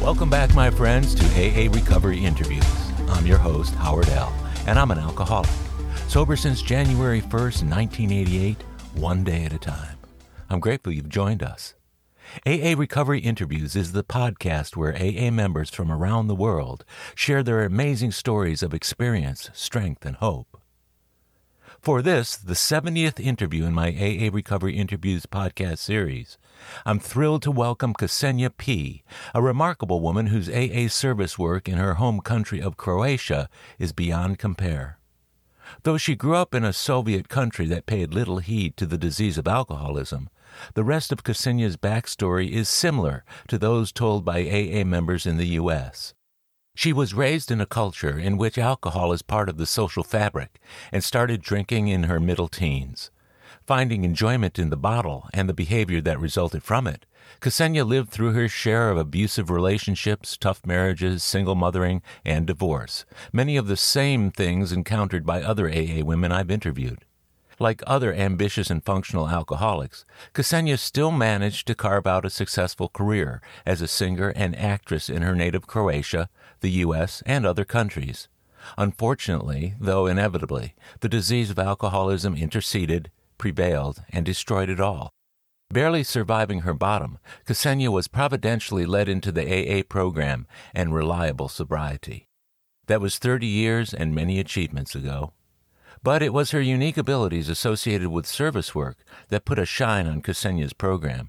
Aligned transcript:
Welcome 0.00 0.30
back, 0.30 0.54
my 0.54 0.70
friends, 0.70 1.12
to 1.16 1.24
AA 1.24 1.74
Recovery 1.74 2.24
Interviews. 2.24 2.64
I'm 3.08 3.26
your 3.26 3.36
host, 3.36 3.74
Howard 3.74 4.08
L., 4.10 4.32
and 4.66 4.78
I'm 4.78 4.92
an 4.92 4.98
alcoholic. 4.98 5.50
Sober 6.06 6.36
since 6.36 6.62
January 6.62 7.20
1st, 7.20 7.68
1988, 7.68 8.62
one 8.94 9.24
day 9.24 9.44
at 9.44 9.52
a 9.52 9.58
time. 9.58 9.98
I'm 10.48 10.60
grateful 10.60 10.92
you've 10.92 11.08
joined 11.08 11.42
us. 11.42 11.74
AA 12.46 12.74
Recovery 12.78 13.18
Interviews 13.18 13.74
is 13.74 13.90
the 13.90 14.04
podcast 14.04 14.76
where 14.76 14.94
AA 14.96 15.32
members 15.32 15.70
from 15.70 15.90
around 15.90 16.28
the 16.28 16.34
world 16.36 16.84
share 17.16 17.42
their 17.42 17.64
amazing 17.64 18.12
stories 18.12 18.62
of 18.62 18.72
experience, 18.72 19.50
strength, 19.52 20.06
and 20.06 20.16
hope. 20.16 20.60
For 21.80 22.02
this, 22.02 22.36
the 22.36 22.54
70th 22.54 23.18
interview 23.18 23.64
in 23.64 23.74
my 23.74 23.88
AA 23.88 24.30
Recovery 24.32 24.76
Interviews 24.76 25.26
podcast 25.26 25.78
series, 25.78 26.38
I'm 26.84 26.98
thrilled 26.98 27.42
to 27.42 27.50
welcome 27.50 27.94
Ksenia 27.94 28.56
P., 28.56 29.02
a 29.34 29.42
remarkable 29.42 30.00
woman 30.00 30.26
whose 30.26 30.48
AA 30.48 30.88
service 30.88 31.38
work 31.38 31.68
in 31.68 31.78
her 31.78 31.94
home 31.94 32.20
country 32.20 32.60
of 32.60 32.76
Croatia 32.76 33.48
is 33.78 33.92
beyond 33.92 34.38
compare. 34.38 34.98
Though 35.82 35.98
she 35.98 36.16
grew 36.16 36.34
up 36.34 36.54
in 36.54 36.64
a 36.64 36.72
Soviet 36.72 37.28
country 37.28 37.66
that 37.66 37.86
paid 37.86 38.14
little 38.14 38.38
heed 38.38 38.76
to 38.76 38.86
the 38.86 38.98
disease 38.98 39.38
of 39.38 39.46
alcoholism, 39.46 40.30
the 40.74 40.84
rest 40.84 41.12
of 41.12 41.22
Ksenia's 41.22 41.76
backstory 41.76 42.50
is 42.50 42.68
similar 42.68 43.24
to 43.48 43.58
those 43.58 43.92
told 43.92 44.24
by 44.24 44.40
AA 44.40 44.84
members 44.84 45.26
in 45.26 45.36
the 45.36 45.48
U.S. 45.60 46.14
She 46.74 46.92
was 46.92 47.12
raised 47.12 47.50
in 47.50 47.60
a 47.60 47.66
culture 47.66 48.18
in 48.18 48.38
which 48.38 48.56
alcohol 48.56 49.12
is 49.12 49.22
part 49.22 49.48
of 49.48 49.56
the 49.56 49.66
social 49.66 50.04
fabric 50.04 50.60
and 50.92 51.02
started 51.02 51.42
drinking 51.42 51.88
in 51.88 52.04
her 52.04 52.20
middle 52.20 52.48
teens. 52.48 53.10
Finding 53.68 54.02
enjoyment 54.02 54.58
in 54.58 54.70
the 54.70 54.78
bottle 54.78 55.28
and 55.34 55.46
the 55.46 55.52
behavior 55.52 56.00
that 56.00 56.18
resulted 56.18 56.62
from 56.62 56.86
it, 56.86 57.04
Ksenia 57.42 57.86
lived 57.86 58.08
through 58.08 58.32
her 58.32 58.48
share 58.48 58.88
of 58.88 58.96
abusive 58.96 59.50
relationships, 59.50 60.38
tough 60.38 60.64
marriages, 60.64 61.22
single 61.22 61.54
mothering, 61.54 62.00
and 62.24 62.46
divorce, 62.46 63.04
many 63.30 63.58
of 63.58 63.66
the 63.66 63.76
same 63.76 64.30
things 64.30 64.72
encountered 64.72 65.26
by 65.26 65.42
other 65.42 65.68
AA 65.68 66.02
women 66.02 66.32
I've 66.32 66.50
interviewed. 66.50 67.04
Like 67.58 67.82
other 67.86 68.14
ambitious 68.14 68.70
and 68.70 68.82
functional 68.82 69.28
alcoholics, 69.28 70.06
Ksenia 70.32 70.78
still 70.78 71.10
managed 71.10 71.66
to 71.66 71.74
carve 71.74 72.06
out 72.06 72.24
a 72.24 72.30
successful 72.30 72.88
career 72.88 73.42
as 73.66 73.82
a 73.82 73.86
singer 73.86 74.30
and 74.30 74.56
actress 74.58 75.10
in 75.10 75.20
her 75.20 75.34
native 75.34 75.66
Croatia, 75.66 76.30
the 76.60 76.70
U.S., 76.86 77.22
and 77.26 77.44
other 77.44 77.66
countries. 77.66 78.28
Unfortunately, 78.78 79.74
though 79.78 80.06
inevitably, 80.06 80.74
the 81.00 81.08
disease 81.10 81.50
of 81.50 81.58
alcoholism 81.58 82.34
interceded, 82.34 83.10
prevailed, 83.38 84.02
and 84.10 84.26
destroyed 84.26 84.68
it 84.68 84.80
all. 84.80 85.10
Barely 85.70 86.02
surviving 86.02 86.60
her 86.60 86.74
bottom, 86.74 87.18
Ksenia 87.46 87.90
was 87.90 88.08
providentially 88.08 88.86
led 88.86 89.08
into 89.08 89.30
the 89.30 89.44
AA 89.46 89.82
program 89.88 90.46
and 90.74 90.94
reliable 90.94 91.48
sobriety. 91.48 92.26
That 92.86 93.02
was 93.02 93.18
30 93.18 93.46
years 93.46 93.92
and 93.92 94.14
many 94.14 94.40
achievements 94.40 94.94
ago. 94.94 95.34
But 96.02 96.22
it 96.22 96.32
was 96.32 96.52
her 96.52 96.60
unique 96.60 96.96
abilities 96.96 97.50
associated 97.50 98.08
with 98.08 98.26
service 98.26 98.74
work 98.74 99.04
that 99.28 99.44
put 99.44 99.58
a 99.58 99.66
shine 99.66 100.06
on 100.06 100.22
Ksenia's 100.22 100.72
program. 100.72 101.28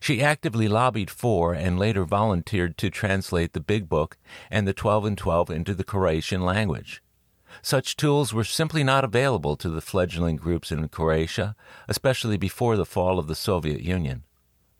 She 0.00 0.22
actively 0.22 0.68
lobbied 0.68 1.10
for 1.10 1.52
and 1.52 1.78
later 1.78 2.04
volunteered 2.04 2.76
to 2.78 2.90
translate 2.90 3.52
the 3.52 3.60
Big 3.60 3.88
Book 3.88 4.16
and 4.50 4.66
the 4.66 4.72
12 4.72 5.04
and 5.04 5.18
12 5.18 5.50
into 5.50 5.74
the 5.74 5.84
Croatian 5.84 6.42
language. 6.42 7.02
Such 7.62 7.96
tools 7.96 8.32
were 8.32 8.44
simply 8.44 8.84
not 8.84 9.04
available 9.04 9.56
to 9.56 9.68
the 9.68 9.80
fledgling 9.80 10.36
groups 10.36 10.70
in 10.70 10.88
Croatia, 10.88 11.56
especially 11.88 12.36
before 12.36 12.76
the 12.76 12.86
fall 12.86 13.18
of 13.18 13.26
the 13.26 13.34
Soviet 13.34 13.80
Union. 13.80 14.24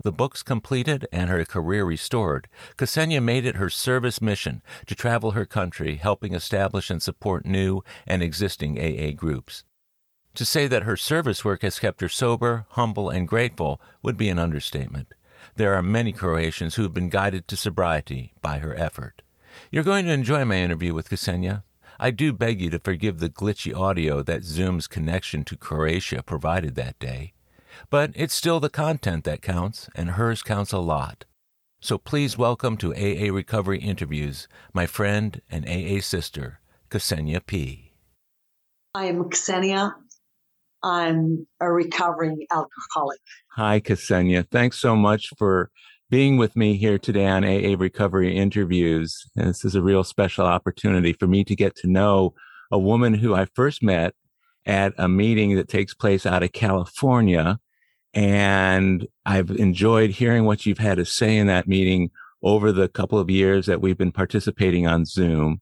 The 0.03 0.13
books 0.13 0.43
completed 0.43 1.09
and 1.11 1.31
her 1.31 1.45
career 1.45 1.85
restored, 1.85 2.49
Ksenia 2.77 3.23
made 3.23 3.47
it 3.47 3.57
her 3.57 3.71
service 3.71 4.21
mission 4.21 4.63
to 4.87 4.95
travel 4.95 5.33
her 5.33 5.47
country 5.47 5.97
helping 5.97 6.35
establish 6.35 6.91
and 6.91 7.03
support 7.03 7.47
new 7.47 7.83
and 8.07 8.23
existing 8.23 8.79
AA 8.79 9.13
groups. 9.13 9.65
To 10.35 10.45
say 10.45 10.67
that 10.69 10.83
her 10.83 10.97
service 10.97 11.45
work 11.45 11.63
has 11.63 11.79
kept 11.79 12.03
her 12.03 12.11
sober, 12.11 12.67
humble, 12.71 13.09
and 13.09 13.27
grateful 13.27 13.81
would 14.03 14.19
be 14.19 14.29
an 14.29 14.39
understatement. 14.39 15.09
There 15.57 15.75
are 15.75 15.83
many 15.83 16.13
Croatians 16.13 16.75
who 16.75 16.83
have 16.83 16.93
been 16.93 17.09
guided 17.09 17.49
to 17.49 17.57
sobriety 17.57 18.35
by 18.43 18.59
her 18.59 18.79
effort. 18.79 19.23
You're 19.71 19.83
going 19.83 20.05
to 20.05 20.13
enjoy 20.13 20.45
my 20.45 20.57
interview 20.57 20.93
with 20.93 21.09
Ksenia. 21.09 21.63
I 21.99 22.11
do 22.11 22.33
beg 22.35 22.61
you 22.61 22.69
to 22.71 22.79
forgive 22.79 23.21
the 23.21 23.31
glitchy 23.31 23.75
audio 23.75 24.23
that 24.23 24.45
Zoom's 24.45 24.87
connection 24.87 25.45
to 25.45 25.57
Croatia 25.57 26.23
provided 26.23 26.75
that 26.75 26.99
day. 26.99 27.33
But 27.89 28.13
it's 28.15 28.35
still 28.35 28.61
the 28.61 28.69
content 28.69 29.25
that 29.25 29.41
counts, 29.41 29.89
and 29.95 30.11
hers 30.11 30.43
counts 30.43 30.73
a 30.73 30.79
lot. 30.79 31.25
So 31.81 31.97
please 31.97 32.37
welcome 32.37 32.77
to 32.79 32.95
AA 32.95 33.33
Recovery 33.33 33.79
Interviews 33.79 34.47
my 34.75 34.87
friend 34.87 35.41
and 35.51 35.67
AA 35.67 36.01
sister, 36.01 36.61
Ksenia 36.91 37.47
P. 37.47 37.93
I 38.95 39.07
am 39.07 39.25
Ksenia. 39.25 39.95
I'm 40.83 41.47
a 41.61 41.71
recovering 41.71 42.47
alcoholic. 42.53 43.21
Hi, 43.53 43.81
Ksenia. 43.81 44.47
Thanks 44.51 44.79
so 44.79 44.95
much 44.95 45.31
for 45.39 45.71
being 46.09 46.37
with 46.37 46.55
me 46.55 46.77
here 46.77 46.99
today 46.99 47.27
on 47.27 47.45
AA 47.45 47.75
Recovery 47.77 48.37
Interviews. 48.37 49.29
And 49.37 49.49
this 49.49 49.65
is 49.65 49.75
a 49.75 49.83
real 49.83 50.05
special 50.05 50.47
opportunity 50.47 51.13
for 51.13 51.27
me 51.27 51.43
to 51.45 51.57
get 51.57 51.75
to 51.77 51.89
know 51.89 52.35
a 52.71 52.79
woman 52.79 53.15
who 53.15 53.35
I 53.35 53.47
first 53.55 53.83
met 53.83 54.15
at 54.67 54.93
a 54.99 55.09
meeting 55.09 55.57
that 55.57 55.69
takes 55.69 55.95
place 55.95 56.25
out 56.25 56.43
of 56.43 56.53
California. 56.53 57.59
And 58.15 59.07
I've 59.25 59.51
enjoyed 59.51 60.11
hearing 60.11 60.45
what 60.45 60.65
you've 60.65 60.79
had 60.79 60.99
to 60.99 61.05
say 61.05 61.37
in 61.37 61.49
that 61.49 61.67
meeting 61.67 62.11
over 62.43 62.71
the 62.71 62.89
couple 62.89 63.19
of 63.19 63.29
years 63.29 63.67
that 63.67 63.81
we've 63.81 63.99
been 63.99 64.13
participating 64.13 64.87
on 64.87 65.07
Zoom. 65.07 65.61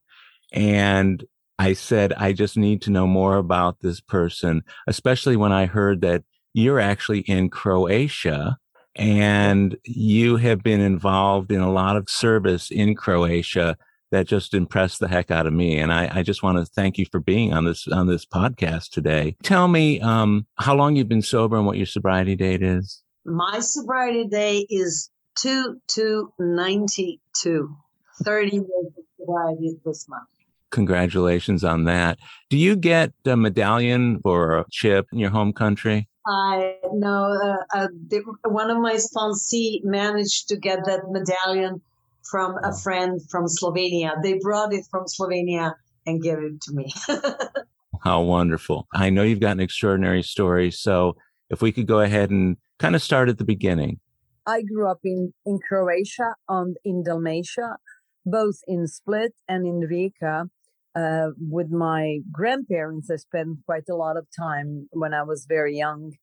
And 0.53 1.23
I 1.57 1.73
said, 1.73 2.13
I 2.13 2.33
just 2.33 2.55
need 2.55 2.83
to 2.83 2.91
know 2.91 3.07
more 3.07 3.37
about 3.37 3.79
this 3.79 3.99
person, 3.99 4.61
especially 4.87 5.37
when 5.37 5.51
I 5.51 5.65
heard 5.65 6.01
that 6.01 6.23
you're 6.53 6.79
actually 6.79 7.21
in 7.21 7.49
Croatia 7.49 8.57
and 8.95 9.77
you 9.83 10.37
have 10.37 10.63
been 10.63 10.81
involved 10.81 11.51
in 11.51 11.61
a 11.61 11.71
lot 11.71 11.97
of 11.97 12.09
service 12.09 12.71
in 12.71 12.95
Croatia 12.95 13.77
that 14.11 14.27
just 14.27 14.53
impressed 14.53 14.99
the 14.99 15.07
heck 15.07 15.31
out 15.31 15.47
of 15.47 15.53
me. 15.53 15.77
And 15.77 15.91
I, 15.91 16.09
I 16.19 16.23
just 16.23 16.43
want 16.43 16.57
to 16.57 16.65
thank 16.65 16.97
you 16.97 17.05
for 17.11 17.19
being 17.19 17.53
on 17.53 17.65
this 17.65 17.87
on 17.87 18.07
this 18.07 18.25
podcast 18.25 18.89
today. 18.91 19.35
Tell 19.43 19.67
me 19.67 19.99
um, 19.99 20.45
how 20.57 20.75
long 20.75 20.95
you've 20.95 21.09
been 21.09 21.21
sober 21.21 21.57
and 21.57 21.65
what 21.65 21.77
your 21.77 21.85
sobriety 21.85 22.35
date 22.35 22.63
is. 22.63 23.01
My 23.25 23.59
sobriety 23.59 24.27
day 24.27 24.65
is 24.69 25.09
two 25.35 25.81
to 25.89 26.31
ninety 26.39 27.19
two. 27.33 27.75
30 28.23 28.51
years 28.51 28.65
of 28.97 29.03
sobriety 29.19 29.77
this 29.85 30.07
month. 30.07 30.27
Congratulations 30.71 31.63
on 31.63 31.85
that. 31.85 32.19
Do 32.49 32.57
you 32.57 32.75
get 32.75 33.13
a 33.25 33.37
medallion 33.37 34.21
or 34.23 34.59
a 34.59 34.65
chip 34.71 35.07
in 35.11 35.19
your 35.19 35.29
home 35.29 35.53
country? 35.53 36.07
I 36.27 36.77
know 36.91 37.37
uh, 37.43 37.77
uh, 37.77 37.87
the, 38.07 38.23
one 38.43 38.71
of 38.71 38.79
my 38.79 38.97
sponsors 38.97 39.79
managed 39.83 40.47
to 40.49 40.57
get 40.57 40.85
that 40.85 41.01
medallion 41.09 41.81
from 42.23 42.57
a 42.63 42.75
friend 42.75 43.21
from 43.29 43.45
Slovenia. 43.45 44.21
They 44.23 44.39
brought 44.39 44.73
it 44.73 44.85
from 44.89 45.05
Slovenia 45.05 45.75
and 46.05 46.21
gave 46.21 46.39
it 46.39 46.61
to 46.61 46.73
me. 46.73 46.93
How 48.03 48.21
wonderful. 48.21 48.87
I 48.93 49.09
know 49.09 49.23
you've 49.23 49.39
got 49.39 49.51
an 49.51 49.59
extraordinary 49.59 50.23
story. 50.23 50.71
So 50.71 51.15
if 51.49 51.61
we 51.61 51.71
could 51.71 51.87
go 51.87 51.99
ahead 51.99 52.31
and 52.31 52.57
kind 52.79 52.95
of 52.95 53.01
start 53.01 53.29
at 53.29 53.37
the 53.37 53.45
beginning. 53.45 53.99
I 54.47 54.61
grew 54.61 54.89
up 54.89 54.99
in, 55.03 55.33
in 55.45 55.59
Croatia 55.67 56.35
and 56.47 56.77
in 56.83 57.03
Dalmatia, 57.03 57.77
both 58.25 58.59
in 58.67 58.87
Split 58.87 59.33
and 59.47 59.65
in 59.65 59.81
Rijeka. 59.81 60.49
Uh, 60.95 61.31
with 61.39 61.69
my 61.71 62.19
grandparents, 62.31 63.09
I 63.11 63.17
spent 63.17 63.59
quite 63.65 63.89
a 63.89 63.95
lot 63.95 64.17
of 64.17 64.27
time 64.37 64.87
when 64.91 65.13
I 65.13 65.23
was 65.23 65.45
very 65.47 65.77
young. 65.77 66.13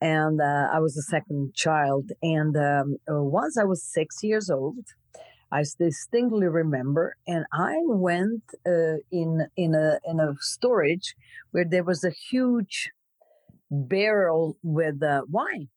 And 0.00 0.40
uh, 0.40 0.68
I 0.72 0.80
was 0.80 0.94
the 0.94 1.02
second 1.02 1.54
child. 1.54 2.10
And 2.22 2.56
um, 2.56 2.96
uh, 3.10 3.22
once 3.22 3.56
I 3.56 3.64
was 3.64 3.82
six 3.82 4.22
years 4.22 4.50
old, 4.50 4.84
I 5.52 5.64
distinctly 5.78 6.46
remember, 6.48 7.16
and 7.26 7.44
I 7.52 7.74
went 7.84 8.42
uh, 8.66 8.96
in 9.10 9.46
in 9.54 9.74
a 9.74 9.98
in 10.04 10.18
a 10.18 10.34
storage 10.40 11.14
where 11.50 11.66
there 11.66 11.84
was 11.84 12.04
a 12.04 12.10
huge 12.10 12.90
barrel 13.70 14.56
with 14.62 15.02
uh, 15.02 15.22
wine, 15.28 15.68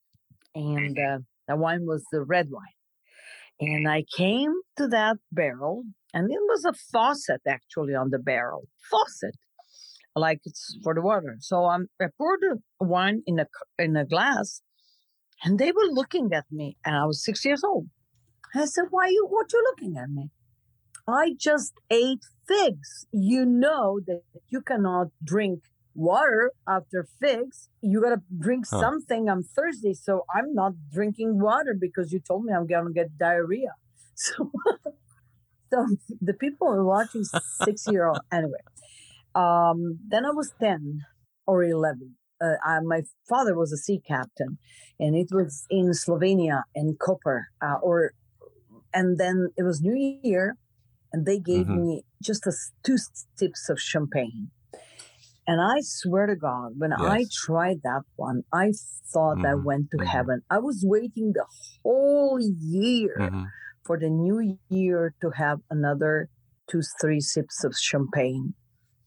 and 0.56 0.98
uh, 0.98 1.20
the 1.48 1.58
wine 1.58 1.86
was 1.86 2.06
the 2.12 2.22
red 2.22 2.50
wine. 2.50 2.78
And 3.60 3.88
I 3.88 4.04
came 4.16 4.54
to 4.78 4.88
that 4.88 5.18
barrel, 5.32 5.84
and 6.16 6.32
it 6.32 6.40
was 6.48 6.64
a 6.64 6.74
faucet 6.74 7.42
actually 7.46 7.94
on 7.94 8.10
the 8.10 8.18
barrel, 8.18 8.70
faucet, 8.90 9.36
like 10.16 10.40
it's 10.46 10.78
for 10.82 10.96
the 10.96 11.02
water. 11.02 11.36
So 11.42 11.66
I'm, 11.66 11.90
I 12.02 12.06
poured 12.18 12.40
the 12.42 12.62
wine 12.80 13.22
in 13.28 13.38
a 13.38 13.48
in 13.78 13.98
a 13.98 14.06
glass, 14.06 14.62
and 15.44 15.60
they 15.60 15.74
were 15.74 15.90
looking 15.92 16.30
at 16.34 16.46
me, 16.50 16.78
and 16.86 16.96
I 16.96 17.06
was 17.06 17.24
six 17.24 17.44
years 17.44 17.64
old. 17.64 17.88
I 18.56 18.66
said, 18.66 18.86
"Why 18.90 19.08
you? 19.10 19.28
What 19.30 19.52
you 19.52 19.62
looking 19.70 19.98
at 19.98 20.10
me?" 20.10 20.32
I 21.08 21.34
just 21.38 21.74
ate 21.92 22.24
figs. 22.48 23.06
You 23.12 23.46
know 23.46 24.00
that 24.08 24.22
you 24.48 24.62
cannot 24.62 25.08
drink 25.24 25.60
water 25.94 26.54
after 26.68 27.06
figs. 27.22 27.70
You 27.82 28.02
gotta 28.02 28.22
drink 28.40 28.66
huh. 28.70 28.80
something. 28.80 29.30
I'm 29.30 29.44
thirsty, 29.44 29.94
so 29.94 30.24
I'm 30.34 30.54
not 30.54 30.74
drinking 30.94 31.40
water 31.42 31.76
because 31.78 32.14
you 32.14 32.20
told 32.20 32.46
me 32.46 32.54
I'm 32.54 32.68
gonna 32.68 32.92
get 32.92 33.18
diarrhea. 33.18 33.74
So, 34.18 34.50
so 35.72 35.86
the 36.22 36.34
people 36.34 36.68
were 36.68 36.86
watching 36.86 37.24
six 37.64 37.86
year 37.88 38.08
old 38.08 38.20
anyway. 38.32 38.64
Um, 39.34 40.00
then 40.08 40.26
I 40.26 40.32
was 40.32 40.54
10 40.62 41.02
or 41.46 41.64
11. 41.64 42.16
Uh, 42.42 42.56
I, 42.64 42.80
my 42.82 43.02
father 43.28 43.56
was 43.56 43.72
a 43.72 43.78
sea 43.78 44.02
captain 44.06 44.58
and 45.00 45.16
it 45.16 45.28
was 45.32 45.66
in 45.70 45.92
Slovenia 45.92 46.64
in 46.74 46.98
Koper, 46.98 47.44
uh, 47.62 47.76
or, 47.82 48.12
and 48.94 49.18
then 49.18 49.50
it 49.58 49.64
was 49.64 49.82
New 49.82 50.20
Year 50.24 50.58
and 51.12 51.26
they 51.26 51.40
gave 51.40 51.66
mm-hmm. 51.66 51.82
me 51.82 52.04
just 52.22 52.46
a, 52.46 52.54
two 52.84 52.98
sips 53.36 53.70
of 53.70 53.80
champagne. 53.80 54.52
And 55.48 55.62
I 55.62 55.82
swear 55.82 56.26
to 56.26 56.36
God, 56.36 56.74
when 56.78 56.92
yes. 56.92 57.00
I 57.02 57.26
tried 57.32 57.82
that 57.84 58.02
one, 58.16 58.44
I 58.52 58.72
thought 59.14 59.38
mm-hmm. 59.38 59.46
I 59.46 59.56
went 59.56 59.92
to 59.92 59.98
mm-hmm. 59.98 60.08
heaven. 60.08 60.42
I 60.50 60.58
was 60.60 60.84
waiting 60.86 61.34
the 61.34 61.46
whole 61.84 62.40
year 62.42 63.16
mm-hmm. 63.20 63.44
For 63.86 64.00
the 64.00 64.10
new 64.10 64.58
year 64.70 65.14
to 65.22 65.30
have 65.32 65.60
another 65.70 66.30
two, 66.70 66.82
three 67.00 67.22
sips 67.22 67.64
of 67.64 67.76
champagne 67.76 68.56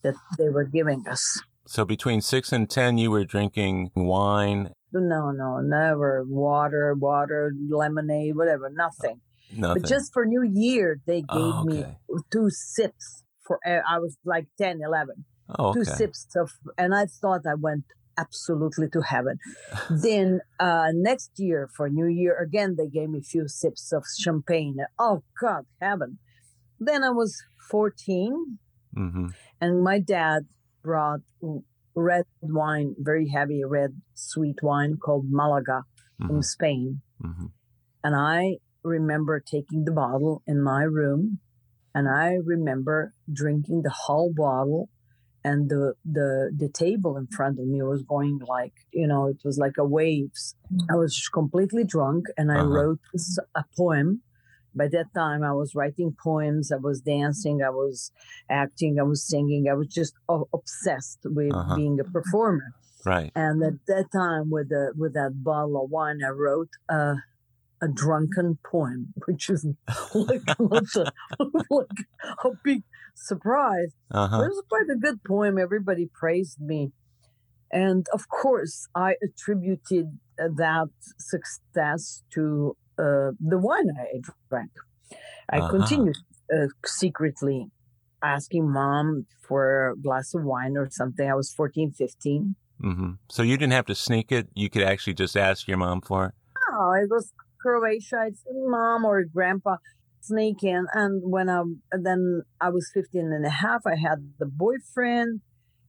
that 0.03 0.15
they 0.39 0.49
were 0.49 0.65
giving 0.65 1.07
us. 1.09 1.43
So 1.67 1.85
between 1.85 2.21
six 2.21 2.53
and 2.53 2.71
10, 2.71 2.97
you 2.99 3.11
were 3.11 3.25
drinking 3.25 3.91
wine? 3.95 4.73
No, 4.93 5.33
no, 5.33 5.61
never. 5.61 6.25
Water, 6.27 6.95
water, 6.95 7.53
lemonade, 7.69 8.37
whatever, 8.37 8.71
nothing. 8.71 9.21
Nothing. 9.55 9.83
But 9.83 9.89
just 9.89 10.13
for 10.13 10.25
New 10.25 10.43
Year, 10.43 11.01
they 11.07 11.21
gave 11.21 11.27
oh, 11.31 11.65
okay. 11.69 11.97
me 12.09 12.21
two 12.33 12.49
sips 12.51 13.25
for, 13.45 13.59
uh, 13.67 13.81
I 13.89 13.99
was 13.99 14.17
like 14.25 14.47
10, 14.59 14.81
11. 14.85 15.25
Oh, 15.59 15.69
okay. 15.69 15.81
Two 15.81 15.85
sips 15.85 16.29
of, 16.37 16.53
and 16.77 16.95
I 16.95 17.07
thought 17.07 17.43
I 17.47 17.55
went 17.55 17.85
absolutely 18.19 18.89
to 18.91 19.01
heaven. 19.01 19.39
then 19.91 20.41
uh, 20.59 20.89
next 20.93 21.33
year 21.37 21.69
for 21.77 21.89
New 21.89 22.07
Year, 22.07 22.37
again, 22.39 22.77
they 22.77 22.89
gave 22.89 23.11
me 23.11 23.21
a 23.21 23.23
few 23.23 23.49
sips 23.49 23.93
of 23.93 24.05
champagne. 24.19 24.77
Oh, 24.99 25.23
God, 25.41 25.65
heaven. 25.81 26.19
Then 26.81 27.05
I 27.05 27.11
was 27.11 27.43
14, 27.71 28.59
mm-hmm. 28.97 29.27
and 29.61 29.83
my 29.83 29.99
dad 29.99 30.47
brought 30.83 31.21
red 31.95 32.25
wine, 32.41 32.95
very 32.99 33.29
heavy 33.29 33.63
red 33.65 34.01
sweet 34.15 34.57
wine 34.63 34.97
called 34.97 35.27
Malaga 35.29 35.83
mm-hmm. 36.21 36.27
from 36.27 36.43
Spain. 36.43 37.03
Mm-hmm. 37.23 37.47
And 38.05 38.15
I 38.15 38.59
remember 38.85 39.41
taking 39.41 39.85
the 39.85 39.93
bottle 39.93 40.43
in 40.47 40.63
my 40.63 40.83
room 40.83 41.41
and 41.95 42.09
I 42.09 42.37
remember 42.45 43.13
drinking 43.31 43.83
the 43.83 43.95
whole 44.07 44.33
bottle 44.35 44.89
and 45.45 45.69
the 45.71 45.95
the 46.05 46.51
the 46.57 46.69
table 46.69 47.17
in 47.17 47.27
front 47.29 47.59
of 47.59 47.67
me 47.67 47.83
was 47.83 48.03
going 48.03 48.41
like 48.47 48.73
you 48.93 49.07
know 49.07 49.27
it 49.27 49.39
was 49.45 49.59
like 49.59 49.77
a 49.79 49.85
waves 49.85 50.55
i 50.91 50.95
was 50.95 51.29
completely 51.33 51.85
drunk 51.85 52.27
and 52.37 52.51
i 52.51 52.57
uh-huh. 52.57 52.69
wrote 52.69 53.01
a 53.55 53.65
poem 53.77 54.21
by 54.75 54.89
that 54.89 55.07
time 55.15 55.43
i 55.43 55.53
was 55.53 55.75
writing 55.75 56.15
poems 56.23 56.73
i 56.73 56.77
was 56.77 57.01
dancing 57.01 57.63
i 57.63 57.71
was 57.71 58.11
acting 58.51 58.99
i 58.99 59.03
was 59.03 59.23
singing 59.23 59.69
i 59.69 59.75
was 59.75 59.89
just 59.89 60.15
obsessed 60.53 61.21
with 61.25 61.53
uh-huh. 61.53 61.77
being 61.77 61.99
a 62.01 62.05
performer 62.05 62.73
right 63.05 63.31
and 63.35 63.63
at 63.63 63.75
that 63.87 64.07
time 64.13 64.51
with 64.51 64.69
the 64.69 64.93
with 64.97 65.15
that 65.15 65.33
bottle 65.43 65.85
of 65.85 65.91
wine 65.91 66.21
i 66.25 66.29
wrote 66.29 66.71
uh, 66.89 67.15
a 67.81 67.89
drunken 67.89 68.59
poem, 68.65 69.13
which 69.27 69.51
is 69.51 69.67
like, 70.15 70.43
like, 70.59 70.83
a, 70.97 71.45
like 71.71 71.87
a 72.45 72.51
big 72.65 72.83
surprise. 73.19 73.95
Uh-huh. 74.11 74.43
It 74.43 74.49
was 74.49 74.63
quite 74.69 74.89
a 74.91 74.97
good 74.97 75.23
poem. 75.25 75.59
Everybody 75.59 76.09
praised 76.13 76.61
me. 76.61 76.93
And 77.71 78.07
of 78.13 78.29
course, 78.29 78.89
I 78.95 79.17
attributed 79.23 80.19
that 80.39 80.89
success 81.19 82.23
to 82.35 82.77
uh, 82.99 83.33
the 83.41 83.59
wine 83.59 83.89
I 84.01 84.21
drank. 84.49 84.71
I 85.51 85.59
uh-huh. 85.59 85.71
continued 85.71 86.17
uh, 86.53 86.69
secretly 86.87 87.67
asking 88.23 88.71
mom 88.71 89.27
for 89.47 89.91
a 89.91 89.97
glass 89.97 90.35
of 90.35 90.45
wine 90.45 90.77
or 90.77 90.89
something. 90.91 91.29
I 91.29 91.35
was 91.35 91.53
14, 91.53 91.93
15. 91.93 92.57
Mm-hmm. 92.83 93.11
So 93.31 93.43
you 93.43 93.57
didn't 93.57 93.73
have 93.73 93.87
to 93.87 93.95
sneak 93.95 94.33
it. 94.33 94.49
You 94.55 94.71
could 94.71 94.83
actually 94.83 95.15
just 95.15 95.37
ask 95.37 95.67
your 95.69 95.79
mom 95.79 96.01
for 96.01 96.27
it. 96.27 96.35
Oh, 96.73 96.93
it 96.93 97.09
was 97.11 97.33
Croatia. 97.61 98.27
It's 98.29 98.43
mom 98.51 99.05
or 99.05 99.25
grandpa 99.25 99.77
sneak 100.29 100.63
in. 100.63 100.87
And 100.93 101.23
when 101.25 101.49
I, 101.49 101.63
then 101.93 102.43
I 102.61 102.71
was 102.71 102.91
15 102.95 103.33
and 103.33 103.47
a 103.47 103.51
half, 103.51 103.83
I 103.87 103.97
had 103.97 104.33
the 104.39 104.47
boyfriend, 104.47 105.41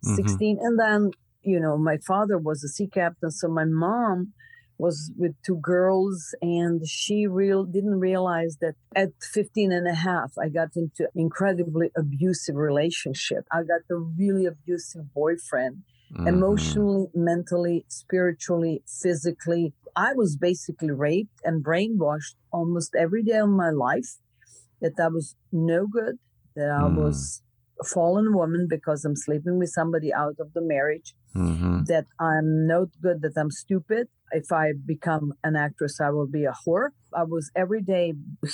mm-hmm. 0.05 0.15
16. 0.15 0.57
And 0.61 0.79
then, 0.79 1.11
you 1.41 1.59
know, 1.59 1.77
my 1.77 1.97
father 2.05 2.37
was 2.37 2.63
a 2.63 2.67
sea 2.67 2.87
captain. 2.87 3.31
So 3.31 3.47
my 3.47 3.65
mom 3.65 4.33
was 4.77 5.11
with 5.17 5.33
two 5.45 5.57
girls 5.57 6.33
and 6.41 6.87
she 6.87 7.27
real 7.27 7.65
didn't 7.65 7.99
realize 7.99 8.57
that 8.61 8.75
at 8.95 9.09
15 9.33 9.73
and 9.73 9.85
a 9.85 9.93
half 9.93 10.31
i 10.41 10.47
got 10.47 10.69
into 10.77 11.05
incredibly 11.13 11.91
abusive 11.97 12.55
relationship 12.55 13.43
i 13.51 13.57
got 13.57 13.81
a 13.91 13.95
really 13.95 14.45
abusive 14.45 15.13
boyfriend 15.13 15.83
mm-hmm. 16.13 16.27
emotionally 16.27 17.07
mentally 17.13 17.83
spiritually 17.89 18.81
physically 18.87 19.73
I 19.95 20.13
was 20.13 20.37
basically 20.37 20.91
raped 20.91 21.41
and 21.43 21.63
brainwashed 21.63 22.35
almost 22.51 22.95
every 22.95 23.23
day 23.23 23.37
of 23.37 23.49
my 23.49 23.69
life 23.69 24.17
that 24.81 24.93
I 24.99 25.07
was 25.07 25.35
no 25.51 25.87
good, 25.87 26.15
that 26.55 26.69
I 26.69 26.83
mm. 26.83 26.95
was 26.95 27.41
a 27.81 27.85
fallen 27.85 28.33
woman 28.35 28.67
because 28.69 29.05
I'm 29.05 29.15
sleeping 29.15 29.57
with 29.57 29.69
somebody 29.69 30.13
out 30.13 30.35
of 30.39 30.53
the 30.53 30.61
marriage, 30.61 31.13
mm-hmm. 31.35 31.83
that 31.85 32.05
I'm 32.19 32.67
not 32.67 32.89
good, 33.01 33.21
that 33.21 33.33
I'm 33.37 33.51
stupid. 33.51 34.07
If 34.31 34.51
I 34.51 34.73
become 34.85 35.33
an 35.43 35.55
actress, 35.55 35.99
I 36.01 36.09
will 36.11 36.27
be 36.27 36.45
a 36.45 36.53
whore. 36.67 36.89
I 37.13 37.23
was 37.23 37.51
every 37.55 37.81
day 37.81 38.13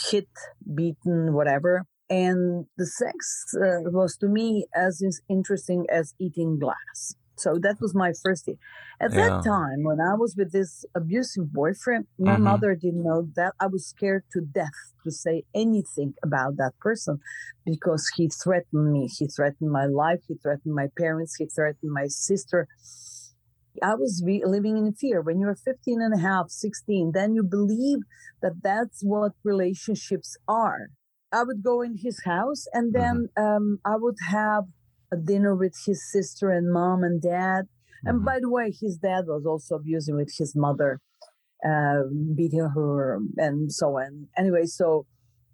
hit, 0.10 0.30
beaten, 0.74 1.34
whatever. 1.34 1.86
And 2.10 2.68
the 2.78 2.86
sex 2.86 3.46
uh, 3.56 3.90
was 3.90 4.16
to 4.18 4.28
me 4.28 4.68
as 4.76 5.02
interesting 5.28 5.88
as 5.92 6.14
eating 6.20 6.60
glass. 6.60 7.16
So 7.38 7.58
that 7.62 7.82
was 7.82 7.94
my 7.94 8.14
first 8.24 8.48
year. 8.48 8.58
At 9.02 9.14
yeah. 9.14 9.30
that 9.30 9.44
time, 9.44 9.84
when 9.84 10.00
I 10.00 10.16
was 10.16 10.36
with 10.38 10.52
this 10.52 10.86
abusive 10.96 11.52
boyfriend, 11.52 12.08
my 12.18 12.34
mm-hmm. 12.34 12.44
mother 12.44 12.76
didn't 12.76 13.04
know 13.04 13.28
that 13.36 13.54
I 13.60 13.68
was 13.68 13.86
scared 13.86 14.24
to 14.34 14.42
death 14.42 14.94
to 15.04 15.12
say 15.12 15.44
anything 15.54 16.14
about 16.24 16.58
that 16.58 16.74
person 16.80 17.20
because 17.66 18.10
he 18.16 18.30
threatened 18.30 18.92
me. 18.92 19.08
He 19.08 19.28
threatened 19.28 19.72
my 19.72 19.86
life. 19.86 20.22
He 20.28 20.36
threatened 20.36 20.74
my 20.74 20.88
parents. 20.98 21.36
He 21.36 21.46
threatened 21.46 21.92
my 21.92 22.08
sister. 22.08 22.68
I 23.84 23.96
was 23.96 24.24
re- 24.26 24.44
living 24.46 24.78
in 24.78 24.94
fear. 24.94 25.22
When 25.22 25.40
you're 25.40 25.56
15 25.56 26.02
and 26.02 26.14
a 26.14 26.18
half, 26.18 26.50
16, 26.50 27.12
then 27.14 27.34
you 27.34 27.44
believe 27.44 28.00
that 28.42 28.64
that's 28.64 29.02
what 29.04 29.34
relationships 29.44 30.38
are. 30.48 30.88
I 31.32 31.44
would 31.44 31.64
go 31.64 31.82
in 31.82 31.98
his 31.98 32.24
house 32.24 32.66
and 32.72 32.94
then 32.94 33.28
mm-hmm. 33.38 33.44
um, 33.44 33.80
I 33.84 33.98
would 33.98 34.16
have 34.30 34.66
a 35.12 35.18
dinner 35.18 35.56
with 35.56 35.76
his 35.86 36.02
sister 36.12 36.50
and 36.50 36.72
mom 36.72 37.04
and 37.04 37.22
dad. 37.22 37.66
Mm-hmm. 37.66 38.10
And 38.10 38.26
by 38.26 38.40
the 38.40 38.50
way, 38.50 38.72
his 38.72 38.98
dad 38.98 39.26
was 39.28 39.46
also 39.46 39.76
abusing 39.76 40.16
with 40.16 40.34
his 40.38 40.54
mother, 40.56 41.00
uh, 41.68 42.04
beating 42.36 42.70
her 42.76 43.20
and 43.38 43.72
so 43.72 43.98
on. 43.98 44.28
Anyway, 44.38 44.66
so 44.66 45.06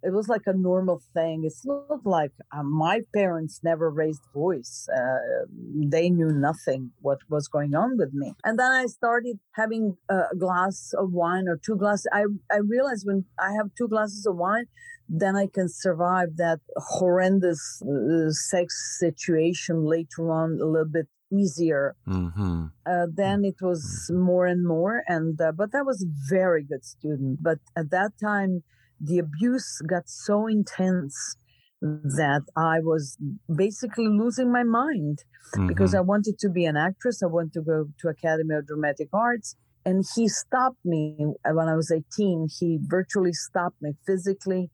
it 0.04 0.14
was 0.14 0.28
like 0.28 0.42
a 0.46 0.54
normal 0.54 1.02
thing. 1.14 1.44
It's 1.46 1.66
not 1.66 2.06
like 2.06 2.32
uh, 2.56 2.64
my 2.64 3.02
parents 3.14 3.60
never 3.64 3.90
raised 3.90 4.24
voice. 4.34 4.88
Uh, 4.96 5.46
they 5.76 6.10
knew 6.10 6.32
nothing 6.32 6.92
what 7.02 7.20
was 7.30 7.48
going 7.48 7.76
on 7.76 7.98
with 7.98 8.14
me. 8.14 8.34
And 8.44 8.58
then 8.58 8.72
I 8.72 8.86
started 8.88 9.40
having 9.56 9.98
a 10.10 10.36
glass 10.38 10.94
of 10.98 11.12
wine 11.12 11.48
or 11.48 11.60
two 11.64 11.76
glasses. 11.76 12.08
I, 12.12 12.24
I 12.52 12.58
realized 12.58 13.06
when 13.06 13.26
I 13.40 13.52
have 13.54 13.70
two 13.78 13.88
glasses 13.88 14.26
of 14.26 14.36
wine, 14.36 14.66
then 15.08 15.36
I 15.36 15.48
can 15.48 15.68
survive 15.70 16.38
that 16.38 16.60
horrendous 16.78 17.82
uh, 17.84 18.32
sex 18.32 18.98
situation 19.00 19.86
later 19.86 20.32
on 20.32 20.58
a 20.62 20.66
little 20.66 20.90
bit 20.92 21.08
easier. 21.32 21.96
Mm-hmm. 22.08 22.66
Uh, 22.86 23.08
then 23.14 23.44
it 23.44 23.56
was 23.62 24.10
mm-hmm. 24.10 24.22
more 24.22 24.46
and 24.46 24.66
more, 24.66 25.04
and 25.08 25.40
uh, 25.40 25.52
but 25.52 25.70
I 25.76 25.82
was 25.82 26.04
a 26.04 26.12
very 26.30 26.64
good 26.64 26.86
student. 26.86 27.40
But 27.42 27.60
at 27.76 27.90
that 27.92 28.12
time, 28.22 28.64
the 29.04 29.20
abuse 29.20 29.82
got 29.88 30.08
so 30.08 30.48
intense 30.48 31.36
that 31.82 32.44
I 32.56 32.80
was 32.80 33.18
basically 33.56 34.08
losing 34.08 34.52
my 34.52 34.64
mind 34.64 35.20
mm-hmm. 35.56 35.68
because 35.68 35.96
I 35.96 36.02
wanted 36.02 36.38
to 36.40 36.50
be 36.50 36.66
an 36.66 36.78
actress. 36.78 37.24
I 37.24 37.28
wanted 37.28 37.54
to 37.54 37.62
go 37.62 37.88
to 38.00 38.08
Academy 38.08 38.56
of 38.56 38.68
Dramatic 38.68 39.10
Arts. 39.12 39.56
And 39.84 40.06
he 40.16 40.28
stopped 40.28 40.86
me 40.86 41.18
when 41.44 41.68
I 41.68 41.76
was 41.76 41.92
18. 41.92 42.50
He 42.60 42.78
virtually 42.84 43.34
stopped 43.34 43.82
me 43.82 43.94
physically 44.06 44.70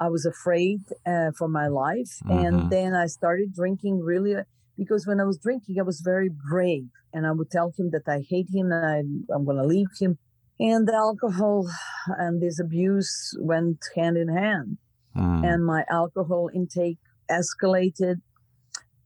I 0.00 0.08
was 0.08 0.26
afraid 0.26 0.80
uh, 1.06 1.30
for 1.36 1.48
my 1.48 1.68
life. 1.68 2.18
Mm-hmm. 2.24 2.44
And 2.44 2.70
then 2.70 2.94
I 2.94 3.06
started 3.06 3.54
drinking 3.54 4.00
really 4.00 4.34
because 4.76 5.06
when 5.06 5.20
I 5.20 5.24
was 5.24 5.38
drinking, 5.38 5.76
I 5.78 5.82
was 5.82 6.00
very 6.00 6.30
brave. 6.50 6.88
And 7.12 7.26
I 7.26 7.32
would 7.32 7.50
tell 7.50 7.72
him 7.78 7.90
that 7.92 8.08
I 8.08 8.22
hate 8.28 8.48
him 8.52 8.72
and 8.72 8.84
I, 8.84 8.98
I'm 9.34 9.44
going 9.44 9.56
to 9.56 9.64
leave 9.64 9.88
him. 10.00 10.18
And 10.58 10.86
the 10.86 10.94
alcohol 10.94 11.66
and 12.06 12.40
this 12.40 12.60
abuse 12.60 13.36
went 13.40 13.78
hand 13.96 14.16
in 14.16 14.28
hand. 14.28 14.78
Mm. 15.16 15.46
And 15.46 15.64
my 15.64 15.84
alcohol 15.90 16.50
intake 16.54 16.98
escalated. 17.30 18.16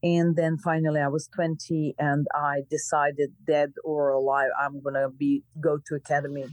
And 0.01 0.35
then 0.35 0.57
finally 0.57 1.01
I 1.01 1.07
was 1.07 1.27
20 1.35 1.95
and 1.97 2.27
I 2.33 2.61
decided 2.69 3.31
dead 3.45 3.73
or 3.83 4.11
alive, 4.11 4.49
I'm 4.61 4.81
going 4.81 4.95
to 4.95 5.09
be, 5.09 5.43
go 5.59 5.79
to 5.87 5.95
Academy 5.95 6.45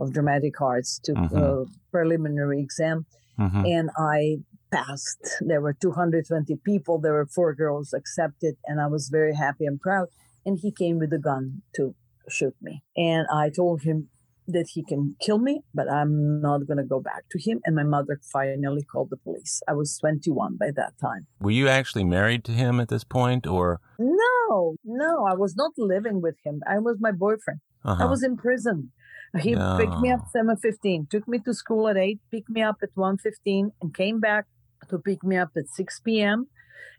of 0.00 0.12
Dramatic 0.12 0.60
Arts 0.60 0.98
to 1.04 1.12
mm-hmm. 1.12 1.36
uh, 1.36 1.64
preliminary 1.92 2.60
exam 2.60 3.06
mm-hmm. 3.38 3.64
and 3.64 3.90
I 3.96 4.38
passed. 4.70 5.36
There 5.40 5.60
were 5.60 5.72
220 5.72 6.56
people. 6.64 6.98
There 6.98 7.12
were 7.12 7.26
four 7.26 7.54
girls 7.54 7.92
accepted, 7.92 8.56
and 8.66 8.80
I 8.80 8.86
was 8.86 9.08
very 9.08 9.34
happy 9.34 9.66
and 9.66 9.80
proud. 9.80 10.08
And 10.46 10.58
he 10.60 10.72
came 10.72 10.98
with 10.98 11.12
a 11.12 11.18
gun 11.18 11.62
to 11.76 11.94
shoot 12.28 12.54
me. 12.62 12.82
And 12.96 13.26
I 13.32 13.50
told 13.50 13.82
him 13.82 14.08
that 14.52 14.68
he 14.72 14.82
can 14.82 15.16
kill 15.20 15.38
me, 15.38 15.62
but 15.74 15.90
I'm 15.90 16.40
not 16.40 16.66
going 16.66 16.78
to 16.78 16.84
go 16.84 17.00
back 17.00 17.24
to 17.30 17.38
him. 17.38 17.60
And 17.64 17.76
my 17.76 17.82
mother 17.82 18.20
finally 18.32 18.82
called 18.82 19.10
the 19.10 19.16
police. 19.16 19.62
I 19.68 19.72
was 19.72 19.96
21 19.98 20.56
by 20.56 20.70
that 20.76 20.92
time. 21.00 21.26
Were 21.40 21.50
you 21.50 21.68
actually 21.68 22.04
married 22.04 22.44
to 22.44 22.52
him 22.52 22.80
at 22.80 22.88
this 22.88 23.04
point, 23.04 23.46
or? 23.46 23.80
No, 23.98 24.76
no, 24.84 25.26
I 25.26 25.34
was 25.34 25.56
not 25.56 25.72
living 25.76 26.20
with 26.20 26.36
him. 26.44 26.62
I 26.68 26.78
was 26.78 26.96
my 27.00 27.12
boyfriend. 27.12 27.60
Uh-huh. 27.84 28.04
I 28.04 28.06
was 28.06 28.22
in 28.22 28.36
prison. 28.36 28.92
He 29.40 29.54
no. 29.54 29.76
picked 29.78 30.00
me 30.00 30.10
up 30.10 30.20
at 30.34 30.44
7.15, 30.44 31.08
took 31.08 31.28
me 31.28 31.38
to 31.38 31.54
school 31.54 31.88
at 31.88 31.96
8, 31.96 32.18
picked 32.32 32.50
me 32.50 32.62
up 32.62 32.78
at 32.82 32.94
1.15, 32.96 33.70
and 33.80 33.94
came 33.94 34.18
back 34.18 34.46
to 34.88 34.98
pick 34.98 35.22
me 35.22 35.36
up 35.36 35.50
at 35.56 35.68
6 35.68 36.00
p.m 36.00 36.48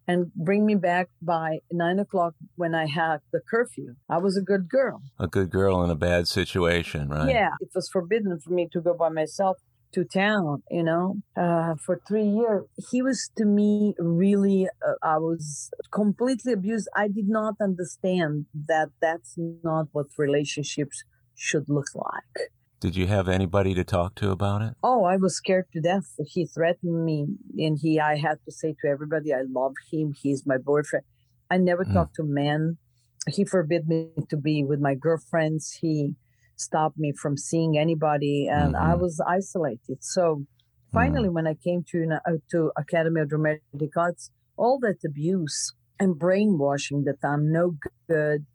and 0.08 0.34
bring 0.34 0.66
me 0.66 0.76
back 0.76 1.10
by 1.22 1.60
nine 1.72 2.00
o'clock 2.00 2.34
when 2.56 2.74
I 2.76 2.88
had 2.88 3.18
the 3.32 3.40
curfew. 3.40 3.96
I 4.10 4.18
was 4.18 4.38
a 4.38 4.42
good 4.42 4.70
girl. 4.70 5.02
A 5.20 5.28
good 5.28 5.50
girl 5.50 5.84
in 5.84 5.90
a 5.90 5.96
bad 5.96 6.28
situation, 6.28 7.10
right? 7.10 7.30
Yeah. 7.30 7.52
It 7.60 7.70
was 7.74 7.90
forbidden 7.90 8.40
for 8.40 8.52
me 8.52 8.68
to 8.74 8.82
go 8.82 8.94
by 8.94 9.10
myself 9.10 9.58
to 9.94 10.06
town, 10.06 10.64
you 10.70 10.84
know, 10.84 11.18
uh, 11.36 11.76
for 11.76 12.02
three 12.08 12.28
years. 12.28 12.64
He 12.90 13.02
was 13.02 13.30
to 13.38 13.46
me 13.46 13.94
really, 13.98 14.68
uh, 14.88 14.94
I 15.04 15.18
was 15.18 15.70
completely 15.92 16.54
abused. 16.54 16.88
I 16.96 17.08
did 17.08 17.28
not 17.28 17.56
understand 17.62 18.46
that 18.68 18.90
that's 19.02 19.36
not 19.38 19.88
what 19.92 20.08
relationships 20.18 21.04
should 21.36 21.68
look 21.68 21.88
like. 21.94 22.52
Did 22.82 22.96
you 22.96 23.06
have 23.06 23.30
anybody 23.30 23.76
to 23.76 23.84
talk 23.84 24.16
to 24.16 24.32
about 24.32 24.64
it? 24.64 24.74
Oh, 24.84 25.04
I 25.04 25.16
was 25.16 25.36
scared 25.36 25.68
to 25.74 25.80
death. 25.80 26.16
He 26.26 26.48
threatened 26.48 27.06
me, 27.06 27.28
and 27.60 27.78
he. 27.80 28.00
I 28.00 28.18
had 28.18 28.40
to 28.46 28.52
say 28.52 28.74
to 28.82 28.90
everybody, 28.90 29.32
"I 29.32 29.44
love 29.48 29.74
him. 29.92 30.14
He's 30.20 30.48
my 30.48 30.58
boyfriend." 30.58 31.06
I 31.52 31.58
never 31.58 31.86
mm. 31.86 31.94
talked 31.94 32.16
to 32.16 32.24
men. 32.24 32.80
He 33.28 33.46
forbid 33.46 33.88
me 33.88 34.10
to 34.30 34.36
be 34.36 34.64
with 34.64 34.80
my 34.80 34.96
girlfriends. 34.96 35.78
He 35.80 36.16
stopped 36.56 36.98
me 36.98 37.14
from 37.14 37.38
seeing 37.38 37.78
anybody, 37.78 38.48
and 38.52 38.74
mm-hmm. 38.74 38.92
I 38.92 38.96
was 38.96 39.22
isolated. 39.28 40.00
So, 40.02 40.46
finally, 40.92 41.30
mm. 41.30 41.34
when 41.34 41.46
I 41.46 41.54
came 41.54 41.84
to 41.92 42.18
uh, 42.26 42.32
to 42.50 42.72
Academy 42.76 43.22
of 43.22 43.30
Dramatic 43.30 43.96
Arts, 43.96 44.32
all 44.58 44.80
that 44.80 44.98
abuse 45.06 45.76
and 46.00 46.18
brainwashing 46.18 47.04
that 47.04 47.24
I'm 47.24 47.52
no 47.52 47.76
good 48.10 48.48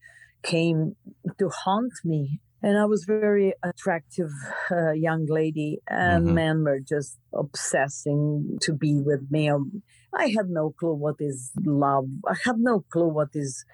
came 0.42 0.96
to 1.38 1.48
haunt 1.48 1.92
me 2.04 2.40
and 2.66 2.76
I 2.76 2.84
was 2.84 3.04
very 3.04 3.54
attractive 3.62 4.30
uh, 4.72 4.90
young 4.90 5.26
lady, 5.28 5.78
and 5.88 6.24
mm-hmm. 6.24 6.34
men 6.34 6.64
were 6.64 6.80
just 6.80 7.16
obsessing 7.32 8.58
to 8.62 8.72
be 8.72 9.00
with 9.00 9.20
me. 9.30 9.48
Um, 9.48 9.84
I 10.12 10.26
had 10.36 10.48
no 10.48 10.74
clue 10.76 10.94
what 10.94 11.14
is 11.20 11.52
love. 11.64 12.06
I 12.26 12.34
had 12.44 12.58
no 12.58 12.84
clue 12.90 13.06
what 13.06 13.28
is 13.34 13.64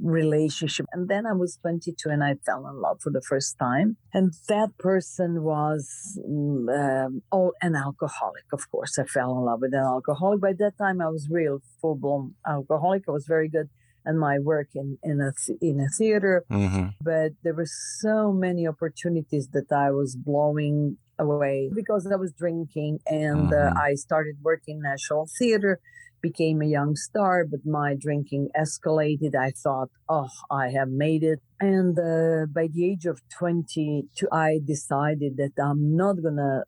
relationship. 0.00 0.86
And 0.92 1.08
then 1.08 1.26
I 1.26 1.32
was 1.32 1.58
22 1.62 2.08
and 2.08 2.22
I 2.22 2.36
fell 2.46 2.64
in 2.68 2.80
love 2.80 3.00
for 3.02 3.10
the 3.10 3.22
first 3.28 3.58
time. 3.58 3.96
And 4.14 4.32
that 4.48 4.78
person 4.78 5.42
was 5.42 6.16
mm, 6.24 7.06
um, 7.06 7.22
oh, 7.32 7.50
an 7.60 7.74
alcoholic, 7.74 8.44
of 8.52 8.70
course. 8.70 9.00
I 9.00 9.04
fell 9.04 9.32
in 9.32 9.46
love 9.46 9.62
with 9.62 9.74
an 9.74 9.80
alcoholic. 9.80 10.40
By 10.40 10.52
that 10.60 10.78
time, 10.78 11.00
I 11.00 11.08
was 11.08 11.26
real 11.28 11.58
full 11.80 11.96
blown 11.96 12.36
alcoholic. 12.46 13.02
I 13.08 13.10
was 13.10 13.26
very 13.26 13.48
good 13.48 13.68
and 14.08 14.18
my 14.18 14.38
work 14.38 14.68
in 14.74 14.98
in 15.02 15.20
a 15.20 15.32
in 15.60 15.78
a 15.80 15.88
theater. 15.98 16.44
Mm-hmm. 16.50 16.86
But 17.00 17.32
there 17.44 17.54
were 17.54 17.72
so 18.00 18.32
many 18.32 18.66
opportunities 18.66 19.48
that 19.52 19.70
I 19.70 19.90
was 19.90 20.16
blowing 20.16 20.96
away 21.18 21.70
because 21.80 22.08
I 22.10 22.16
was 22.16 22.32
drinking, 22.32 23.00
and 23.06 23.52
uh, 23.52 23.56
mm-hmm. 23.56 23.76
uh, 23.76 23.88
I 23.88 23.94
started 23.94 24.36
working 24.42 24.80
National 24.80 25.28
Theater. 25.38 25.78
Became 26.20 26.62
a 26.62 26.66
young 26.66 26.96
star, 26.96 27.44
but 27.44 27.60
my 27.64 27.94
drinking 27.94 28.48
escalated. 28.64 29.36
I 29.36 29.52
thought, 29.62 29.90
oh, 30.08 30.32
I 30.50 30.70
have 30.70 30.88
made 30.88 31.22
it. 31.22 31.38
And 31.60 31.96
uh, 31.96 32.46
by 32.52 32.66
the 32.74 32.90
age 32.90 33.06
of 33.06 33.20
22, 33.38 34.26
I 34.32 34.58
decided 34.64 35.36
that 35.36 35.54
I'm 35.62 35.94
not 35.94 36.16
going 36.20 36.40
to 36.48 36.64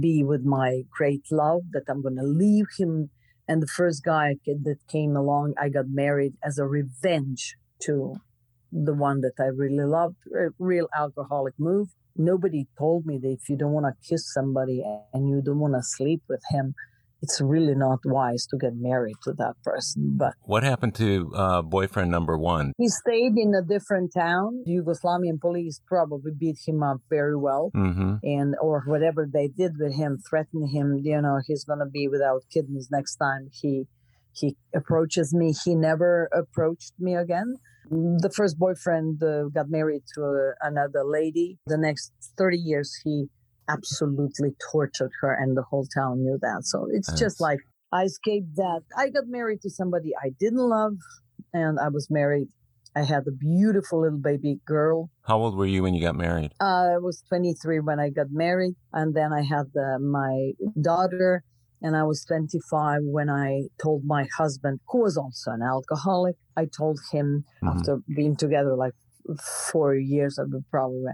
be 0.00 0.24
with 0.24 0.42
my 0.42 0.82
great 0.90 1.22
love, 1.30 1.60
that 1.70 1.84
I'm 1.88 2.02
going 2.02 2.16
to 2.16 2.24
leave 2.44 2.66
him 2.76 3.10
and 3.50 3.60
the 3.60 3.66
first 3.66 4.04
guy 4.04 4.36
that 4.46 4.78
came 4.88 5.16
along, 5.16 5.54
I 5.60 5.70
got 5.70 5.86
married 5.88 6.34
as 6.40 6.56
a 6.56 6.64
revenge 6.64 7.56
to 7.82 8.14
the 8.70 8.94
one 8.94 9.22
that 9.22 9.32
I 9.40 9.46
really 9.46 9.84
loved, 9.84 10.18
a 10.32 10.50
real 10.60 10.86
alcoholic 10.96 11.54
move. 11.58 11.88
Nobody 12.16 12.68
told 12.78 13.06
me 13.06 13.18
that 13.18 13.38
if 13.40 13.48
you 13.48 13.56
don't 13.56 13.72
want 13.72 13.86
to 13.86 14.08
kiss 14.08 14.32
somebody 14.32 14.84
and 15.12 15.28
you 15.28 15.42
don't 15.42 15.58
want 15.58 15.74
to 15.74 15.82
sleep 15.82 16.22
with 16.28 16.42
him, 16.50 16.74
it's 17.22 17.40
really 17.40 17.74
not 17.74 17.98
wise 18.04 18.46
to 18.46 18.56
get 18.56 18.72
married 18.76 19.16
to 19.24 19.32
that 19.34 19.54
person. 19.62 20.16
But 20.16 20.34
what 20.42 20.62
happened 20.62 20.94
to 20.96 21.32
uh, 21.34 21.62
boyfriend 21.62 22.10
number 22.10 22.38
one? 22.38 22.72
He 22.78 22.88
stayed 22.88 23.36
in 23.36 23.54
a 23.54 23.62
different 23.62 24.12
town. 24.16 24.62
The 24.64 24.78
Yugoslavian 24.78 25.40
police 25.40 25.80
probably 25.86 26.32
beat 26.38 26.58
him 26.66 26.82
up 26.82 26.98
very 27.10 27.36
well, 27.36 27.70
mm-hmm. 27.74 28.16
and 28.22 28.54
or 28.60 28.82
whatever 28.86 29.28
they 29.30 29.48
did 29.48 29.72
with 29.78 29.94
him, 29.94 30.18
threatened 30.28 30.70
him. 30.70 31.00
You 31.02 31.20
know, 31.20 31.40
he's 31.46 31.64
gonna 31.64 31.86
be 31.86 32.08
without 32.08 32.42
kidneys 32.52 32.88
next 32.90 33.16
time 33.16 33.48
he 33.52 33.86
he 34.32 34.56
approaches 34.74 35.34
me. 35.34 35.52
He 35.64 35.74
never 35.74 36.28
approached 36.32 36.94
me 36.98 37.14
again. 37.16 37.56
The 37.90 38.30
first 38.32 38.56
boyfriend 38.56 39.20
uh, 39.20 39.48
got 39.52 39.68
married 39.68 40.02
to 40.14 40.22
uh, 40.22 40.52
another 40.68 41.02
lady. 41.04 41.58
The 41.66 41.76
next 41.76 42.12
30 42.38 42.56
years, 42.56 42.94
he 43.02 43.26
absolutely 43.72 44.50
tortured 44.72 45.12
her, 45.20 45.32
and 45.32 45.56
the 45.56 45.62
whole 45.62 45.86
town 45.94 46.22
knew 46.22 46.38
that. 46.40 46.62
So 46.64 46.86
it's 46.90 47.08
yes. 47.10 47.18
just 47.18 47.40
like 47.40 47.60
I 47.92 48.04
escaped 48.04 48.56
that. 48.56 48.82
I 48.96 49.08
got 49.08 49.24
married 49.26 49.60
to 49.62 49.70
somebody 49.70 50.10
I 50.22 50.30
didn't 50.38 50.68
love, 50.68 50.96
and 51.52 51.78
I 51.78 51.88
was 51.88 52.08
married. 52.10 52.48
I 52.96 53.04
had 53.04 53.22
a 53.28 53.30
beautiful 53.30 54.02
little 54.02 54.18
baby 54.18 54.58
girl. 54.66 55.10
How 55.22 55.38
old 55.38 55.56
were 55.56 55.66
you 55.66 55.82
when 55.84 55.94
you 55.94 56.02
got 56.02 56.16
married? 56.16 56.52
Uh, 56.60 56.94
I 56.94 56.98
was 56.98 57.22
23 57.28 57.80
when 57.80 58.00
I 58.00 58.10
got 58.10 58.26
married, 58.30 58.74
and 58.92 59.14
then 59.14 59.32
I 59.32 59.42
had 59.42 59.66
the, 59.74 59.98
my 60.00 60.52
daughter, 60.80 61.44
and 61.82 61.96
I 61.96 62.02
was 62.02 62.24
25 62.24 63.00
when 63.04 63.30
I 63.30 63.62
told 63.82 64.02
my 64.04 64.26
husband, 64.36 64.80
who 64.88 65.02
was 65.02 65.16
also 65.16 65.52
an 65.52 65.62
alcoholic, 65.62 66.36
I 66.56 66.66
told 66.66 66.98
him 67.12 67.44
mm-hmm. 67.62 67.78
after 67.78 67.98
being 68.14 68.36
together 68.36 68.74
like 68.74 68.94
four 69.70 69.94
years, 69.94 70.38
I 70.38 70.42
would 70.48 70.64
probably 70.70 71.04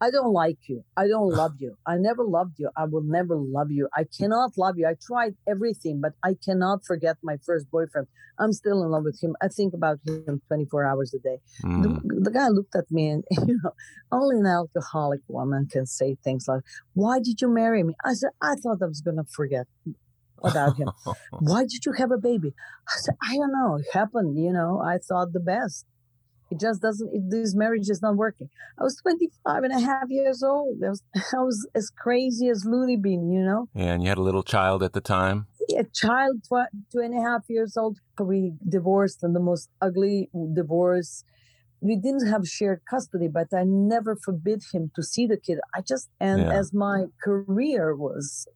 I 0.00 0.10
don't 0.10 0.32
like 0.32 0.58
you. 0.68 0.84
I 0.96 1.08
don't 1.08 1.30
love 1.30 1.54
you. 1.58 1.76
I 1.86 1.96
never 1.96 2.24
loved 2.24 2.58
you. 2.58 2.70
I 2.76 2.84
will 2.84 3.02
never 3.02 3.36
love 3.36 3.70
you. 3.70 3.88
I 3.94 4.04
cannot 4.04 4.56
love 4.56 4.78
you. 4.78 4.86
I 4.86 4.94
tried 5.00 5.34
everything, 5.48 6.00
but 6.00 6.12
I 6.22 6.34
cannot 6.42 6.84
forget 6.84 7.16
my 7.22 7.36
first 7.44 7.70
boyfriend. 7.70 8.06
I'm 8.38 8.52
still 8.52 8.82
in 8.84 8.90
love 8.90 9.04
with 9.04 9.20
him. 9.22 9.34
I 9.42 9.48
think 9.48 9.74
about 9.74 9.98
him 10.06 10.40
24 10.46 10.84
hours 10.84 11.14
a 11.14 11.18
day. 11.18 11.38
Mm. 11.64 11.82
The, 12.04 12.20
the, 12.20 12.30
guy 12.30 12.48
looked 12.48 12.76
at 12.76 12.90
me 12.90 13.08
and, 13.08 13.24
you 13.48 13.58
know, 13.62 13.72
only 14.12 14.38
an 14.38 14.46
alcoholic 14.46 15.20
woman 15.28 15.66
can 15.70 15.86
say 15.86 16.16
things 16.22 16.46
like, 16.46 16.62
Why 16.94 17.18
did 17.18 17.40
you 17.40 17.48
marry 17.48 17.82
me? 17.82 17.94
I 18.04 18.14
said, 18.14 18.30
I 18.40 18.54
thought 18.54 18.78
I 18.82 18.86
was 18.86 19.00
going 19.00 19.16
to 19.16 19.24
forget 19.24 19.66
about 20.44 20.76
him. 20.76 20.90
Why 21.40 21.62
did 21.62 21.84
you 21.84 21.92
have 21.92 22.12
a 22.12 22.18
baby? 22.18 22.54
I 22.88 22.98
said, 22.98 23.14
I 23.22 23.36
don't 23.36 23.52
know. 23.52 23.76
It 23.76 23.86
happened. 23.92 24.38
You 24.38 24.52
know, 24.52 24.80
I 24.80 24.98
thought 24.98 25.32
the 25.32 25.40
best. 25.40 25.86
It 26.50 26.60
just 26.60 26.80
doesn't, 26.80 27.14
it, 27.14 27.30
this 27.30 27.54
marriage 27.54 27.90
is 27.90 28.00
not 28.00 28.16
working. 28.16 28.48
I 28.78 28.82
was 28.82 28.96
25 28.96 29.64
and 29.64 29.72
a 29.72 29.80
half 29.80 30.08
years 30.08 30.42
old. 30.42 30.78
I 30.84 30.90
was, 30.90 31.02
I 31.16 31.40
was 31.40 31.68
as 31.74 31.90
crazy 31.90 32.48
as 32.48 32.64
Looney 32.64 32.96
Bean, 32.96 33.30
you 33.30 33.42
know? 33.42 33.68
Yeah, 33.74 33.92
and 33.92 34.02
you 34.02 34.08
had 34.08 34.18
a 34.18 34.22
little 34.22 34.42
child 34.42 34.82
at 34.82 34.92
the 34.92 35.00
time? 35.00 35.46
A 35.76 35.84
child, 35.84 36.42
tw- 36.44 36.72
two 36.90 37.00
and 37.00 37.16
a 37.16 37.20
half 37.20 37.42
years 37.48 37.76
old. 37.76 37.98
We 38.18 38.52
divorced 38.66 39.22
and 39.22 39.36
the 39.36 39.40
most 39.40 39.68
ugly 39.82 40.30
divorce. 40.54 41.24
We 41.80 41.96
didn't 41.96 42.26
have 42.26 42.48
shared 42.48 42.80
custody, 42.88 43.28
but 43.28 43.48
I 43.52 43.64
never 43.64 44.16
forbid 44.16 44.62
him 44.72 44.90
to 44.96 45.02
see 45.02 45.26
the 45.26 45.36
kid. 45.36 45.58
I 45.74 45.82
just, 45.82 46.08
and 46.18 46.42
yeah. 46.42 46.52
as 46.52 46.72
my 46.72 47.04
career 47.22 47.94
was 47.94 48.48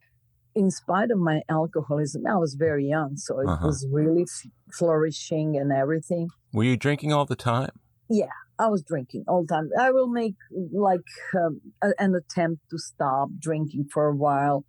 in 0.55 0.71
spite 0.71 1.11
of 1.11 1.19
my 1.19 1.41
alcoholism, 1.49 2.25
I 2.27 2.35
was 2.35 2.55
very 2.55 2.87
young, 2.87 3.17
so 3.17 3.39
it 3.39 3.47
uh-huh. 3.47 3.67
was 3.67 3.87
really 3.91 4.23
f- 4.23 4.51
flourishing 4.71 5.57
and 5.57 5.71
everything. 5.71 6.29
Were 6.51 6.63
you 6.63 6.77
drinking 6.77 7.13
all 7.13 7.25
the 7.25 7.35
time? 7.35 7.71
Yeah, 8.09 8.25
I 8.59 8.67
was 8.67 8.83
drinking 8.83 9.25
all 9.27 9.43
the 9.43 9.53
time. 9.53 9.69
I 9.79 9.91
will 9.91 10.07
make 10.07 10.35
like 10.71 10.99
um, 11.35 11.61
a, 11.81 11.89
an 11.99 12.15
attempt 12.15 12.63
to 12.69 12.77
stop 12.77 13.29
drinking 13.39 13.87
for 13.91 14.07
a 14.07 14.15
while. 14.15 14.65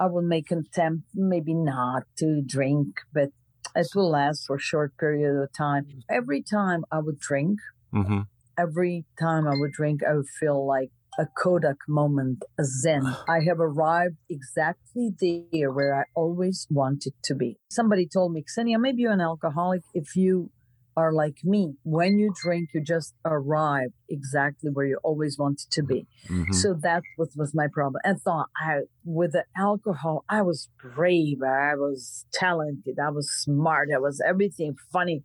I 0.00 0.06
will 0.06 0.22
make 0.22 0.50
an 0.50 0.64
attempt, 0.66 1.04
maybe 1.14 1.54
not 1.54 2.04
to 2.18 2.42
drink, 2.44 3.00
but 3.12 3.28
it 3.74 3.88
will 3.94 4.10
last 4.10 4.46
for 4.46 4.56
a 4.56 4.60
short 4.60 4.96
period 4.98 5.40
of 5.40 5.52
time. 5.52 5.86
Every 6.10 6.42
time 6.42 6.84
I 6.90 6.98
would 7.00 7.18
drink, 7.18 7.58
mm-hmm. 7.94 8.20
every 8.58 9.04
time 9.20 9.46
I 9.46 9.52
would 9.54 9.72
drink, 9.72 10.00
I 10.08 10.14
would 10.14 10.28
feel 10.40 10.66
like 10.66 10.90
a 11.18 11.26
Kodak 11.26 11.76
moment, 11.88 12.44
a 12.58 12.64
Zen. 12.64 13.02
I 13.28 13.40
have 13.46 13.60
arrived 13.60 14.16
exactly 14.30 15.10
there 15.20 15.70
where 15.70 15.94
I 15.94 16.04
always 16.14 16.66
wanted 16.70 17.12
to 17.24 17.34
be. 17.34 17.58
Somebody 17.70 18.06
told 18.06 18.32
me, 18.32 18.42
Ksenia, 18.42 18.80
maybe 18.80 19.02
you're 19.02 19.12
an 19.12 19.20
alcoholic 19.20 19.82
if 19.94 20.16
you 20.16 20.50
are 20.98 21.12
like 21.12 21.38
me. 21.44 21.74
When 21.84 22.18
you 22.18 22.32
drink, 22.42 22.70
you 22.74 22.80
just 22.82 23.14
arrive 23.24 23.90
exactly 24.08 24.70
where 24.70 24.86
you 24.86 24.98
always 25.04 25.38
wanted 25.38 25.70
to 25.70 25.82
be. 25.82 26.06
Mm-hmm. 26.28 26.52
So 26.52 26.74
that 26.82 27.02
was, 27.16 27.30
was 27.36 27.54
my 27.54 27.68
problem. 27.72 28.00
And 28.04 28.20
thought 28.20 28.48
I 28.56 28.80
with 29.04 29.32
the 29.32 29.44
alcohol, 29.56 30.24
I 30.28 30.42
was 30.42 30.68
brave, 30.82 31.38
I 31.42 31.76
was 31.76 32.26
talented, 32.32 32.98
I 32.98 33.10
was 33.10 33.30
smart, 33.30 33.88
I 33.94 33.98
was 33.98 34.20
everything 34.26 34.74
funny. 34.92 35.22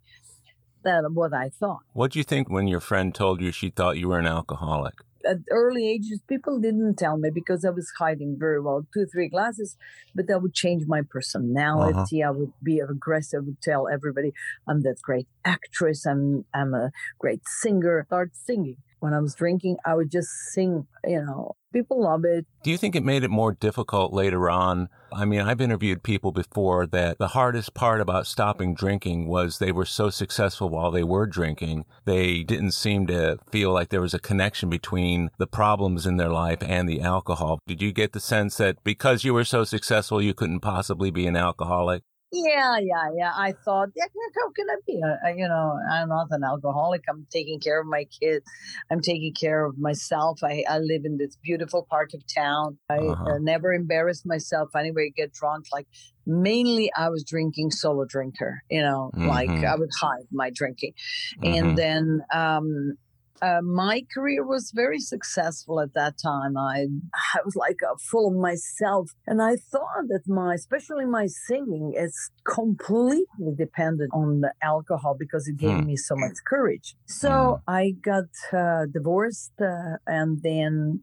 That 0.84 1.06
what 1.14 1.34
I 1.34 1.50
thought. 1.50 1.80
What 1.94 2.12
do 2.12 2.20
you 2.20 2.26
think 2.26 2.50
when 2.50 2.68
your 2.68 2.82
friend 2.82 3.16
told 3.16 3.42
you 3.42 3.52
she 3.52 3.70
thought 3.70 3.98
you 3.98 4.10
were 4.10 4.20
an 4.20 4.28
alcoholic? 4.28 4.96
At 5.26 5.38
early 5.52 5.90
ages, 5.90 6.20
people 6.28 6.60
didn't 6.60 6.96
tell 6.98 7.18
me 7.18 7.30
because 7.30 7.66
I 7.66 7.70
was 7.70 7.92
hiding 7.98 8.38
very 8.40 8.60
well, 8.60 8.86
two, 8.94 9.06
three 9.06 9.30
glasses, 9.30 9.78
but 10.16 10.28
that 10.28 10.42
would 10.42 10.54
change 10.54 10.84
my 10.88 11.02
personality. 11.02 12.22
Uh-huh. 12.24 12.30
I 12.30 12.32
would 12.32 12.54
be 12.62 12.80
aggressive, 12.80 13.46
would 13.46 13.62
tell 13.62 13.88
everybody 13.88 14.34
I'm 14.68 14.82
that 14.82 15.02
great 15.02 15.28
actress, 15.46 16.06
I'm 16.06 16.46
I'm 16.54 16.74
a 16.74 16.92
great 17.20 17.42
singer, 17.48 18.06
start 18.08 18.32
singing 18.36 18.78
when 19.04 19.14
I 19.14 19.20
was 19.20 19.36
drinking, 19.36 19.76
I 19.86 19.96
would 19.96 20.10
just 20.10 20.30
sing, 20.54 20.88
you 21.04 21.22
know, 21.22 21.58
people 21.74 22.02
love 22.02 22.24
it. 22.24 22.46
Do 22.64 22.72
you 22.72 22.78
think 22.78 22.96
it 22.96 23.04
made 23.04 23.26
it 23.26 23.30
more 23.30 23.52
difficult 23.52 24.14
later 24.14 24.50
on? 24.50 24.88
I 25.12 25.26
mean, 25.26 25.42
I've 25.42 25.60
interviewed 25.60 26.04
people 26.04 26.32
before 26.32 26.88
that 26.88 27.18
the 27.18 27.28
hardest 27.28 27.74
part 27.74 28.00
about 28.00 28.28
stopping 28.28 28.74
drinking 28.74 29.28
was 29.28 29.60
they 29.60 29.74
were 29.74 29.86
so 29.86 30.10
successful 30.10 30.70
while 30.70 30.90
they 30.90 31.04
were 31.04 31.26
drinking. 31.26 31.84
They 32.06 32.44
didn't 32.44 32.72
seem 32.72 33.06
to 33.08 33.40
feel 33.52 33.74
like 33.74 33.90
there 33.90 34.00
was 34.00 34.14
a 34.14 34.20
connection 34.20 34.70
between 34.70 35.32
the 35.38 35.48
problems 35.48 36.08
in 36.08 36.16
their 36.16 36.32
life 36.32 36.60
and 36.62 36.88
the 36.88 37.02
alcohol. 37.02 37.60
Did 37.68 37.82
you 37.82 37.92
get 37.92 38.14
the 38.14 38.22
sense 38.22 38.56
that 38.56 38.82
because 38.86 39.26
you 39.26 39.34
were 39.34 39.44
so 39.44 39.66
successful, 39.66 40.22
you 40.22 40.34
couldn't 40.34 40.62
possibly 40.62 41.12
be 41.12 41.28
an 41.28 41.36
alcoholic? 41.36 42.04
Yeah, 42.34 42.80
yeah, 42.80 43.10
yeah. 43.16 43.32
I 43.36 43.54
thought, 43.64 43.90
yeah, 43.96 44.06
how 44.36 44.52
can 44.52 44.66
I 44.68 44.76
be? 44.88 45.00
You 45.40 45.48
know, 45.48 45.78
I'm 45.92 46.10
not 46.10 46.28
an 46.32 46.44
alcoholic. 46.44 47.04
I'm 47.08 47.28
taking 47.32 47.60
care 47.60 47.80
of 47.80 47.86
my 47.86 48.06
kids. 48.06 48.44
I'm 48.92 49.02
taking 49.02 49.36
care 49.40 49.66
of 49.66 49.78
myself. 49.78 50.40
I, 50.44 50.64
I 50.68 50.80
live 50.80 51.06
in 51.06 51.18
this 51.18 51.38
beautiful 51.44 51.86
part 51.88 52.16
of 52.16 52.24
town. 52.34 52.80
I 52.90 52.98
uh-huh. 52.98 53.36
uh, 53.36 53.38
never 53.40 53.72
embarrass 53.72 54.26
myself 54.26 54.70
anyway. 54.76 55.12
Get 55.16 55.32
drunk. 55.32 55.66
Like 55.72 55.86
mainly, 56.26 56.92
I 56.98 57.10
was 57.10 57.24
drinking 57.24 57.70
solo 57.70 58.06
drinker. 58.06 58.64
You 58.68 58.82
know, 58.82 59.12
mm-hmm. 59.14 59.28
like 59.28 59.50
I 59.50 59.76
would 59.76 59.92
hide 60.02 60.26
my 60.32 60.50
drinking, 60.50 60.94
mm-hmm. 61.40 61.54
and 61.54 61.78
then 61.78 62.22
um, 62.34 62.98
uh, 63.42 63.62
my 63.62 64.04
career 64.14 64.46
was 64.46 64.72
very 64.74 65.00
successful 65.00 65.80
at 65.80 65.94
that 65.94 66.16
time. 66.18 66.58
I, 66.58 66.88
I 67.36 67.40
was 67.44 67.56
like 67.56 67.78
uh, 67.84 67.96
full 68.12 68.28
of 68.28 68.36
myself. 68.36 69.12
And 69.28 69.42
I 69.42 69.56
thought 69.56 70.08
that 70.08 70.22
my, 70.28 70.54
especially 70.54 71.06
my 71.06 71.28
singing, 71.28 71.94
is 71.98 72.32
completely 72.46 73.54
dependent 73.58 74.12
on 74.14 74.42
the 74.42 74.54
alcohol 74.62 75.16
because 75.18 75.48
it 75.48 75.58
gave 75.58 75.80
hmm. 75.80 75.88
me 75.88 75.96
so 75.98 76.16
much 76.16 76.38
courage. 76.48 76.96
So 77.08 77.62
hmm. 77.66 77.72
I 77.72 77.92
got 78.02 78.30
uh, 78.54 78.86
divorced. 78.92 79.54
Uh, 79.60 79.98
and 80.08 80.42
then 80.42 81.02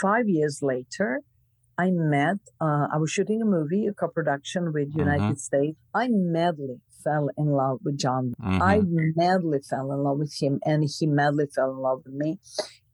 five 0.00 0.28
years 0.28 0.60
later, 0.62 1.22
I 1.78 1.90
met, 1.90 2.38
uh, 2.60 2.86
I 2.92 2.96
was 2.96 3.10
shooting 3.10 3.42
a 3.42 3.44
movie, 3.44 3.86
a 3.86 3.92
co 3.92 4.08
production 4.08 4.72
with 4.72 4.90
mm-hmm. 4.90 5.00
United 5.00 5.22
mm-hmm. 5.22 5.34
States. 5.34 5.78
I 5.94 6.08
madly 6.10 6.80
fell 7.02 7.28
in 7.36 7.46
love 7.46 7.78
with 7.84 7.98
John. 7.98 8.34
Mm-hmm. 8.42 8.62
I 8.62 8.80
madly 9.16 9.60
fell 9.68 9.92
in 9.92 10.02
love 10.02 10.18
with 10.18 10.34
him, 10.40 10.60
and 10.64 10.88
he 10.98 11.06
madly 11.06 11.46
fell 11.54 11.70
in 11.70 11.78
love 11.78 12.02
with 12.04 12.14
me. 12.14 12.38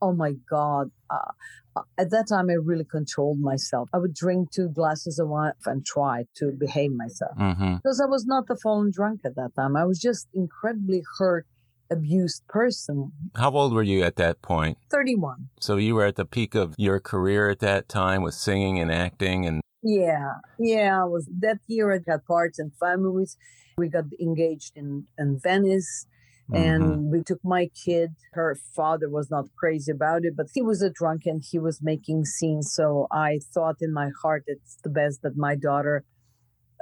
Oh 0.00 0.12
my 0.12 0.32
God. 0.48 0.90
Uh, 1.10 1.32
uh, 1.74 1.82
at 1.96 2.10
that 2.10 2.26
time, 2.28 2.50
I 2.50 2.54
really 2.54 2.84
controlled 2.84 3.40
myself. 3.40 3.88
I 3.94 3.98
would 3.98 4.14
drink 4.14 4.50
two 4.50 4.68
glasses 4.68 5.18
of 5.18 5.28
wine 5.28 5.52
and 5.64 5.84
try 5.86 6.24
to 6.36 6.50
behave 6.50 6.92
myself 6.92 7.36
mm-hmm. 7.38 7.76
because 7.76 8.00
I 8.00 8.06
was 8.06 8.26
not 8.26 8.44
a 8.50 8.56
fallen 8.56 8.90
drunk 8.90 9.20
at 9.24 9.36
that 9.36 9.54
time. 9.56 9.76
I 9.76 9.84
was 9.84 9.98
just 9.98 10.28
incredibly 10.34 11.02
hurt 11.18 11.46
abused 11.90 12.46
person. 12.48 13.12
How 13.36 13.50
old 13.50 13.72
were 13.72 13.82
you 13.82 14.02
at 14.02 14.16
that 14.16 14.42
point? 14.42 14.78
31. 14.90 15.48
So 15.60 15.76
you 15.76 15.94
were 15.94 16.04
at 16.04 16.16
the 16.16 16.24
peak 16.24 16.54
of 16.54 16.74
your 16.78 17.00
career 17.00 17.50
at 17.50 17.60
that 17.60 17.88
time 17.88 18.22
with 18.22 18.34
singing 18.34 18.78
and 18.78 18.90
acting 18.90 19.46
and 19.46 19.62
yeah, 19.84 20.34
yeah. 20.60 21.02
I 21.02 21.04
was 21.06 21.28
that 21.40 21.58
year. 21.66 21.92
I 21.92 21.98
got 21.98 22.24
parts 22.24 22.60
in 22.60 22.70
families. 22.78 23.36
We 23.76 23.88
got 23.88 24.04
engaged 24.20 24.72
in 24.76 25.06
in 25.18 25.38
Venice, 25.42 26.06
and 26.52 26.82
mm-hmm. 26.82 27.10
we 27.10 27.22
took 27.22 27.40
my 27.44 27.68
kid. 27.84 28.10
Her 28.32 28.56
father 28.76 29.08
was 29.08 29.30
not 29.30 29.46
crazy 29.56 29.92
about 29.92 30.24
it, 30.24 30.36
but 30.36 30.46
he 30.54 30.62
was 30.62 30.82
a 30.82 30.90
drunk 30.90 31.22
and 31.26 31.42
he 31.50 31.58
was 31.58 31.80
making 31.82 32.24
scenes. 32.24 32.72
So 32.74 33.06
I 33.10 33.40
thought 33.54 33.76
in 33.80 33.92
my 33.92 34.10
heart 34.22 34.44
it's 34.46 34.78
the 34.82 34.90
best 34.90 35.22
that 35.22 35.36
my 35.36 35.54
daughter 35.54 36.04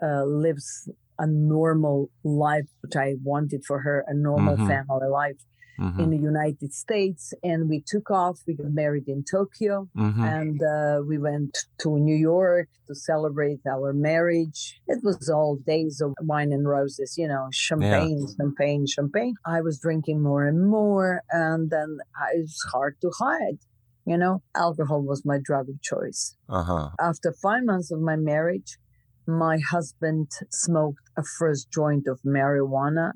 uh, 0.02 0.24
lives 0.24 0.88
a 1.18 1.26
normal 1.26 2.08
life, 2.24 2.68
which 2.80 2.96
I 2.96 3.14
wanted 3.22 3.62
for 3.66 3.80
her, 3.80 4.04
a 4.08 4.14
normal 4.14 4.56
mm-hmm. 4.56 4.68
family 4.68 5.08
life 5.08 5.36
mm-hmm. 5.80 6.00
in 6.00 6.10
the 6.10 6.18
United 6.18 6.72
States. 6.72 7.32
And 7.42 7.68
we 7.68 7.82
took 7.86 8.10
off. 8.10 8.40
We 8.46 8.54
got 8.54 8.72
married 8.72 9.08
in 9.08 9.24
Tokyo 9.24 9.88
mm-hmm. 9.96 10.22
and 10.22 10.62
uh, 10.62 11.02
we 11.06 11.18
went 11.18 11.56
to 11.80 11.98
New 11.98 12.16
York 12.16 12.68
to 12.86 12.94
celebrate 12.94 13.60
our 13.66 13.92
marriage. 13.92 14.80
It 14.86 15.00
was 15.02 15.28
all 15.28 15.56
days 15.66 16.00
of 16.00 16.14
wine 16.20 16.52
and 16.52 16.68
roses, 16.68 17.16
you 17.16 17.28
know, 17.28 17.48
champagne, 17.52 18.26
yeah. 18.28 18.34
champagne, 18.38 18.86
champagne. 18.86 19.34
I 19.46 19.60
was 19.60 19.80
drinking 19.80 20.22
more 20.22 20.46
and 20.46 20.68
more. 20.68 21.22
And 21.30 21.70
then 21.70 21.98
it 22.34 22.40
was 22.40 22.58
hard 22.72 22.96
to 23.02 23.10
hide. 23.18 23.58
You 24.06 24.16
know, 24.16 24.42
alcohol 24.56 25.02
was 25.02 25.24
my 25.24 25.38
drug 25.42 25.68
of 25.68 25.80
choice. 25.82 26.34
Uh-huh. 26.48 26.90
After 26.98 27.32
five 27.32 27.64
months 27.64 27.90
of 27.92 28.00
my 28.00 28.16
marriage, 28.16 28.78
my 29.26 29.58
husband 29.58 30.30
smoked 30.50 31.10
a 31.16 31.22
first 31.22 31.70
joint 31.70 32.06
of 32.08 32.18
marijuana 32.26 33.12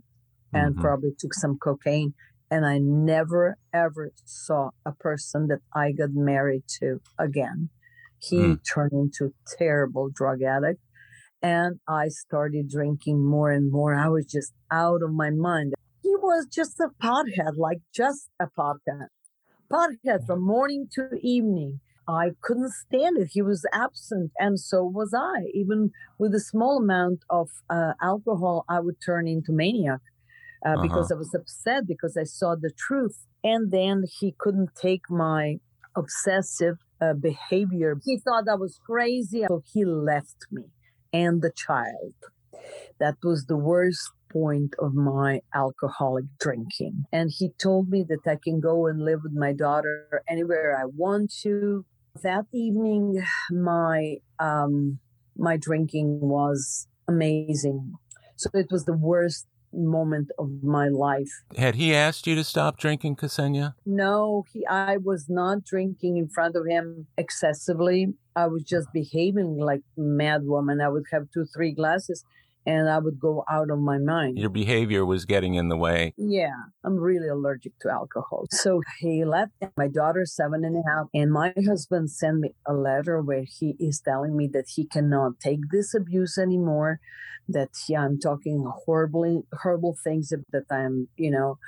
and 0.53 0.74
mm-hmm. 0.74 0.83
probably 0.83 1.11
took 1.18 1.35
some 1.35 1.59
cocaine 1.59 2.14
and 2.50 2.66
I 2.66 2.78
never 2.78 3.57
ever 3.72 4.11
saw 4.24 4.70
a 4.85 4.92
person 4.92 5.48
that 5.48 5.61
I 5.74 5.92
got 5.92 6.11
married 6.12 6.64
to 6.80 7.00
again. 7.18 7.70
He 8.18 8.37
mm. 8.38 8.61
turned 8.72 8.92
into 8.92 9.35
terrible 9.59 10.09
drug 10.09 10.42
addict 10.42 10.80
and 11.44 11.78
I 11.87 12.09
started 12.09 12.70
drinking 12.70 13.22
more 13.22 13.50
and 13.50 13.70
more. 13.70 13.94
I 13.94 14.09
was 14.09 14.24
just 14.24 14.54
out 14.70 15.02
of 15.02 15.12
my 15.12 15.28
mind. 15.28 15.74
He 16.02 16.16
was 16.16 16.46
just 16.46 16.80
a 16.80 16.88
pothead, 17.02 17.59
like 17.59 17.80
just 17.94 18.30
a 18.40 18.46
pothead. 18.46 19.09
Pothead 19.70 20.24
from 20.26 20.42
morning 20.42 20.88
to 20.94 21.11
evening. 21.20 21.80
I 22.09 22.30
couldn't 22.40 22.72
stand 22.72 23.18
it. 23.18 23.28
He 23.33 23.42
was 23.42 23.66
absent, 23.74 24.33
and 24.38 24.59
so 24.59 24.85
was 24.85 25.12
I. 25.14 25.50
Even 25.52 25.90
with 26.18 26.35
a 26.35 26.40
small 26.40 26.78
amount 26.78 27.20
of 27.28 27.50
uh, 27.68 27.92
alcohol, 28.00 28.64
I 28.66 28.80
would 28.80 28.96
turn 29.04 29.28
into 29.28 29.52
maniac 29.52 30.00
uh, 30.64 30.70
uh-huh. 30.70 30.83
because 30.83 31.12
I 31.12 31.16
was 31.16 31.35
upset 31.35 31.87
because 31.87 32.16
I 32.16 32.24
saw 32.24 32.55
the 32.55 32.70
truth. 32.77 33.27
And 33.42 33.70
then 33.70 34.05
he 34.20 34.35
couldn't 34.38 34.70
take 34.81 35.11
my 35.11 35.57
obsessive 35.96 36.77
uh, 37.00 37.12
behavior. 37.14 38.00
He 38.05 38.18
thought 38.18 38.48
I 38.50 38.55
was 38.55 38.79
crazy. 38.87 39.44
So 39.48 39.62
he 39.72 39.85
left 39.85 40.46
me 40.50 40.64
and 41.12 41.42
the 41.42 41.53
child. 41.55 42.14
That 42.98 43.16
was 43.22 43.46
the 43.46 43.57
worst 43.57 44.11
point 44.33 44.74
of 44.79 44.94
my 44.94 45.40
alcoholic 45.55 46.24
drinking. 46.40 47.05
And 47.12 47.31
he 47.33 47.50
told 47.59 47.88
me 47.88 48.05
that 48.09 48.27
I 48.27 48.37
can 48.42 48.61
go 48.61 48.87
and 48.87 49.05
live 49.05 49.20
with 49.22 49.33
my 49.33 49.53
daughter 49.53 50.22
anywhere 50.29 50.77
I 50.81 50.87
want 50.87 51.33
to. 51.42 51.85
That 52.22 52.46
evening, 52.53 53.22
my 53.50 54.16
um, 54.38 54.98
my 55.37 55.57
drinking 55.57 56.20
was 56.20 56.87
amazing. 57.09 57.94
So 58.37 58.50
it 58.55 58.68
was 58.70 58.85
the 58.85 58.96
worst 58.96 59.46
moment 59.77 60.31
of 60.39 60.63
my 60.63 60.89
life. 60.89 61.31
Had 61.57 61.75
he 61.75 61.95
asked 61.95 62.27
you 62.27 62.35
to 62.35 62.45
stop 62.45 62.79
drinking, 62.79 63.17
Ksenia? 63.17 63.75
No, 63.85 64.45
he 64.53 64.67
I 64.67 64.97
was 64.97 65.29
not 65.29 65.65
drinking 65.65 66.17
in 66.17 66.29
front 66.29 66.57
of 66.57 66.67
him 66.67 67.07
excessively. 67.17 68.15
I 68.37 68.47
was 68.47 68.63
just 68.63 68.89
behaving 68.93 69.59
like 69.59 69.83
mad 69.97 70.45
woman. 70.45 70.81
I 70.81 70.89
would 70.89 71.05
have 71.13 71.31
two, 71.33 71.45
three 71.45 71.73
glasses 71.73 72.25
and 72.66 72.88
I 72.88 72.98
would 72.98 73.18
go 73.18 73.44
out 73.50 73.70
of 73.70 73.79
my 73.79 73.98
mind. 73.98 74.38
Your 74.38 74.50
behavior 74.50 75.05
was 75.05 75.24
getting 75.24 75.55
in 75.55 75.68
the 75.68 75.77
way. 75.77 76.14
Yeah, 76.16 76.55
I'm 76.85 76.96
really 76.96 77.29
allergic 77.29 77.79
to 77.81 77.90
alcohol. 77.90 78.46
So 78.50 78.81
he 78.98 79.24
left. 79.24 79.53
My 79.77 79.88
daughter, 79.88 80.24
seven 80.24 80.64
and 80.64 80.77
a 80.77 80.88
half, 80.88 81.07
and 81.14 81.33
my 81.33 81.53
husband 81.66 82.11
sent 82.11 82.38
me 82.40 82.55
a 82.66 82.72
letter 82.72 83.20
where 83.20 83.44
he 83.59 83.77
is 83.79 84.00
telling 84.00 84.37
me 84.37 84.48
that 84.53 84.66
he 84.74 84.87
cannot 84.87 85.40
take 85.40 85.61
this 85.70 85.94
abuse 85.94 86.38
anymore. 86.38 87.00
That 87.48 87.70
yeah, 87.88 88.05
I'm 88.05 88.18
talking 88.18 88.64
horribly, 88.87 89.42
horrible 89.62 89.96
things 90.03 90.31
that 90.31 90.64
I'm, 90.70 91.09
you 91.16 91.31
know, 91.31 91.59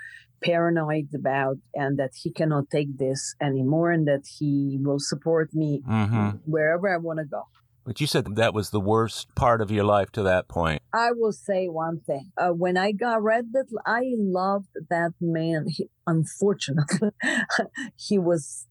paranoid 0.43 1.09
about, 1.15 1.57
and 1.75 1.99
that 1.99 2.13
he 2.23 2.31
cannot 2.33 2.71
take 2.71 2.97
this 2.97 3.35
anymore, 3.43 3.91
and 3.91 4.07
that 4.09 4.25
he 4.39 4.79
will 4.81 4.99
support 4.99 5.51
me 5.53 5.83
mm-hmm. 5.87 6.39
wherever 6.47 6.93
I 6.93 6.97
want 6.97 7.19
to 7.19 7.27
go. 7.27 7.43
But 7.87 8.01
you 8.01 8.09
said 8.09 8.35
that 8.35 8.53
was 8.53 8.71
the 8.71 8.81
worst 8.81 9.33
part 9.37 9.63
of 9.63 9.71
your 9.71 9.85
life 9.85 10.11
to 10.13 10.23
that 10.25 10.49
point. 10.49 10.83
I 10.93 11.13
will 11.13 11.33
say 11.33 11.69
one 11.69 12.01
thing. 12.01 12.33
Uh, 12.37 12.49
when 12.49 12.77
I 12.77 12.91
got 12.91 13.23
read 13.23 13.53
that, 13.53 13.67
I 13.87 14.03
loved 14.17 14.71
that 14.91 15.13
man. 15.21 15.67
He, 15.69 15.89
unfortunately, 16.05 17.11
he 17.97 18.19
was 18.19 18.67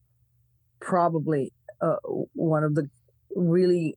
probably 0.80 1.54
uh, 1.80 1.96
one 2.34 2.62
of 2.62 2.74
the 2.74 2.90
really 3.34 3.96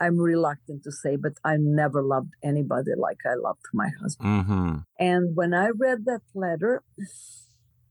I'm 0.00 0.18
reluctant 0.18 0.84
to 0.84 0.92
say, 0.92 1.16
but 1.16 1.32
I 1.44 1.56
never 1.58 2.00
loved 2.00 2.32
anybody 2.42 2.92
like 2.96 3.18
I 3.26 3.34
loved 3.34 3.66
my 3.74 3.90
husband. 4.00 4.44
Mm-hmm. 4.44 4.76
And 4.98 5.36
when 5.36 5.52
I 5.52 5.70
read 5.76 6.04
that 6.06 6.22
letter, 6.32 6.82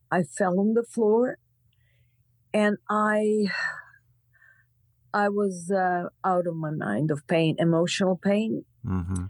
I 0.09 0.23
fell 0.23 0.59
on 0.59 0.73
the 0.73 0.83
floor 0.83 1.37
and 2.53 2.77
I 2.89 3.49
I 5.13 5.29
was 5.29 5.71
uh, 5.71 6.09
out 6.23 6.47
of 6.47 6.55
my 6.55 6.71
mind 6.71 7.11
of 7.11 7.25
pain, 7.27 7.55
emotional 7.59 8.17
pain. 8.17 8.65
Mm-hmm. 8.85 9.25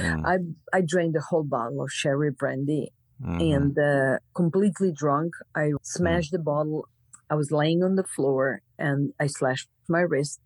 Mm. 0.00 0.22
I 0.26 0.36
I 0.76 0.80
drank 0.82 1.14
the 1.14 1.22
whole 1.30 1.44
bottle 1.44 1.80
of 1.82 1.90
sherry 1.90 2.30
brandy 2.30 2.92
Mhm. 3.22 3.40
and 3.54 3.78
uh, 3.78 4.18
completely 4.34 4.92
drunk. 4.92 5.32
I 5.56 5.72
smashed 5.82 6.30
the 6.32 6.38
bottle. 6.38 6.86
I 7.30 7.34
was 7.34 7.50
laying 7.50 7.82
on 7.82 7.96
the 7.96 8.04
floor 8.04 8.60
and 8.78 9.12
I 9.18 9.26
slashed 9.26 9.68
my 9.88 10.00
wrist 10.00 10.40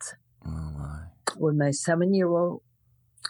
Oh 0.46 0.70
my. 0.78 1.00
with 1.36 1.56
my 1.56 1.70
seven 1.70 2.14
year 2.14 2.28
old. 2.28 2.62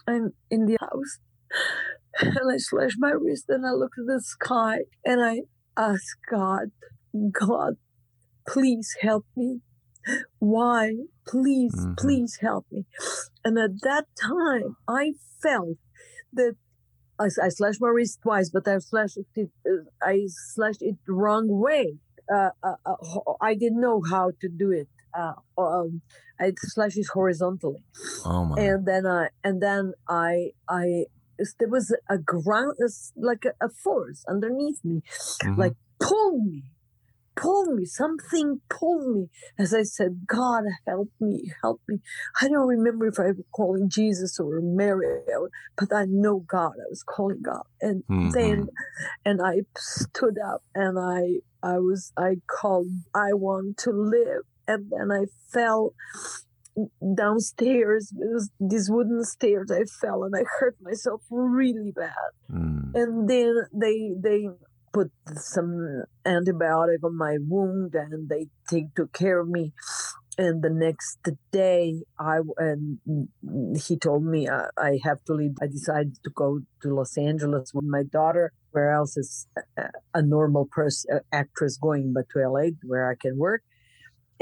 I'm 0.06 0.34
in 0.50 0.66
the 0.66 0.76
house 0.80 1.18
and 2.20 2.52
I 2.52 2.58
slashed 2.58 2.98
my 2.98 3.10
wrist 3.10 3.46
and 3.48 3.66
I 3.66 3.70
looked 3.72 3.98
at 3.98 4.06
the 4.06 4.20
sky 4.20 4.80
and 5.04 5.20
I 5.24 5.42
asked 5.76 6.18
God, 6.30 6.70
God, 7.32 7.74
please 8.46 8.94
help 9.00 9.24
me. 9.36 9.60
Why? 10.38 10.92
Please, 11.26 11.74
Mhm. 11.74 11.96
please 11.98 12.38
help 12.40 12.66
me. 12.70 12.86
And 13.44 13.58
at 13.58 13.80
that 13.82 14.06
time, 14.20 14.76
I 14.88 15.14
felt 15.42 15.78
that 16.32 16.56
I, 17.18 17.26
I 17.42 17.48
slashed 17.50 17.80
my 17.80 17.88
wrist 17.88 18.20
twice, 18.22 18.50
but 18.50 18.66
I 18.68 18.78
slashed 18.78 19.18
it. 19.36 19.50
uh, 19.66 19.84
I 20.02 20.26
slashed 20.54 20.82
it 20.82 20.96
the 21.06 21.12
wrong 21.12 21.48
way. 21.48 21.98
Uh, 22.32 22.50
uh, 22.62 22.76
uh, 22.86 22.96
I 23.40 23.54
didn't 23.54 23.80
know 23.80 24.02
how 24.08 24.32
to 24.40 24.48
do 24.48 24.70
it. 24.72 24.88
Uh, 25.14 25.34
um, 25.58 26.02
I 26.40 26.52
slashed 26.56 26.96
it 26.98 27.06
horizontally 27.12 27.84
Oh 28.24 28.44
my. 28.46 28.56
and 28.58 28.86
then 28.86 29.06
I 29.06 29.28
and 29.44 29.62
then 29.62 29.92
I 30.08 30.52
I 30.68 31.06
there 31.58 31.68
was 31.68 31.94
a 32.08 32.18
ground 32.18 32.76
like 33.16 33.44
a, 33.44 33.52
a 33.64 33.68
force 33.68 34.24
underneath 34.28 34.80
me, 34.84 35.02
Mhm. 35.42 35.58
like 35.58 35.76
pulled 36.00 36.44
me, 36.46 36.64
pulled 37.36 37.74
me. 37.74 37.84
Something 37.84 38.60
pulled 38.70 39.16
me. 39.16 39.26
As 39.58 39.74
I 39.74 39.82
said, 39.82 40.26
God 40.26 40.64
help 40.86 41.08
me, 41.20 41.52
help 41.62 41.80
me. 41.88 41.98
I 42.40 42.48
don't 42.48 42.68
remember 42.68 43.06
if 43.06 43.18
I 43.18 43.28
was 43.28 43.42
calling 43.54 43.88
Jesus 43.88 44.38
or 44.40 44.60
Mary, 44.62 45.20
but 45.76 45.92
I 45.94 46.04
know 46.06 46.40
God. 46.40 46.72
I 46.78 46.88
was 46.90 47.02
calling 47.02 47.42
God, 47.42 47.64
and 47.80 48.04
then 48.32 48.68
and 49.24 49.40
I 49.42 49.62
stood 49.76 50.38
up 50.38 50.62
and 50.74 50.98
I 50.98 51.40
I 51.62 51.78
was 51.78 52.12
I 52.16 52.36
called 52.48 52.88
I 53.14 53.32
want 53.32 53.78
to 53.78 53.90
live 53.90 54.42
and 54.66 54.90
then 54.90 55.10
I 55.12 55.26
fell 55.52 55.94
downstairs 57.16 58.12
these 58.58 58.90
wooden 58.90 59.24
stairs 59.24 59.70
I 59.70 59.84
fell 60.00 60.24
and 60.24 60.34
I 60.34 60.44
hurt 60.60 60.76
myself 60.80 61.22
really 61.30 61.92
bad 61.94 62.12
Mm. 62.50 62.92
and 62.94 63.30
then 63.30 63.54
they 63.72 64.12
they 64.20 64.48
put 64.92 65.10
some 65.36 66.04
antibiotic 66.26 66.98
on 67.04 67.16
my 67.16 67.38
wound 67.40 67.94
and 67.94 68.28
they 68.28 68.48
take 68.68 68.94
took 68.94 69.12
care 69.12 69.40
of 69.40 69.48
me. 69.48 69.72
And 70.38 70.62
the 70.62 70.70
next 70.70 71.18
day 71.52 72.02
i 72.18 72.38
and 72.56 72.98
he 73.76 73.98
told 73.98 74.24
me 74.24 74.48
I, 74.48 74.66
I 74.78 74.98
have 75.04 75.22
to 75.24 75.34
leave. 75.34 75.56
I 75.60 75.66
decided 75.66 76.16
to 76.24 76.30
go 76.34 76.60
to 76.82 76.94
los 76.94 77.18
angeles 77.18 77.72
with 77.74 77.84
my 77.84 78.02
daughter 78.02 78.52
where 78.70 78.92
else 78.92 79.16
is 79.18 79.46
a, 79.76 79.88
a 80.14 80.22
normal 80.22 80.66
person 80.66 81.16
uh, 81.16 81.20
actress 81.32 81.76
going 81.76 82.12
but 82.14 82.24
to 82.30 82.48
la 82.48 82.62
where 82.84 83.10
i 83.10 83.14
can 83.14 83.36
work 83.38 83.62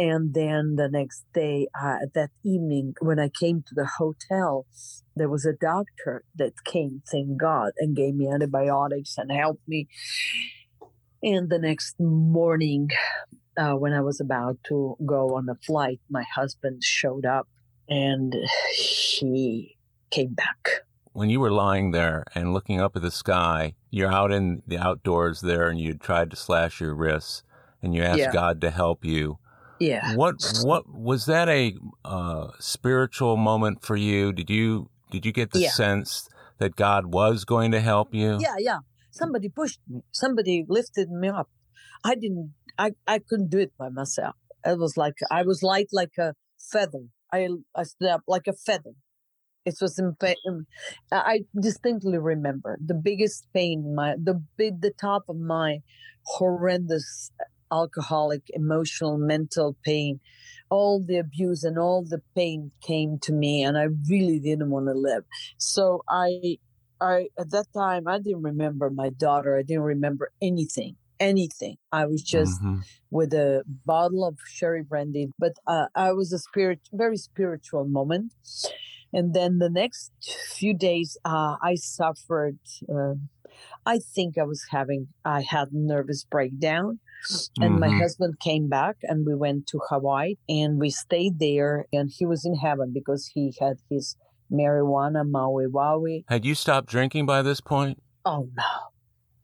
and 0.00 0.32
then 0.32 0.76
the 0.76 0.88
next 0.88 1.24
day 1.34 1.68
uh, 1.80 1.98
that 2.14 2.30
evening 2.42 2.94
when 3.00 3.18
i 3.20 3.28
came 3.28 3.62
to 3.62 3.74
the 3.74 3.88
hotel 3.98 4.66
there 5.14 5.28
was 5.28 5.44
a 5.44 5.52
doctor 5.52 6.24
that 6.34 6.64
came 6.64 7.02
thank 7.10 7.36
god 7.36 7.72
and 7.78 7.94
gave 7.94 8.14
me 8.14 8.26
antibiotics 8.26 9.16
and 9.18 9.30
helped 9.30 9.66
me 9.68 9.86
and 11.22 11.50
the 11.50 11.58
next 11.58 11.94
morning 12.00 12.88
uh, 13.58 13.74
when 13.74 13.92
i 13.92 14.00
was 14.00 14.20
about 14.20 14.56
to 14.64 14.96
go 15.04 15.36
on 15.36 15.48
a 15.48 15.54
flight 15.66 16.00
my 16.08 16.24
husband 16.34 16.82
showed 16.82 17.26
up 17.26 17.46
and 17.88 18.34
he 18.74 19.76
came 20.10 20.32
back 20.32 20.82
when 21.12 21.28
you 21.28 21.40
were 21.40 21.50
lying 21.50 21.90
there 21.90 22.24
and 22.36 22.54
looking 22.54 22.80
up 22.80 22.94
at 22.94 23.02
the 23.02 23.10
sky, 23.10 23.74
you're 23.90 24.12
out 24.12 24.30
in 24.30 24.62
the 24.64 24.78
outdoors 24.78 25.40
there 25.40 25.68
and 25.68 25.80
you 25.80 25.94
tried 25.94 26.30
to 26.30 26.36
slash 26.36 26.80
your 26.80 26.94
wrists 26.94 27.42
and 27.82 27.96
you 27.96 28.02
asked 28.02 28.18
Yeah. 28.20 28.32
God 28.32 28.60
to 28.60 28.70
help 28.70 29.04
you. 29.04 29.38
Yeah. 29.80 30.14
What 30.14 30.36
what 30.64 30.88
was 30.88 31.26
that 31.26 31.48
a 31.48 31.74
uh, 32.04 32.48
spiritual 32.58 33.36
moment 33.36 33.82
for 33.84 33.96
you? 33.96 34.32
Did 34.32 34.50
you 34.50 34.90
did 35.10 35.26
you 35.26 35.32
get 35.32 35.50
the 35.52 35.60
Yeah. 35.60 35.70
sense 35.70 36.28
that 36.58 36.76
God 36.76 37.06
was 37.06 37.44
going 37.44 37.72
to 37.72 37.80
help 37.80 38.14
you? 38.14 38.38
yeah 38.40 38.56
yeah. 38.58 38.78
Somebody 39.10 39.48
pushed 39.48 39.80
me. 39.88 40.02
Somebody 40.12 40.64
lifted 40.68 41.10
me 41.10 41.28
up. 41.28 41.48
I 42.04 42.14
didn't 42.14 42.54
i 42.78 42.92
i 43.06 43.18
couldn't 43.18 43.50
do 43.50 43.58
it 43.58 43.72
by 43.78 43.88
myself. 43.88 44.36
It 44.64 44.78
was 44.78 44.96
like 44.96 45.14
i 45.30 45.42
was 45.42 45.62
light 45.62 45.88
like 45.92 46.16
a 46.18 46.34
feather. 46.58 47.04
I 47.32 47.48
i 47.74 47.82
stood 47.84 48.10
up 48.10 48.22
like 48.28 48.46
a 48.46 48.52
feather. 48.52 48.94
It 49.64 49.76
was 49.80 49.98
in 49.98 50.14
pain 50.18 50.66
i 51.12 51.40
distinctly 51.60 52.18
remember 52.18 52.78
the 52.84 52.94
biggest 52.94 53.46
pain 53.52 53.84
in 53.86 53.94
my 53.94 54.14
the 54.16 54.42
big 54.56 54.80
the 54.80 54.92
top 55.08 55.24
of 55.28 55.36
my 55.36 55.78
horrendous 56.24 57.30
alcoholic 57.72 58.42
emotional 58.50 59.16
mental 59.18 59.76
pain 59.84 60.20
all 60.70 61.02
the 61.04 61.16
abuse 61.18 61.64
and 61.64 61.78
all 61.78 62.04
the 62.04 62.22
pain 62.36 62.70
came 62.82 63.18
to 63.20 63.32
me 63.32 63.62
and 63.62 63.76
i 63.78 63.86
really 64.08 64.38
didn't 64.38 64.70
want 64.70 64.86
to 64.86 64.94
live 64.94 65.24
so 65.58 66.02
i 66.08 66.56
I 67.02 67.28
at 67.38 67.50
that 67.52 67.66
time 67.74 68.06
I 68.06 68.18
didn't 68.18 68.42
remember 68.42 68.90
my 68.90 69.08
daughter. 69.08 69.56
I 69.56 69.62
didn't 69.62 69.84
remember 69.84 70.30
anything, 70.42 70.96
anything. 71.18 71.76
I 71.90 72.04
was 72.04 72.22
just 72.22 72.60
Mhm. 72.60 72.82
with 73.10 73.32
a 73.32 73.64
bottle 73.86 74.22
of 74.26 74.36
sherry 74.46 74.82
brandy. 74.82 75.30
But 75.38 75.54
uh, 75.66 75.86
I 75.94 76.12
was 76.12 76.30
a 76.32 76.38
spirit, 76.38 76.80
very 76.92 77.16
spiritual 77.16 77.86
moment. 77.88 78.34
And 79.12 79.34
then 79.34 79.58
the 79.58 79.70
next 79.70 80.12
few 80.56 80.74
days, 80.74 81.16
uh, 81.24 81.56
I 81.62 81.74
suffered. 81.76 82.58
Uh, 82.88 83.14
I 83.86 83.98
think 83.98 84.38
I 84.38 84.44
was 84.44 84.64
having. 84.70 85.08
I 85.24 85.42
had 85.42 85.68
nervous 85.72 86.24
breakdown, 86.24 87.00
and 87.60 87.78
my 87.80 87.88
Mhm. 87.88 87.98
husband 88.00 88.40
came 88.40 88.68
back, 88.68 88.96
and 89.02 89.26
we 89.26 89.34
went 89.34 89.66
to 89.68 89.80
Hawaii, 89.88 90.36
and 90.48 90.78
we 90.78 90.90
stayed 90.90 91.38
there. 91.38 91.86
And 91.92 92.10
he 92.10 92.26
was 92.26 92.44
in 92.44 92.54
heaven 92.56 92.92
because 92.92 93.26
he 93.34 93.54
had 93.60 93.78
his 93.88 94.16
marijuana, 94.50 95.28
Maui 95.28 95.66
Waui. 95.66 96.24
Had 96.28 96.44
you 96.44 96.54
stopped 96.54 96.88
drinking 96.88 97.26
by 97.26 97.42
this 97.42 97.60
point? 97.60 98.02
Oh 98.24 98.48
no. 98.56 98.64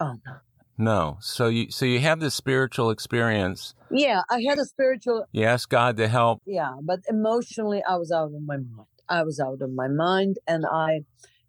Oh 0.00 0.14
no. 0.26 0.36
No. 0.78 1.16
So 1.20 1.48
you 1.48 1.70
so 1.70 1.86
you 1.86 2.00
have 2.00 2.20
this 2.20 2.34
spiritual 2.34 2.90
experience. 2.90 3.74
Yeah, 3.90 4.22
I 4.28 4.42
had 4.42 4.58
a 4.58 4.64
spiritual 4.64 5.24
You 5.32 5.44
ask 5.44 5.68
God 5.68 5.96
to 5.96 6.08
help. 6.08 6.42
yeah, 6.44 6.74
but 6.82 7.00
emotionally 7.08 7.82
I 7.88 7.96
was 7.96 8.10
out 8.12 8.26
of 8.34 8.42
my 8.42 8.56
mind. 8.58 8.86
I 9.08 9.22
was 9.22 9.38
out 9.40 9.62
of 9.62 9.70
my 9.72 9.88
mind 9.88 10.38
and 10.46 10.66
I 10.66 11.04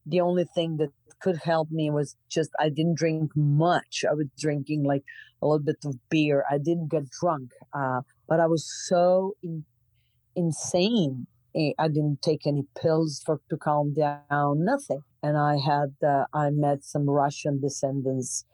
the 0.06 0.22
only 0.22 0.46
thing 0.46 0.78
that 0.78 0.92
could 1.20 1.38
help 1.38 1.70
me 1.72 1.90
was 1.90 2.16
just 2.30 2.52
I 2.60 2.70
didn't 2.70 2.98
drink 2.98 3.32
much. 3.36 4.06
I 4.10 4.14
was 4.14 4.28
drinking 4.38 4.84
like 4.84 5.04
a 5.42 5.48
little 5.48 5.64
bit 5.64 5.78
of 5.86 5.98
beer. 6.10 6.46
I 6.50 6.58
didn't 6.58 6.90
get 6.90 7.10
drunk. 7.10 7.52
Uh, 7.74 8.02
but 8.28 8.40
I 8.40 8.48
was 8.48 8.66
so 8.88 9.36
in, 9.44 9.66
insane. 10.36 11.28
I 11.80 11.88
didn't 11.88 12.22
take 12.22 12.46
any 12.46 12.66
pills 12.80 13.24
for 13.26 13.42
to 13.50 13.58
calm 13.58 13.92
down, 13.94 14.64
nothing. 14.64 15.02
And 15.24 15.38
I 15.38 15.58
had 15.58 15.96
uh, 16.06 16.26
I 16.32 16.52
met 16.52 16.84
some 16.84 17.10
Russian 17.10 17.60
descendants 17.60 18.46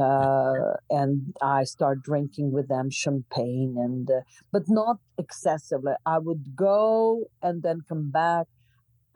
uh, 0.00 0.74
and 0.90 1.34
I 1.42 1.64
started 1.64 2.02
drinking 2.02 2.52
with 2.52 2.68
them 2.68 2.90
champagne 2.90 3.76
and 3.78 4.10
uh, 4.10 4.20
but 4.52 4.64
not 4.68 4.98
excessively. 5.18 5.94
I 6.04 6.18
would 6.18 6.54
go 6.54 7.24
and 7.42 7.62
then 7.62 7.82
come 7.88 8.10
back. 8.10 8.46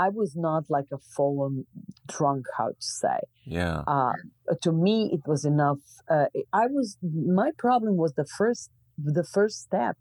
I 0.05 0.09
was 0.09 0.33
not 0.35 0.63
like 0.77 0.89
a 0.93 1.01
full-on 1.15 1.67
drunk, 2.09 2.47
how 2.57 2.69
to 2.69 2.87
say. 3.03 3.21
Yeah. 3.45 3.83
Uh, 3.87 4.15
to 4.63 4.73
me, 4.73 5.11
it 5.13 5.23
was 5.27 5.45
enough. 5.45 5.83
Uh, 6.09 6.27
I 6.53 6.67
was 6.77 6.97
my 7.03 7.51
problem 7.59 7.97
was 7.97 8.13
the 8.15 8.29
first 8.39 8.71
the 9.19 9.27
first 9.37 9.57
step. 9.67 9.97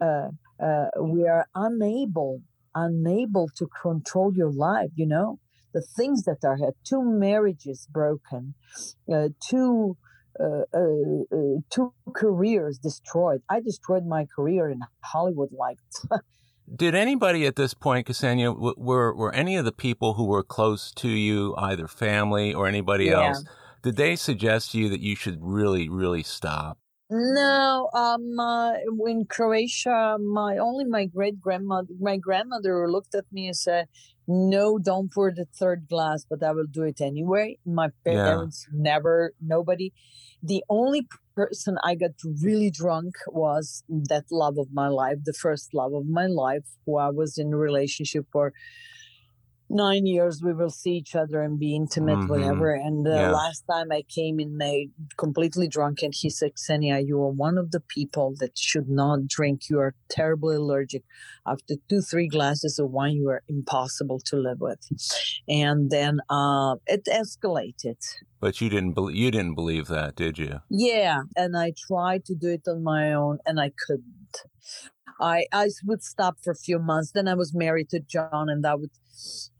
Uh, 0.00 0.28
uh, 0.68 0.88
we 1.00 1.20
are 1.34 1.46
unable 1.54 2.42
unable 2.74 3.46
to 3.58 3.68
control 3.86 4.32
your 4.34 4.52
life. 4.52 4.90
You 4.96 5.08
know 5.14 5.38
the 5.72 5.84
things 5.96 6.24
that 6.24 6.40
are 6.44 6.56
had 6.56 6.74
two 6.90 7.02
marriages 7.04 7.86
broken, 7.90 8.54
uh, 9.12 9.28
two 9.50 9.96
uh, 10.40 10.64
uh, 10.74 11.36
uh, 11.38 11.56
two 11.70 11.92
careers 12.14 12.78
destroyed. 12.78 13.40
I 13.48 13.60
destroyed 13.60 14.04
my 14.06 14.26
career 14.34 14.68
in 14.68 14.80
Hollywood 15.12 15.50
like 15.52 15.78
Did 16.72 16.94
anybody 16.94 17.46
at 17.46 17.56
this 17.56 17.74
point, 17.74 18.06
Ksenia, 18.06 18.54
w- 18.54 18.74
were 18.76 19.14
were 19.14 19.32
any 19.34 19.56
of 19.56 19.64
the 19.64 19.72
people 19.72 20.14
who 20.14 20.24
were 20.24 20.42
close 20.42 20.92
to 20.92 21.08
you, 21.08 21.54
either 21.58 21.86
family 21.86 22.54
or 22.54 22.66
anybody 22.66 23.06
Yeah. 23.06 23.28
else, 23.28 23.44
did 23.82 23.96
they 23.96 24.16
suggest 24.16 24.72
to 24.72 24.78
you 24.78 24.88
that 24.88 25.00
you 25.00 25.14
should 25.14 25.38
really, 25.42 25.88
really 25.88 26.22
stop? 26.22 26.78
No, 27.10 27.90
um, 27.92 28.40
uh, 28.40 28.72
in 29.06 29.26
Croatia, 29.26 30.16
my 30.18 30.56
only 30.56 30.86
my 30.86 31.04
great 31.04 31.38
grandmother, 31.38 31.92
my 32.00 32.16
grandmother 32.16 32.90
looked 32.90 33.14
at 33.14 33.26
me 33.30 33.46
and 33.46 33.56
said, 33.56 33.88
"No, 34.26 34.78
don't 34.78 35.12
pour 35.12 35.30
the 35.30 35.44
third 35.44 35.86
glass," 35.86 36.24
but 36.28 36.42
I 36.42 36.52
will 36.52 36.66
do 36.66 36.82
it 36.84 37.00
anyway. 37.02 37.58
My 37.66 37.90
parents 38.06 38.66
yeah. 38.72 38.80
never, 38.90 39.34
nobody. 39.40 39.92
The 40.42 40.64
only 40.70 41.06
person 41.36 41.78
I 41.84 41.94
got 41.94 42.12
really 42.42 42.70
drunk 42.70 43.16
was 43.28 43.84
that 43.88 44.24
love 44.30 44.58
of 44.58 44.68
my 44.72 44.88
life, 44.88 45.18
the 45.24 45.32
first 45.32 45.74
love 45.74 45.92
of 45.94 46.06
my 46.06 46.26
life, 46.26 46.64
who 46.86 46.98
I 46.98 47.10
was 47.10 47.38
in 47.38 47.52
a 47.52 47.56
relationship 47.56 48.26
for 48.32 48.52
nine 49.68 50.06
years 50.06 50.42
we 50.42 50.52
will 50.52 50.70
see 50.70 50.92
each 50.92 51.14
other 51.14 51.42
and 51.42 51.58
be 51.58 51.74
intimate 51.74 52.18
mm-hmm. 52.18 52.28
whatever 52.28 52.74
and 52.74 53.06
the 53.06 53.14
yeah. 53.14 53.30
last 53.30 53.64
time 53.70 53.90
i 53.90 54.02
came 54.02 54.38
in 54.38 54.56
May 54.56 54.88
completely 55.16 55.68
drunk 55.68 56.02
and 56.02 56.12
he 56.14 56.30
said 56.30 56.52
Ksenia 56.54 57.06
you 57.06 57.20
are 57.22 57.30
one 57.30 57.58
of 57.58 57.70
the 57.70 57.80
people 57.80 58.34
that 58.40 58.56
should 58.56 58.88
not 58.88 59.26
drink. 59.26 59.68
You 59.68 59.80
are 59.80 59.94
terribly 60.08 60.56
allergic. 60.56 61.02
After 61.46 61.74
two 61.88 62.00
three 62.00 62.28
glasses 62.28 62.78
of 62.78 62.90
wine 62.90 63.16
you 63.16 63.28
are 63.28 63.42
impossible 63.48 64.20
to 64.26 64.36
live 64.36 64.60
with. 64.60 64.80
And 65.48 65.90
then 65.90 66.20
uh, 66.28 66.76
it 66.86 67.06
escalated. 67.06 67.96
But 68.40 68.60
you 68.60 68.68
didn't 68.68 68.92
believe 68.92 69.16
you 69.16 69.30
didn't 69.30 69.54
believe 69.54 69.86
that 69.88 70.16
did 70.16 70.38
you? 70.38 70.60
Yeah. 70.70 71.22
And 71.36 71.56
i 71.56 71.72
tried 71.88 72.24
to 72.26 72.34
do 72.34 72.48
it 72.48 72.62
on 72.66 72.82
my 72.82 73.12
own 73.12 73.38
and 73.46 73.60
i 73.60 73.70
couldn't. 73.86 74.36
I 75.20 75.46
I 75.52 75.68
would 75.84 76.02
stop 76.02 76.38
for 76.42 76.52
a 76.52 76.56
few 76.56 76.78
months. 76.78 77.12
Then 77.12 77.28
I 77.28 77.34
was 77.34 77.54
married 77.54 77.88
to 77.90 78.00
John, 78.00 78.48
and 78.48 78.66
I 78.66 78.74
would 78.74 78.90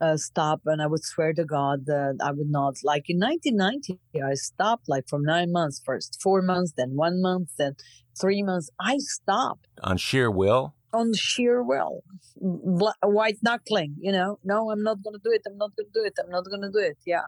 uh, 0.01 0.17
stop, 0.17 0.63
and 0.67 0.83
I 0.83 0.87
would 0.87 1.05
swear 1.05 1.33
to 1.33 1.45
God 1.45 1.87
that 1.87 2.19
I 2.23 2.33
would 2.33 2.51
not. 2.51 2.77
Like 2.83 3.05
in 3.09 3.19
1990, 3.19 4.01
I 4.23 4.35
stopped 4.35 4.89
like 4.89 5.09
for 5.09 5.19
nine 5.21 5.53
months 5.53 5.81
first, 5.85 6.19
four 6.23 6.43
months, 6.43 6.73
then 6.77 6.97
one 6.97 7.21
month, 7.21 7.51
then 7.59 7.77
three 8.21 8.43
months. 8.43 8.71
I 8.81 8.97
stopped 8.99 9.69
on 9.83 9.97
sheer 9.97 10.31
will. 10.31 10.75
On 10.93 11.13
sheer 11.13 11.61
will, 11.63 12.05
white 12.37 13.39
knuckling. 13.43 13.97
You 13.99 14.13
know, 14.13 14.39
no, 14.45 14.71
I'm 14.71 14.83
not 14.83 15.03
going 15.03 15.15
to 15.15 15.21
do 15.23 15.33
it. 15.33 15.43
I'm 15.47 15.59
not 15.59 15.73
going 15.77 15.89
to 15.93 16.01
do 16.01 16.05
it. 16.05 16.15
I'm 16.23 16.31
not 16.31 16.45
going 16.45 16.63
to 16.63 16.71
do 16.71 16.79
it. 16.79 16.99
Yeah. 17.05 17.23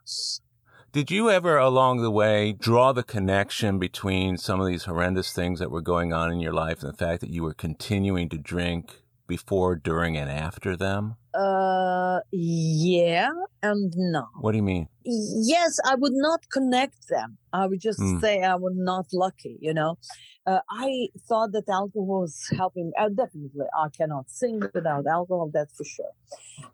Did 0.93 1.11
you 1.11 1.29
ever 1.31 1.59
along 1.59 2.01
the 2.01 2.11
way 2.11 2.53
draw 2.53 2.93
the 2.93 3.03
connection 3.03 3.79
between 3.79 4.39
some 4.39 4.61
of 4.61 4.67
these 4.67 4.85
horrendous 4.85 5.33
things 5.33 5.59
that 5.59 5.71
were 5.71 5.83
going 5.83 6.13
on 6.13 6.33
in 6.33 6.41
your 6.41 6.55
life 6.55 6.83
and 6.83 6.91
the 6.91 6.97
fact 6.97 7.21
that 7.21 7.29
you 7.29 7.43
were 7.43 7.53
continuing 7.53 8.29
to 8.31 8.39
drink 8.39 9.03
before, 9.27 9.77
during, 9.77 10.17
and 10.17 10.31
after 10.31 10.77
them? 10.77 11.17
Uh, 11.35 12.21
yeah 12.33 13.31
and 13.63 13.93
no. 13.97 14.27
What 14.41 14.53
do 14.53 14.59
you 14.59 14.63
mean? 14.63 14.89
Yes, 15.05 15.79
I 15.85 15.95
would 15.95 16.15
not 16.15 16.41
connect 16.51 17.09
them. 17.09 17.39
I 17.53 17.67
would 17.67 17.81
just 17.81 18.01
mm. 18.01 18.21
say 18.21 18.43
I 18.43 18.55
was 18.55 18.75
not 18.77 19.07
lucky, 19.13 19.59
you 19.61 19.75
know. 19.75 19.99
Uh, 20.47 20.61
I 20.71 21.09
thought 21.29 21.53
that 21.53 21.69
alcohol 21.69 22.21
was 22.23 22.49
helping. 22.57 22.93
Uh, 22.99 23.09
definitely, 23.09 23.67
I 23.77 23.89
cannot 23.97 24.31
sing 24.31 24.61
without 24.75 25.07
alcohol, 25.07 25.51
that's 25.53 25.77
for 25.77 25.85
sure. 25.85 26.13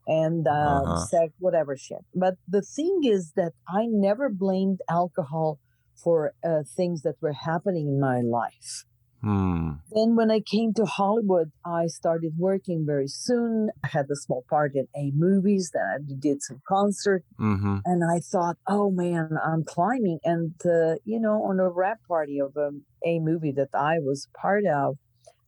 And 0.06 0.46
uh, 0.46 0.50
uh-huh. 0.50 1.06
sex, 1.06 1.32
whatever 1.38 1.76
shit. 1.76 2.04
But 2.14 2.34
the 2.48 2.62
thing 2.62 3.00
is 3.04 3.32
that 3.36 3.52
I 3.68 3.86
never 3.86 4.28
blamed 4.28 4.80
alcohol 4.88 5.58
for 5.94 6.34
uh, 6.44 6.62
things 6.76 7.02
that 7.02 7.16
were 7.20 7.32
happening 7.32 7.86
in 7.86 8.00
my 8.00 8.20
life. 8.20 8.84
Hmm. 9.22 9.74
Then, 9.92 10.16
when 10.16 10.30
I 10.32 10.40
came 10.40 10.74
to 10.74 10.84
Hollywood, 10.84 11.52
I 11.64 11.86
started 11.86 12.32
working 12.36 12.84
very 12.84 13.06
soon. 13.06 13.70
I 13.84 13.88
had 13.88 14.06
a 14.10 14.16
small 14.16 14.44
part 14.50 14.72
in 14.74 14.88
A 14.96 15.12
movies. 15.14 15.70
Then 15.72 15.82
I 15.94 15.98
did 16.18 16.42
some 16.42 16.60
concert, 16.66 17.24
mm-hmm. 17.40 17.78
and 17.84 18.02
I 18.04 18.18
thought, 18.18 18.56
"Oh 18.66 18.90
man, 18.90 19.30
I'm 19.44 19.64
climbing!" 19.64 20.18
And 20.24 20.54
uh, 20.64 20.96
you 21.04 21.20
know, 21.20 21.44
on 21.44 21.60
a 21.60 21.70
wrap 21.70 22.00
party 22.08 22.40
of 22.40 22.56
a 22.56 22.70
A 23.06 23.20
movie 23.20 23.52
that 23.52 23.70
I 23.74 24.00
was 24.00 24.28
part 24.36 24.64
of, 24.66 24.96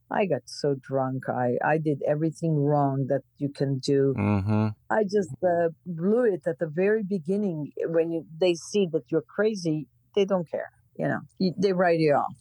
I 0.09 0.25
got 0.25 0.43
so 0.45 0.75
drunk. 0.79 1.27
I 1.27 1.57
I 1.63 1.77
did 1.77 2.01
everything 2.07 2.55
wrong 2.55 3.07
that 3.09 3.23
you 3.37 3.49
can 3.49 3.79
do. 3.79 4.13
Mm-hmm. 4.17 4.67
I 4.89 5.03
just 5.03 5.35
uh, 5.43 5.69
blew 5.85 6.23
it 6.23 6.43
at 6.47 6.59
the 6.59 6.67
very 6.67 7.03
beginning. 7.03 7.71
When 7.87 8.11
you, 8.11 8.25
they 8.39 8.53
see 8.53 8.87
that 8.93 9.03
you're 9.11 9.29
crazy, 9.35 9.87
they 10.15 10.23
don't 10.23 10.49
care. 10.49 10.71
You 10.97 11.07
know, 11.09 11.53
they 11.57 11.73
write 11.73 11.99
you 11.99 12.13
off. 12.13 12.35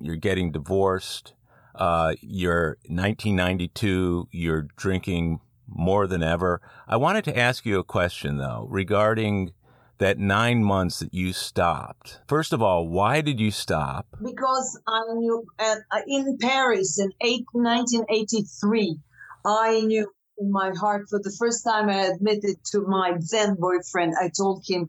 you're 0.00 0.16
getting 0.16 0.52
divorced. 0.52 1.34
Uh, 1.74 2.14
you're 2.22 2.78
1992 2.88 4.28
you're 4.30 4.62
drinking 4.76 5.40
more 5.68 6.06
than 6.06 6.22
ever. 6.22 6.60
I 6.88 6.96
wanted 6.96 7.24
to 7.24 7.38
ask 7.38 7.66
you 7.66 7.78
a 7.78 7.84
question 7.84 8.38
though 8.38 8.66
regarding 8.70 9.52
that 9.98 10.18
nine 10.18 10.62
months 10.62 10.98
that 11.00 11.12
you 11.12 11.32
stopped. 11.32 12.20
First 12.28 12.52
of 12.52 12.62
all, 12.62 12.86
why 12.86 13.20
did 13.20 13.40
you 13.40 13.50
stop? 13.50 14.06
Because 14.22 14.78
I 14.86 15.02
knew 15.14 15.44
uh, 15.58 15.76
in 16.06 16.36
Paris 16.38 16.98
in 16.98 17.10
eight, 17.22 17.46
1983, 17.52 18.98
I 19.44 19.80
knew 19.80 20.10
in 20.38 20.50
my 20.50 20.72
heart 20.78 21.08
for 21.08 21.20
the 21.22 21.34
first 21.38 21.64
time 21.64 21.88
I 21.88 22.06
admitted 22.06 22.56
to 22.72 22.80
my 22.82 23.18
then 23.30 23.56
boyfriend. 23.58 24.14
I 24.20 24.30
told 24.36 24.64
him, 24.66 24.88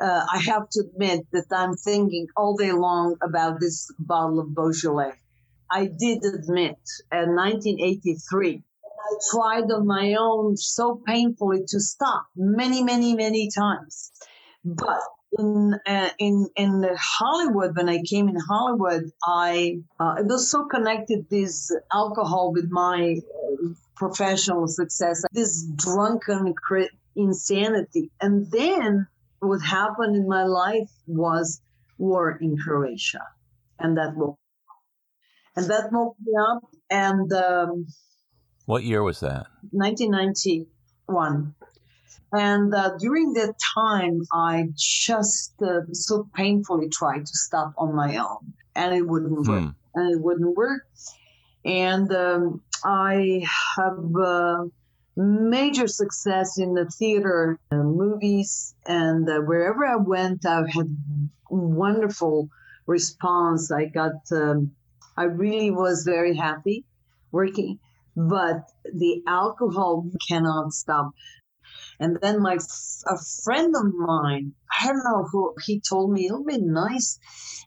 uh, 0.00 0.24
I 0.32 0.38
have 0.38 0.68
to 0.70 0.80
admit 0.80 1.26
that 1.32 1.46
I'm 1.50 1.74
thinking 1.74 2.26
all 2.36 2.56
day 2.56 2.72
long 2.72 3.16
about 3.22 3.60
this 3.60 3.90
bottle 3.98 4.40
of 4.40 4.54
Beaujolais. 4.54 5.14
I 5.70 5.86
did 5.86 6.24
admit 6.24 6.78
in 7.12 7.34
1983. 7.34 8.62
I 9.06 9.18
tried 9.30 9.70
on 9.70 9.86
my 9.86 10.14
own 10.18 10.56
so 10.56 11.00
painfully 11.06 11.64
to 11.68 11.80
stop 11.80 12.26
many, 12.36 12.82
many, 12.82 13.14
many 13.14 13.50
times. 13.50 14.12
But 14.64 15.00
in 15.38 15.74
uh, 15.86 16.10
in 16.18 16.48
in 16.56 16.88
Hollywood, 16.98 17.76
when 17.76 17.88
I 17.88 18.02
came 18.02 18.28
in 18.28 18.36
Hollywood, 18.36 19.10
I 19.24 19.80
uh, 20.00 20.16
it 20.18 20.26
was 20.26 20.50
so 20.50 20.66
connected 20.66 21.28
this 21.30 21.70
alcohol 21.92 22.52
with 22.52 22.70
my 22.70 23.16
professional 23.96 24.68
success, 24.68 25.24
this 25.32 25.66
drunken 25.74 26.54
insanity. 27.16 28.10
And 28.20 28.50
then 28.50 29.06
what 29.40 29.60
happened 29.62 30.16
in 30.16 30.28
my 30.28 30.44
life 30.44 30.90
was 31.06 31.60
war 31.98 32.38
in 32.40 32.56
Croatia. 32.58 33.22
And 33.78 33.96
that 33.96 34.14
woke 34.16 34.38
and 35.56 35.66
that 35.70 35.90
woke 35.90 36.16
me 36.24 36.32
up. 36.50 36.62
And 36.90 37.32
um, 37.32 37.86
what 38.66 38.84
year 38.84 39.02
was 39.02 39.20
that? 39.20 39.46
1991. 39.70 41.54
And 42.32 42.74
uh, 42.74 42.96
during 42.98 43.32
that 43.34 43.54
time, 43.74 44.22
I 44.32 44.68
just 44.74 45.54
uh, 45.62 45.82
so 45.92 46.28
painfully 46.34 46.88
tried 46.88 47.24
to 47.26 47.36
stop 47.36 47.72
on 47.78 47.94
my 47.94 48.16
own, 48.16 48.52
and 48.74 48.94
it 48.94 49.06
wouldn't 49.06 49.46
work. 49.46 49.62
Hmm. 49.62 49.68
And 49.94 50.12
it 50.12 50.20
wouldn't 50.20 50.56
work. 50.56 50.86
And 51.64 52.12
um, 52.12 52.60
I 52.84 53.46
have 53.76 54.14
uh, 54.14 54.64
major 55.16 55.88
success 55.88 56.58
in 56.58 56.74
the 56.74 56.86
theater, 56.86 57.58
uh, 57.70 57.76
movies, 57.76 58.74
and 58.86 59.28
uh, 59.28 59.40
wherever 59.40 59.84
I 59.84 59.96
went, 59.96 60.44
I've 60.44 60.68
had 60.68 60.94
wonderful 61.48 62.48
response. 62.86 63.72
I 63.72 63.86
got, 63.86 64.12
um, 64.32 64.72
I 65.16 65.24
really 65.24 65.70
was 65.70 66.04
very 66.04 66.36
happy 66.36 66.84
working, 67.32 67.78
but 68.14 68.70
the 68.92 69.22
alcohol 69.26 70.06
cannot 70.28 70.72
stop. 70.72 71.12
And 72.00 72.18
then 72.20 72.40
my 72.40 72.58
a 73.06 73.16
friend 73.44 73.74
of 73.76 73.94
mine, 73.94 74.54
I 74.80 74.86
don't 74.88 75.04
know 75.04 75.24
who, 75.30 75.54
he 75.64 75.80
told 75.80 76.12
me 76.12 76.26
it'll 76.26 76.44
be 76.44 76.58
nice, 76.58 77.18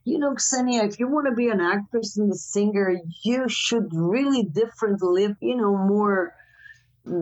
you 0.05 0.19
know, 0.19 0.33
Ksenia, 0.33 0.87
if 0.87 0.99
you 0.99 1.07
want 1.07 1.27
to 1.27 1.35
be 1.35 1.49
an 1.49 1.61
actress 1.61 2.17
and 2.17 2.31
a 2.31 2.35
singer, 2.35 2.95
you 3.23 3.49
should 3.49 3.89
really 3.93 4.43
different 4.43 5.01
live, 5.01 5.35
you 5.41 5.55
know, 5.55 5.75
more 5.77 6.33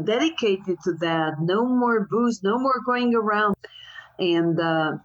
dedicated 0.04 0.78
to 0.84 0.94
that. 0.94 1.34
No 1.42 1.66
more 1.66 2.08
booze, 2.10 2.42
no 2.44 2.58
more 2.60 2.82
going 2.86 3.16
around. 3.16 3.56
And 4.20 4.60
uh, 4.60 4.98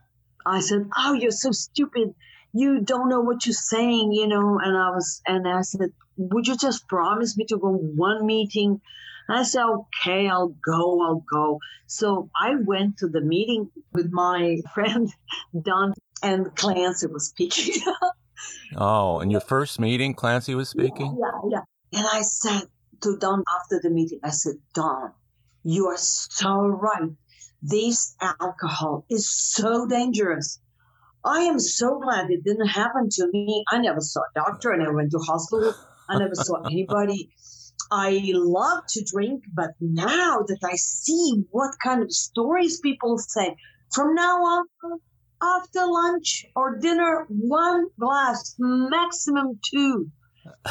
I 0.46 0.60
said, 0.60 0.88
"Oh, 0.96 1.14
you're 1.14 1.30
so 1.30 1.52
stupid. 1.52 2.14
You 2.52 2.80
don't 2.80 3.08
know 3.08 3.20
what 3.20 3.46
you're 3.46 3.54
saying, 3.54 4.12
you 4.12 4.26
know." 4.26 4.58
And 4.62 4.76
I 4.76 4.90
was, 4.90 5.22
and 5.26 5.48
I 5.48 5.62
said, 5.62 5.92
"Would 6.16 6.46
you 6.48 6.56
just 6.56 6.88
promise 6.88 7.36
me 7.36 7.44
to 7.46 7.58
go 7.58 7.70
one 7.72 8.26
meeting?" 8.26 8.80
I 9.28 9.42
said, 9.44 9.64
"Okay, 9.64 10.28
I'll 10.28 10.54
go. 10.64 11.02
I'll 11.02 11.24
go." 11.30 11.58
So 11.86 12.30
I 12.40 12.54
went 12.64 12.98
to 12.98 13.08
the 13.08 13.20
meeting 13.20 13.70
with 13.92 14.10
my 14.12 14.58
friend 14.74 15.12
Don, 15.60 15.94
and 16.22 16.54
Clancy 16.56 17.06
was 17.06 17.28
speaking. 17.28 17.82
oh, 18.76 19.20
in 19.20 19.30
your 19.30 19.40
first 19.40 19.80
meeting, 19.80 20.14
Clancy 20.14 20.54
was 20.54 20.68
speaking. 20.68 21.18
Yeah, 21.18 21.50
yeah. 21.50 21.98
And 21.98 22.06
I 22.10 22.22
said 22.22 22.62
to 23.02 23.16
Don 23.16 23.42
after 23.60 23.80
the 23.82 23.90
meeting, 23.90 24.20
I 24.22 24.30
said, 24.30 24.54
"Don, 24.74 25.12
you 25.62 25.86
are 25.88 25.98
so 25.98 26.66
right 26.66 27.10
this 27.62 28.16
alcohol 28.20 29.06
is 29.08 29.30
so 29.30 29.86
dangerous. 29.86 30.58
I 31.24 31.42
am 31.42 31.60
so 31.60 32.00
glad 32.00 32.30
it 32.30 32.42
didn't 32.42 32.66
happen 32.66 33.08
to 33.08 33.30
me. 33.32 33.64
I 33.70 33.78
never 33.78 34.00
saw 34.00 34.20
a 34.20 34.34
doctor. 34.34 34.72
I 34.72 34.78
never 34.78 34.94
went 34.94 35.12
to 35.12 35.18
hospital. 35.18 35.72
I 36.08 36.18
never 36.18 36.34
saw 36.34 36.62
anybody. 36.70 37.30
I 37.94 38.22
love 38.32 38.84
to 38.88 39.04
drink, 39.04 39.44
but 39.52 39.72
now 39.78 40.38
that 40.48 40.60
I 40.64 40.76
see 40.76 41.44
what 41.50 41.72
kind 41.84 42.02
of 42.02 42.10
stories 42.10 42.80
people 42.80 43.18
say, 43.18 43.54
from 43.94 44.14
now 44.14 44.38
on, 44.38 44.64
after 45.42 45.84
lunch 45.84 46.46
or 46.56 46.78
dinner, 46.78 47.26
one 47.28 47.88
glass, 48.00 48.54
maximum 48.58 49.60
two. 49.62 50.10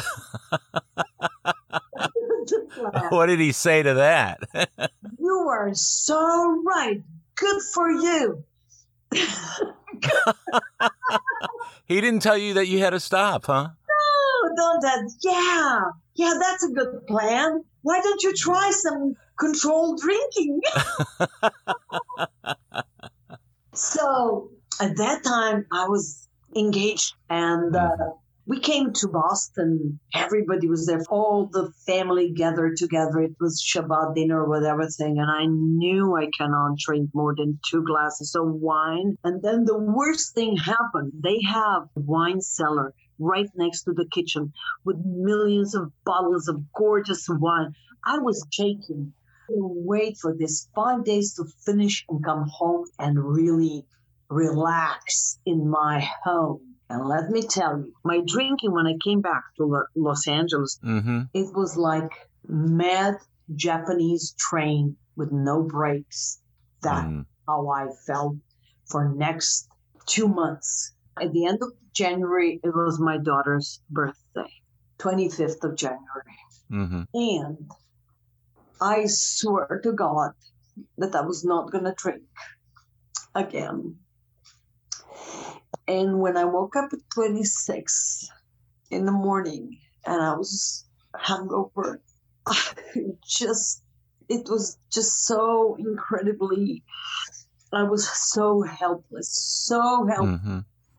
what 3.10 3.26
did 3.26 3.38
he 3.38 3.52
say 3.52 3.84
to 3.84 3.94
that? 3.94 4.40
you 5.16 5.46
are 5.48 5.74
so 5.74 6.60
right. 6.66 7.04
Good 7.36 7.62
for 7.72 7.88
you. 7.88 8.42
he 11.84 12.00
didn't 12.00 12.20
tell 12.20 12.36
you 12.36 12.54
that 12.54 12.66
you 12.66 12.80
had 12.80 12.90
to 12.90 12.98
stop, 12.98 13.46
huh? 13.46 13.68
Don't 14.56 14.80
that. 14.82 15.14
Yeah, 15.20 15.80
yeah, 16.14 16.34
that's 16.40 16.64
a 16.64 16.70
good 16.70 17.06
plan. 17.06 17.64
Why 17.82 18.00
don't 18.00 18.22
you 18.22 18.34
try 18.34 18.70
some 18.70 19.14
controlled 19.38 20.00
drinking? 20.00 20.60
so 23.74 24.50
at 24.80 24.96
that 24.96 25.24
time, 25.24 25.66
I 25.72 25.88
was 25.88 26.28
engaged 26.54 27.14
and 27.30 27.74
uh, 27.74 27.96
we 28.46 28.58
came 28.58 28.92
to 28.94 29.08
Boston. 29.08 30.00
Everybody 30.14 30.68
was 30.68 30.86
there. 30.86 31.02
All 31.08 31.48
the 31.52 31.72
family 31.86 32.32
gathered 32.32 32.76
together. 32.76 33.20
It 33.20 33.36
was 33.40 33.62
Shabbat 33.62 34.14
dinner 34.14 34.44
with 34.48 34.64
everything. 34.64 35.18
And 35.18 35.30
I 35.30 35.46
knew 35.46 36.16
I 36.16 36.28
cannot 36.36 36.78
drink 36.78 37.10
more 37.14 37.34
than 37.36 37.60
two 37.70 37.84
glasses 37.84 38.34
of 38.34 38.46
wine. 38.46 39.16
And 39.24 39.42
then 39.42 39.64
the 39.64 39.78
worst 39.78 40.34
thing 40.34 40.56
happened. 40.56 41.12
They 41.22 41.40
have 41.42 41.84
a 41.96 42.00
wine 42.00 42.40
cellar 42.40 42.94
right 43.22 43.48
next 43.54 43.84
to 43.84 43.92
the 43.92 44.06
kitchen 44.06 44.52
with 44.84 44.96
millions 45.04 45.74
of 45.74 45.92
bottles 46.04 46.48
of 46.48 46.72
gorgeous 46.72 47.26
wine. 47.28 47.74
I 48.04 48.18
was 48.18 48.46
shaking. 48.52 49.12
Wait 49.48 50.16
for 50.18 50.34
this 50.34 50.68
five 50.74 51.04
days 51.04 51.34
to 51.34 51.44
finish 51.66 52.04
and 52.08 52.24
come 52.24 52.46
home 52.48 52.86
and 52.98 53.18
really 53.18 53.84
relax 54.30 55.38
in 55.44 55.68
my 55.68 56.08
home 56.24 56.72
and 56.92 57.08
let 57.08 57.30
me 57.30 57.40
tell 57.40 57.78
you, 57.78 57.94
my 58.04 58.20
drinking 58.26 58.72
when 58.72 58.86
I 58.86 58.96
came 59.02 59.22
back 59.22 59.44
to 59.56 59.84
Los 59.96 60.28
Angeles, 60.28 60.78
mm-hmm. 60.84 61.22
it 61.32 61.54
was 61.54 61.74
like 61.74 62.12
mad 62.46 63.14
Japanese 63.54 64.34
train 64.38 64.96
with 65.16 65.32
no 65.32 65.62
brakes. 65.62 66.42
That 66.82 67.06
mm. 67.06 67.24
how 67.48 67.68
I 67.68 67.86
felt 68.06 68.36
for 68.84 69.08
next 69.08 69.68
two 70.04 70.28
months. 70.28 70.92
At 71.20 71.32
the 71.32 71.46
end 71.46 71.58
of 71.62 71.72
January, 71.92 72.60
it 72.62 72.74
was 72.74 72.98
my 72.98 73.18
daughter's 73.18 73.80
birthday, 73.90 74.50
25th 74.98 75.62
of 75.64 75.76
January. 75.76 76.38
Mm-hmm. 76.70 77.02
And 77.14 77.70
I 78.80 79.04
swear 79.06 79.80
to 79.82 79.92
God 79.92 80.32
that 80.98 81.14
I 81.14 81.20
was 81.20 81.44
not 81.44 81.70
going 81.70 81.84
to 81.84 81.94
drink 81.96 82.22
again. 83.34 83.96
And 85.86 86.20
when 86.20 86.36
I 86.36 86.44
woke 86.44 86.76
up 86.76 86.90
at 86.92 86.98
26 87.14 88.28
in 88.90 89.04
the 89.04 89.12
morning 89.12 89.78
and 90.06 90.22
I 90.22 90.34
was 90.34 90.86
hungover, 91.14 91.98
just, 93.26 93.82
it 94.28 94.48
was 94.48 94.78
just 94.90 95.26
so 95.26 95.76
incredibly, 95.78 96.82
I 97.72 97.82
was 97.82 98.08
so 98.08 98.62
helpless, 98.62 99.30
so 99.66 100.06
helpless. 100.06 100.40
Mm-hmm. 100.40 100.58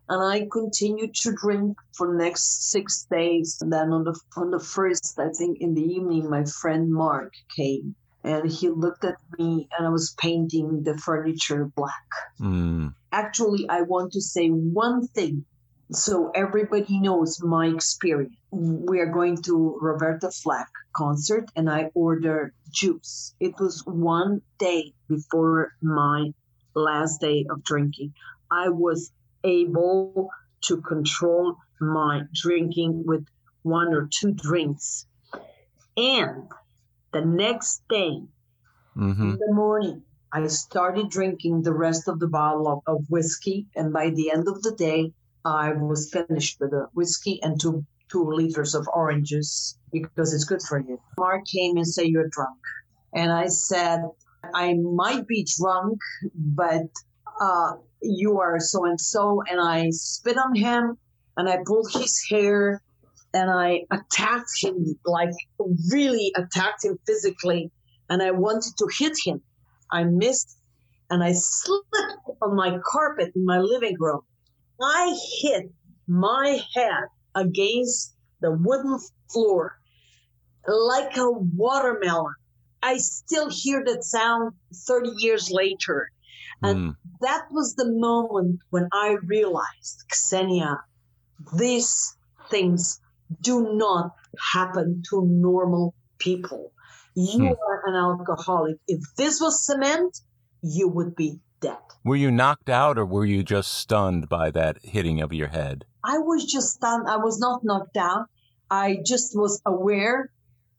And 0.09 0.21
I 0.21 0.47
continued 0.51 1.15
to 1.15 1.33
drink 1.33 1.77
for 1.97 2.15
next 2.15 2.71
six 2.71 3.05
days. 3.09 3.57
And 3.61 3.71
then 3.71 3.91
on 3.91 4.03
the 4.03 4.19
on 4.35 4.51
the 4.51 4.59
first, 4.59 5.17
I 5.19 5.29
think 5.29 5.59
in 5.61 5.73
the 5.73 5.81
evening, 5.81 6.29
my 6.29 6.43
friend 6.45 6.91
Mark 6.91 7.33
came 7.55 7.95
and 8.23 8.49
he 8.49 8.69
looked 8.69 9.05
at 9.05 9.15
me 9.37 9.67
and 9.77 9.87
I 9.87 9.89
was 9.89 10.15
painting 10.19 10.83
the 10.83 10.97
furniture 10.97 11.71
black. 11.75 12.09
Mm. 12.39 12.93
Actually, 13.11 13.67
I 13.69 13.81
want 13.81 14.11
to 14.13 14.21
say 14.21 14.49
one 14.49 15.07
thing 15.07 15.45
so 15.91 16.31
everybody 16.33 16.99
knows 16.99 17.41
my 17.43 17.67
experience. 17.67 18.35
We 18.51 18.99
are 18.99 19.11
going 19.11 19.41
to 19.43 19.77
Roberta 19.81 20.31
Flack 20.31 20.67
concert 20.95 21.49
and 21.55 21.69
I 21.69 21.91
order 21.93 22.53
juice. 22.71 23.35
It 23.39 23.53
was 23.59 23.83
one 23.85 24.41
day 24.59 24.93
before 25.07 25.73
my 25.81 26.33
last 26.73 27.21
day 27.21 27.45
of 27.49 27.63
drinking. 27.63 28.13
I 28.49 28.69
was 28.69 29.11
able 29.43 30.29
to 30.63 30.81
control 30.81 31.57
my 31.79 32.21
drinking 32.33 33.03
with 33.05 33.25
one 33.63 33.93
or 33.93 34.07
two 34.11 34.33
drinks. 34.33 35.05
And 35.97 36.49
the 37.11 37.21
next 37.21 37.83
day, 37.89 38.21
mm-hmm. 38.95 39.31
in 39.31 39.37
the 39.37 39.53
morning, 39.53 40.03
I 40.31 40.47
started 40.47 41.09
drinking 41.09 41.61
the 41.61 41.73
rest 41.73 42.07
of 42.07 42.19
the 42.19 42.27
bottle 42.27 42.67
of, 42.67 42.79
of, 42.87 43.05
whiskey. 43.09 43.67
And 43.75 43.93
by 43.93 44.09
the 44.09 44.31
end 44.31 44.47
of 44.47 44.63
the 44.63 44.71
day, 44.71 45.13
I 45.45 45.73
was 45.73 46.09
finished 46.09 46.59
with 46.59 46.71
the 46.71 46.87
whiskey 46.93 47.39
and 47.43 47.59
two, 47.59 47.85
two 48.09 48.31
liters 48.31 48.73
of 48.73 48.87
oranges 48.91 49.77
because 49.91 50.33
it's 50.33 50.45
good 50.45 50.61
for 50.61 50.79
you. 50.79 50.99
Mark 51.19 51.45
came 51.45 51.77
and 51.77 51.87
said, 51.87 52.07
You're 52.07 52.29
drunk. 52.29 52.57
And 53.13 53.31
I 53.31 53.47
said, 53.47 54.01
I 54.55 54.73
might 54.73 55.27
be 55.27 55.47
drunk, 55.57 55.99
but 56.33 56.87
uh, 57.43 57.73
you 58.01 58.39
are 58.39 58.59
so 58.59 58.85
and 58.85 58.99
so. 58.99 59.41
And 59.49 59.59
I 59.59 59.89
spit 59.91 60.37
on 60.37 60.55
him 60.55 60.97
and 61.35 61.49
I 61.49 61.57
pulled 61.65 61.91
his 61.91 62.21
hair 62.29 62.81
and 63.33 63.49
I 63.49 63.81
attacked 63.91 64.51
him, 64.61 64.95
like 65.05 65.31
really 65.91 66.31
attacked 66.35 66.85
him 66.85 66.99
physically, 67.07 67.71
and 68.07 68.21
I 68.21 68.29
wanted 68.31 68.73
to 68.77 68.87
hit 68.95 69.13
him. 69.25 69.41
I 69.91 70.03
missed, 70.03 70.55
and 71.09 71.23
I 71.23 71.33
slipped 71.33 71.95
on 72.43 72.55
my 72.55 72.77
carpet 72.85 73.31
in 73.35 73.43
my 73.43 73.57
living 73.57 73.95
room. 73.99 74.21
I 74.79 75.17
hit 75.41 75.71
my 76.07 76.59
head 76.75 77.05
against 77.33 78.15
the 78.39 78.51
wooden 78.51 78.99
floor 79.31 79.77
like 80.67 81.17
a 81.17 81.31
watermelon. 81.31 82.35
I 82.83 82.97
still 82.97 83.49
hear 83.49 83.83
that 83.85 84.03
sound 84.03 84.53
30 84.87 85.11
years 85.17 85.49
later. 85.51 86.09
And 86.63 86.79
mm. 86.79 86.95
that 87.21 87.45
was 87.51 87.75
the 87.75 87.91
moment 87.91 88.59
when 88.69 88.87
I 88.91 89.17
realized, 89.25 90.03
Ksenia, 90.11 90.77
these 91.57 92.15
things 92.49 92.99
do 93.41 93.75
not 93.75 94.11
happen 94.53 95.03
to 95.09 95.25
normal 95.25 95.93
people. 96.19 96.71
You 97.15 97.39
hmm. 97.39 97.45
are 97.47 97.83
an 97.87 97.95
alcoholic. 97.95 98.77
If 98.87 99.01
this 99.17 99.39
was 99.39 99.65
cement, 99.65 100.19
you 100.63 100.87
would 100.87 101.15
be 101.15 101.39
dead. 101.61 101.77
Were 102.03 102.15
you 102.15 102.31
knocked 102.31 102.69
out 102.69 102.97
or 102.97 103.05
were 103.05 103.25
you 103.25 103.43
just 103.43 103.73
stunned 103.73 104.29
by 104.29 104.51
that 104.51 104.77
hitting 104.83 105.21
of 105.21 105.31
your 105.31 105.49
head? 105.49 105.85
I 106.03 106.17
was 106.17 106.45
just 106.45 106.75
stunned. 106.75 107.07
I 107.07 107.17
was 107.17 107.39
not 107.39 107.63
knocked 107.63 107.97
out. 107.97 108.27
I 108.69 108.97
just 109.05 109.37
was 109.37 109.61
aware. 109.65 110.31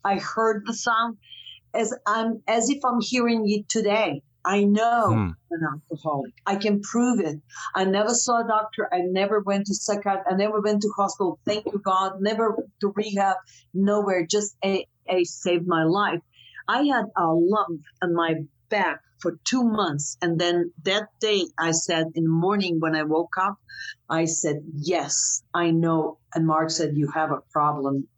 I 0.04 0.18
heard 0.18 0.64
the 0.66 0.74
sound 0.74 1.18
as 1.72 1.94
I'm 2.06 2.42
as 2.46 2.68
if 2.68 2.84
I'm 2.84 3.00
hearing 3.00 3.44
it 3.48 3.68
today. 3.68 4.22
I 4.44 4.64
know 4.64 5.06
hmm. 5.06 5.30
an 5.50 5.60
alcoholic. 5.72 6.34
I 6.46 6.56
can 6.56 6.80
prove 6.82 7.20
it. 7.20 7.40
I 7.74 7.84
never 7.84 8.14
saw 8.14 8.44
a 8.44 8.46
doctor. 8.46 8.92
I 8.92 9.00
never 9.00 9.40
went 9.40 9.66
to 9.66 9.74
psychiatrist. 9.74 10.28
I 10.30 10.34
never 10.34 10.60
went 10.60 10.82
to 10.82 10.92
hospital. 10.96 11.38
Thank 11.46 11.66
you, 11.66 11.78
God. 11.78 12.20
Never 12.20 12.56
to 12.80 12.92
rehab. 12.94 13.36
Nowhere. 13.72 14.26
Just 14.26 14.56
a, 14.64 14.86
a 15.08 15.24
saved 15.24 15.66
my 15.66 15.84
life. 15.84 16.20
I 16.68 16.82
had 16.84 17.06
a 17.16 17.26
lump 17.26 17.80
on 18.02 18.14
my 18.14 18.34
back 18.68 19.00
for 19.20 19.38
two 19.44 19.64
months. 19.64 20.16
And 20.20 20.38
then 20.38 20.72
that 20.84 21.08
day, 21.20 21.46
I 21.58 21.70
said 21.70 22.08
in 22.14 22.24
the 22.24 22.30
morning 22.30 22.80
when 22.80 22.94
I 22.94 23.04
woke 23.04 23.36
up, 23.40 23.56
I 24.08 24.26
said, 24.26 24.56
Yes, 24.74 25.42
I 25.54 25.70
know. 25.70 26.18
And 26.34 26.46
Mark 26.46 26.70
said, 26.70 26.96
You 26.96 27.08
have 27.08 27.30
a 27.30 27.40
problem. 27.50 28.08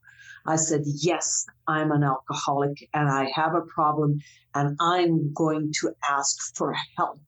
I 0.47 0.57
said, 0.57 0.83
Yes, 0.85 1.47
I'm 1.67 1.93
an 1.93 2.03
alcoholic 2.03 2.89
and 2.95 3.09
I 3.09 3.31
have 3.35 3.55
a 3.55 3.63
problem 3.63 4.19
and 4.55 4.77
I'm 4.81 5.33
going 5.33 5.73
to 5.81 5.93
ask 6.09 6.37
for 6.57 6.75
help. 6.97 7.19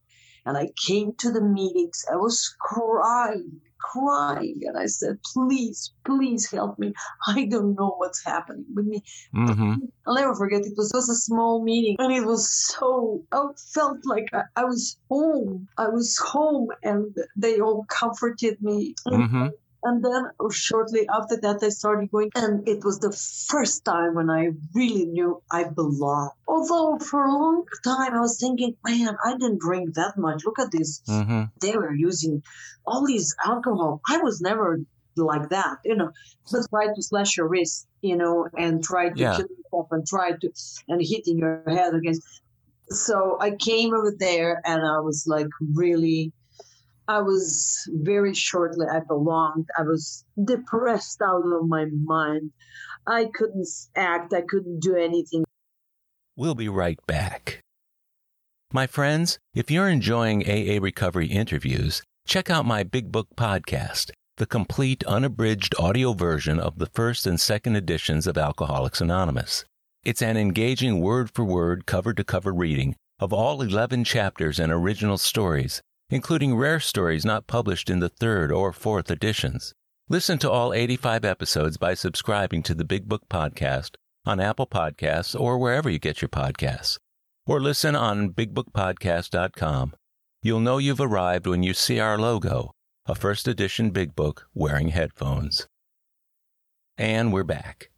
And 0.47 0.57
I 0.57 0.71
came 0.87 1.13
to 1.19 1.31
the 1.31 1.43
meetings. 1.43 2.05
I 2.11 2.17
was 2.17 2.55
crying, 2.61 3.61
crying. 3.79 4.61
And 4.63 4.79
I 4.79 4.87
said, 4.87 5.19
Please, 5.35 5.93
please 6.05 6.51
help 6.51 6.79
me. 6.79 6.93
I 7.27 7.47
don't 7.47 7.75
know 7.75 7.95
what's 7.99 8.25
happening 8.25 8.65
with 8.75 8.87
me. 8.87 9.03
Mm-hmm. 9.35 9.75
I'll 10.07 10.15
never 10.15 10.35
forget. 10.35 10.63
It 10.63 10.75
was 10.77 10.91
just 10.93 11.11
a 11.11 11.15
small 11.15 11.63
meeting, 11.63 11.97
and 11.99 12.13
it 12.13 12.25
was 12.25 12.51
so. 12.51 13.23
I 13.33 13.45
felt 13.75 13.99
like 14.05 14.29
I, 14.33 14.43
I 14.57 14.65
was 14.65 14.97
home. 15.11 15.69
I 15.77 15.89
was 15.89 16.17
home, 16.17 16.69
and 16.83 17.15
they 17.37 17.61
all 17.61 17.85
comforted 17.89 18.63
me. 18.63 18.95
Mm-hmm. 19.07 19.49
And 19.83 20.05
then 20.05 20.31
shortly 20.51 21.09
after 21.09 21.37
that, 21.41 21.63
I 21.63 21.69
started 21.69 22.11
going, 22.11 22.31
and 22.35 22.67
it 22.69 22.85
was 22.85 22.99
the 22.99 23.13
first 23.49 23.85
time 23.85 24.15
when 24.15 24.29
I 24.29 24.51
really 24.75 25.07
knew 25.07 25.41
I 25.53 25.65
belonged. 25.65 26.33
Although 26.49 26.99
for 26.99 27.25
a 27.25 27.33
long 27.33 27.65
time 27.85 28.15
I 28.15 28.21
was 28.21 28.39
thinking, 28.41 28.77
man, 28.85 29.17
I 29.25 29.33
didn't 29.33 29.61
drink 29.61 29.95
that 29.95 30.17
much. 30.17 30.45
Look 30.45 30.59
at 30.59 30.73
this. 30.73 31.01
Mm-hmm. 31.09 31.45
They 31.61 31.77
were 31.77 31.95
using 31.95 32.43
all 32.87 33.07
these 33.07 33.35
alcohol. 33.45 34.01
I 34.09 34.19
was 34.19 34.41
never 34.41 34.81
like 35.17 35.49
that, 35.51 35.79
you 35.85 35.97
know. 35.97 36.11
But 36.51 36.69
try 36.71 36.87
to 36.87 37.03
slash 37.03 37.37
your 37.37 37.49
wrist, 37.49 37.87
you 38.03 38.17
know, 38.17 38.49
and 38.57 38.83
try 38.83 39.11
to 39.11 39.19
Yeah. 39.19 39.37
kill 39.37 39.47
yourself 39.49 39.89
and 39.93 40.07
try 40.07 40.33
to 40.33 40.53
and 40.89 41.01
hitting 41.01 41.39
your 41.39 41.63
head 41.67 41.95
against. 41.95 42.23
So 42.91 43.37
I 43.41 43.51
came 43.53 43.95
over 43.95 44.15
there 44.19 44.61
and 44.65 44.85
I 44.87 45.01
was 45.01 45.25
like 45.27 45.49
really 45.75 46.33
I 47.09 47.23
was 47.23 47.89
very 47.89 48.35
shortly 48.35 48.87
I 48.87 49.01
belonged. 49.01 49.67
I 49.79 49.83
was 49.83 50.27
depressed 50.45 51.23
out 51.23 51.43
of 51.43 51.67
my 51.67 51.87
mind. 52.05 52.51
I 53.07 53.31
couldn't 53.33 53.67
act, 53.97 54.35
I 54.35 54.43
couldn't 54.43 54.81
do 54.81 54.95
anything. 54.95 55.45
We'll 56.37 56.55
be 56.55 56.69
right 56.69 56.99
back. 57.07 57.63
My 58.71 58.87
friends, 58.87 59.39
if 59.55 59.71
you're 59.71 59.89
enjoying 59.89 60.43
AA 60.43 60.79
Recovery 60.83 61.29
interviews, 61.29 62.03
check 62.27 62.51
out 62.51 62.67
my 62.67 62.83
Big 62.83 63.11
Book 63.11 63.29
podcast, 63.35 64.11
the 64.37 64.45
complete 64.45 65.03
unabridged 65.05 65.75
audio 65.79 66.13
version 66.13 66.61
of 66.61 66.79
the 66.79 66.91
first 66.93 67.27
and 67.27 67.41
second 67.41 67.77
editions 67.77 68.27
of 68.27 68.37
Alcoholics 68.37 69.01
Anonymous. 69.01 69.65
It's 70.05 70.21
an 70.21 70.37
engaging 70.37 71.01
word 71.01 71.31
for 71.35 71.45
word, 71.45 71.87
cover 71.87 72.13
to 72.13 72.23
cover 72.23 72.53
reading 72.53 72.95
of 73.19 73.33
all 73.33 73.63
11 73.63 74.05
chapters 74.05 74.61
and 74.61 74.71
original 74.71 75.19
stories, 75.19 75.81
including 76.11 76.57
rare 76.57 76.81
stories 76.81 77.25
not 77.25 77.47
published 77.47 77.91
in 77.91 78.01
the 78.01 78.09
third 78.09 78.51
or 78.51 78.73
fourth 78.73 79.11
editions. 79.11 79.75
Listen 80.09 80.39
to 80.39 80.51
all 80.51 80.73
85 80.73 81.25
episodes 81.25 81.77
by 81.77 81.95
subscribing 81.95 82.63
to 82.63 82.75
the 82.75 82.85
Big 82.85 83.09
Book 83.09 83.29
podcast 83.29 83.97
on 84.25 84.41
Apple 84.41 84.67
Podcasts 84.67 85.39
or 85.39 85.59
wherever 85.59 85.91
you 85.91 85.99
get 85.99 86.23
your 86.23 86.29
podcasts. 86.29 86.99
Or 87.47 87.61
listen 87.61 87.95
on 87.95 88.31
bigbookpodcast.com. 88.31 89.95
You'll 90.43 90.61
know 90.61 90.79
you've 90.79 91.01
arrived 91.01 91.47
when 91.47 91.63
you 91.63 91.75
see 91.75 91.99
our 91.99 92.19
logo, 92.19 92.73
a 93.07 93.15
first 93.15 93.49
edition 93.49 93.91
Big 93.91 94.15
Book 94.15 94.47
wearing 94.55 94.89
headphones. 94.89 95.67
And 96.97 97.33
we're 97.33 97.45
back. 97.45 97.91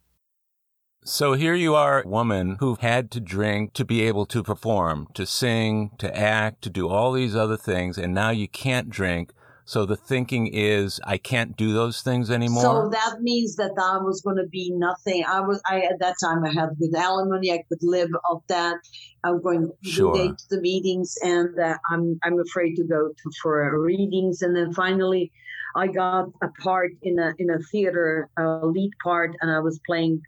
So 1.03 1.33
here 1.33 1.55
you 1.55 1.73
are, 1.73 2.03
a 2.03 2.07
woman 2.07 2.57
who 2.59 2.75
had 2.75 3.09
to 3.11 3.19
drink 3.19 3.73
to 3.73 3.83
be 3.83 4.03
able 4.03 4.27
to 4.27 4.43
perform, 4.43 5.07
to 5.15 5.25
sing, 5.25 5.91
to 5.97 6.15
act, 6.15 6.61
to 6.61 6.69
do 6.69 6.89
all 6.89 7.11
these 7.11 7.35
other 7.35 7.57
things, 7.57 7.97
and 7.97 8.13
now 8.13 8.29
you 8.29 8.47
can't 8.47 8.87
drink. 8.87 9.33
So 9.65 9.85
the 9.87 9.95
thinking 9.95 10.47
is, 10.53 10.99
I 11.03 11.17
can't 11.17 11.57
do 11.57 11.73
those 11.73 12.03
things 12.03 12.29
anymore. 12.29 12.61
So 12.61 12.89
that 12.89 13.21
means 13.21 13.55
that 13.55 13.71
I 13.81 13.97
was 13.97 14.21
going 14.21 14.35
to 14.37 14.47
be 14.47 14.69
nothing. 14.71 15.23
I 15.27 15.39
was, 15.41 15.59
I 15.67 15.81
at 15.81 15.99
that 15.99 16.17
time 16.23 16.43
I 16.45 16.51
had 16.51 16.69
with 16.79 16.93
alimony, 16.93 17.51
I 17.51 17.63
could 17.67 17.81
live 17.81 18.09
off 18.29 18.43
that. 18.47 18.75
I'm 19.23 19.41
going 19.41 19.71
Sure. 19.81 20.13
to 20.15 20.27
to 20.35 20.49
the 20.49 20.61
meetings, 20.61 21.17
and 21.23 21.57
uh, 21.59 21.77
I'm 21.89 22.19
I'm 22.23 22.39
afraid 22.39 22.75
to 22.75 22.83
go 22.83 23.09
to 23.09 23.31
for 23.41 23.79
readings. 23.79 24.43
And 24.43 24.55
then 24.55 24.71
finally, 24.73 25.31
I 25.75 25.87
got 25.87 26.29
a 26.43 26.49
part 26.61 26.91
in 27.01 27.17
a 27.17 27.33
in 27.39 27.49
a 27.49 27.59
theater, 27.71 28.29
a 28.37 28.65
lead 28.65 28.91
part, 29.03 29.35
and 29.41 29.49
I 29.49 29.59
was 29.59 29.79
playing 29.85 30.21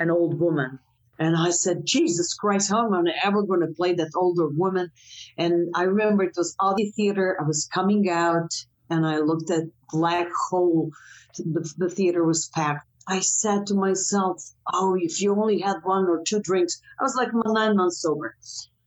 an 0.00 0.10
old 0.10 0.40
woman. 0.40 0.80
And 1.20 1.36
I 1.36 1.50
said, 1.50 1.84
Jesus 1.84 2.34
Christ, 2.34 2.70
how 2.70 2.86
am 2.86 2.94
I 2.94 3.12
ever 3.22 3.42
going 3.42 3.60
to 3.60 3.74
play 3.76 3.92
that 3.94 4.12
older 4.16 4.48
woman? 4.48 4.90
And 5.36 5.68
I 5.74 5.82
remember 5.82 6.24
it 6.24 6.34
was 6.36 6.56
Audi 6.58 6.90
Theater. 6.92 7.36
I 7.38 7.46
was 7.46 7.68
coming 7.72 8.08
out 8.10 8.50
and 8.88 9.06
I 9.06 9.18
looked 9.18 9.50
at 9.50 9.64
Black 9.92 10.28
Hole. 10.48 10.90
The, 11.36 11.72
the 11.76 11.90
theater 11.90 12.24
was 12.24 12.50
packed. 12.54 12.86
I 13.06 13.20
said 13.20 13.66
to 13.66 13.74
myself, 13.74 14.42
oh, 14.72 14.96
if 14.98 15.20
you 15.20 15.34
only 15.34 15.60
had 15.60 15.76
one 15.82 16.06
or 16.06 16.22
two 16.26 16.40
drinks, 16.40 16.80
I 16.98 17.02
was 17.02 17.14
like 17.14 17.28
nine 17.32 17.76
months 17.76 18.00
sober. 18.00 18.34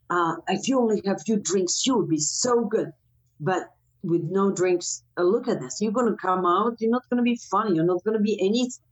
Uh, 0.10 0.36
if 0.48 0.68
you 0.68 0.80
only 0.80 1.02
have 1.06 1.22
few 1.22 1.38
drinks, 1.38 1.86
you 1.86 1.98
would 1.98 2.10
be 2.10 2.20
so 2.20 2.66
good. 2.66 2.92
But 3.40 3.70
with 4.04 4.24
no 4.24 4.52
drinks, 4.52 5.04
uh, 5.18 5.24
look 5.24 5.48
at 5.48 5.60
this. 5.60 5.80
You're 5.82 5.92
going 5.92 6.12
to 6.12 6.18
come 6.18 6.46
out. 6.46 6.78
You're 6.80 6.92
not 6.92 7.08
going 7.10 7.18
to 7.18 7.24
be 7.24 7.40
funny. 7.52 7.76
You're 7.76 7.86
not 7.86 8.04
going 8.04 8.18
to 8.18 8.24
be 8.24 8.40
anything. 8.40 8.84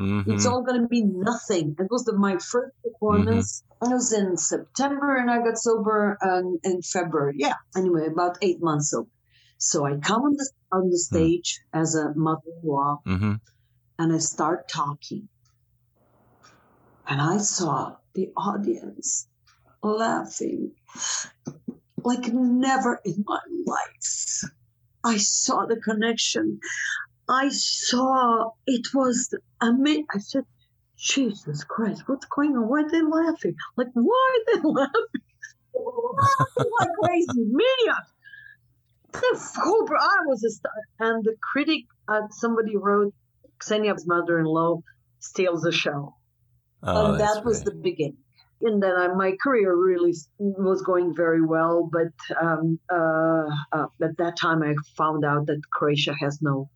Mhm. 0.00 0.32
It's 0.32 0.46
all 0.46 0.62
going 0.62 0.80
to 0.80 0.88
be 0.88 1.02
nothing. 1.02 1.76
It 1.78 1.88
was 1.90 2.04
the, 2.04 2.14
my 2.16 2.38
first 2.38 2.72
performance. 2.82 3.62
It 3.82 3.88
was 3.88 4.12
in 4.12 4.36
September, 4.36 5.16
and 5.16 5.30
I 5.30 5.38
got 5.38 5.58
sober 5.58 6.16
um, 6.22 6.58
in 6.64 6.80
February. 6.82 7.34
Yeah, 7.36 7.54
anyway, 7.76 8.06
about 8.06 8.38
eight 8.42 8.62
months 8.62 8.90
sober. 8.90 9.10
So 9.58 9.84
I 9.84 9.96
come 9.98 10.22
on 10.22 10.34
the 10.36 10.50
on 10.72 10.88
the 10.90 10.98
stage 10.98 11.60
as 11.74 11.94
a 11.94 12.14
mother-in-law, 12.14 13.02
Mhm. 13.06 13.40
and 13.98 14.12
I 14.12 14.18
start 14.18 14.68
talking, 14.68 15.28
and 17.06 17.20
I 17.20 17.36
saw 17.38 17.96
the 18.14 18.32
audience 18.36 19.28
laughing 19.82 20.72
like 22.02 22.32
never 22.32 23.00
in 23.04 23.22
my 23.26 23.40
life. 23.66 24.42
I 25.04 25.16
saw 25.18 25.66
the 25.66 25.76
connection. 25.80 26.60
I 27.30 27.48
saw 27.50 28.50
it 28.66 28.92
was 28.92 29.32
amazing. 29.60 30.06
I 30.12 30.18
said, 30.18 30.44
Jesus 30.98 31.62
Christ, 31.62 32.02
what's 32.06 32.26
going 32.26 32.56
on? 32.56 32.68
Why 32.68 32.82
are 32.82 32.90
they 32.90 33.02
laughing? 33.02 33.54
Like, 33.76 33.86
why 33.94 34.38
are 34.38 34.56
they 34.56 34.60
laughing? 34.68 35.22
like 35.74 36.88
crazy 37.04 37.28
maniacs. 37.36 38.12
The 39.12 39.60
whole, 39.62 39.88
I 39.88 40.26
was 40.26 40.42
a 40.44 40.50
star. 40.50 40.72
And 40.98 41.24
the 41.24 41.36
critic, 41.52 41.84
uh, 42.08 42.22
somebody 42.30 42.76
wrote, 42.76 43.14
Ksenia's 43.60 44.06
mother-in-law 44.06 44.80
steals 45.20 45.62
the 45.62 45.72
show. 45.72 46.16
Oh, 46.82 47.12
and 47.12 47.20
that 47.20 47.44
was 47.44 47.62
the 47.62 47.72
beginning. 47.72 48.18
And 48.62 48.82
then 48.82 48.96
I, 48.96 49.08
my 49.08 49.36
career 49.42 49.74
really 49.74 50.14
was 50.38 50.82
going 50.82 51.14
very 51.14 51.42
well, 51.42 51.88
but 51.90 52.12
um, 52.40 52.78
uh, 52.92 53.46
uh, 53.72 53.86
at 54.02 54.16
that 54.18 54.36
time 54.36 54.62
I 54.62 54.74
found 54.96 55.24
out 55.24 55.46
that 55.46 55.60
Croatia 55.72 56.14
has 56.20 56.42
no 56.42 56.68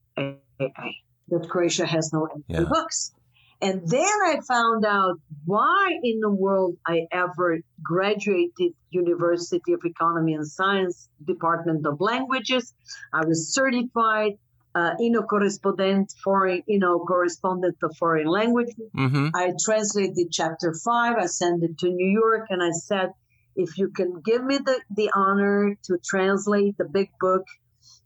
that 0.58 1.48
Croatia 1.48 1.86
has 1.86 2.12
no 2.12 2.28
Yeah. 2.48 2.64
books. 2.64 3.12
And 3.60 3.88
then 3.88 4.16
I 4.26 4.40
found 4.46 4.84
out 4.84 5.16
why 5.46 5.98
in 6.02 6.20
the 6.20 6.30
world 6.30 6.76
I 6.86 7.06
ever 7.12 7.60
graduated 7.82 8.72
University 8.90 9.72
of 9.72 9.80
Economy 9.84 10.34
and 10.34 10.46
Science 10.46 11.08
Department 11.24 11.86
of 11.86 12.00
Languages. 12.00 12.74
I 13.12 13.24
was 13.24 13.54
certified 13.54 14.32
uh, 14.74 14.96
Inno 15.00 15.24
correspondent 15.24 16.12
foreign 16.24 16.60
Inno 16.68 17.06
correspondent 17.06 17.76
of 17.82 17.96
foreign 17.96 18.26
languages. 18.26 18.74
Mhm. 18.96 19.30
I 19.32 19.52
translated 19.64 20.32
chapter 20.32 20.74
five. 20.84 21.14
I 21.16 21.26
sent 21.26 21.62
it 21.62 21.78
to 21.78 21.88
New 21.88 22.10
York 22.22 22.46
and 22.50 22.60
I 22.60 22.72
said, 22.72 23.12
if 23.54 23.78
you 23.78 23.88
can 23.90 24.20
give 24.24 24.42
me 24.44 24.58
the, 24.58 24.80
the 24.96 25.12
honor 25.14 25.76
to 25.84 25.98
translate 26.04 26.76
the 26.76 26.86
big 26.86 27.08
book 27.20 27.44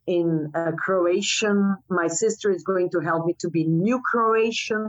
in 0.09 0.51
uh, 0.55 0.73
Croatian, 0.85 1.77
my 1.91 2.09
sister 2.09 2.51
is 2.51 2.63
going 2.65 2.89
to 2.95 3.01
help 3.01 3.27
me 3.27 3.35
to 3.41 3.51
be 3.51 3.65
new 3.67 4.01
Croatian. 4.11 4.83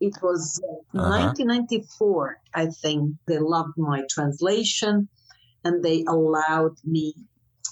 It 0.00 0.14
was 0.26 0.42
uh, 0.64 0.98
Uh-huh. 0.98 1.32
1994, 1.38 2.38
I 2.62 2.66
think. 2.82 3.00
They 3.28 3.38
loved 3.38 3.76
my 3.76 4.00
translation 4.14 5.08
and 5.64 5.74
they 5.86 5.98
allowed 6.16 6.76
me. 6.84 7.14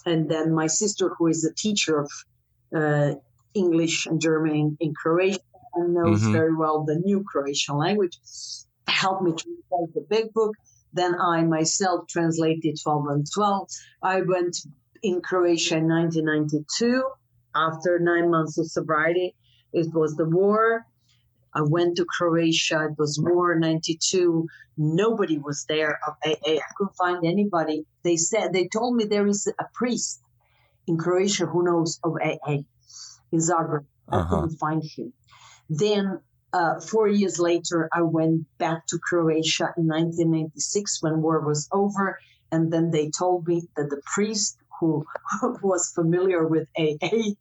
And 0.06 0.20
then 0.32 0.46
my 0.62 0.68
sister, 0.68 1.06
who 1.14 1.26
is 1.34 1.40
a 1.44 1.54
teacher 1.64 1.94
of 2.04 2.10
uh, 2.80 3.10
English 3.54 4.06
and 4.06 4.20
German 4.20 4.54
in, 4.62 4.76
in 4.84 4.90
Croatia 5.02 5.40
and 5.74 5.94
knows 5.98 6.22
Mhm. 6.22 6.32
very 6.38 6.54
well 6.62 6.76
the 6.84 6.98
new 7.08 7.18
Croatian 7.30 7.76
language, 7.86 8.16
helped 9.02 9.22
me 9.26 9.32
to 9.32 9.44
translate 9.44 9.92
the 9.96 10.06
big 10.16 10.26
book. 10.38 10.52
Then 11.00 11.12
I 11.34 11.36
myself 11.58 11.98
translated 12.14 12.74
12 12.82 13.06
and 13.14 13.24
12. 13.34 13.68
I 14.14 14.16
went 14.32 14.54
in 15.02 15.20
Croatia 15.22 15.76
in 15.76 15.88
1992 15.88 17.04
after 17.54 17.98
nine 17.98 18.30
months 18.30 18.58
of 18.58 18.66
sobriety. 18.70 19.34
It 19.72 19.92
was 19.92 20.16
the 20.16 20.24
war. 20.28 20.86
I 21.54 21.62
went 21.62 21.96
to 21.96 22.04
Croatia. 22.04 22.86
It 22.90 22.98
was 22.98 23.18
war 23.20 23.58
92. 23.58 24.46
Nobody 24.76 25.38
was 25.38 25.64
there 25.68 25.98
of 26.06 26.14
AA. 26.24 26.56
I 26.56 26.60
couldn't 26.76 26.96
find 26.96 27.24
anybody. 27.26 27.86
They 28.04 28.16
said, 28.16 28.52
they 28.52 28.68
told 28.68 28.96
me 28.96 29.04
there 29.04 29.26
is 29.26 29.46
a 29.58 29.64
priest 29.74 30.22
in 30.86 30.98
Croatia 30.98 31.46
who 31.46 31.64
knows 31.64 31.98
of 32.04 32.14
AA 32.22 32.58
in 33.32 33.40
Zagreb. 33.40 33.86
I 34.10 34.18
Uh-huh. 34.18 34.40
couldn't 34.42 34.58
find 34.58 34.82
him. 34.84 35.12
Then 35.70 36.20
uh, 36.52 36.80
four 36.80 37.08
years 37.08 37.38
later, 37.38 37.88
I 37.92 38.02
went 38.02 38.46
back 38.58 38.86
to 38.88 38.98
Croatia 38.98 39.74
in 39.76 39.86
1996 39.86 41.02
when 41.02 41.22
war 41.22 41.40
was 41.40 41.68
over. 41.72 42.18
And 42.52 42.72
then 42.72 42.90
they 42.90 43.10
told 43.10 43.46
me 43.48 43.62
that 43.76 43.90
the 43.90 44.02
priest 44.14 44.57
who 44.80 45.04
was 45.62 45.92
familiar 45.94 46.46
with 46.46 46.68
AA 46.78 47.34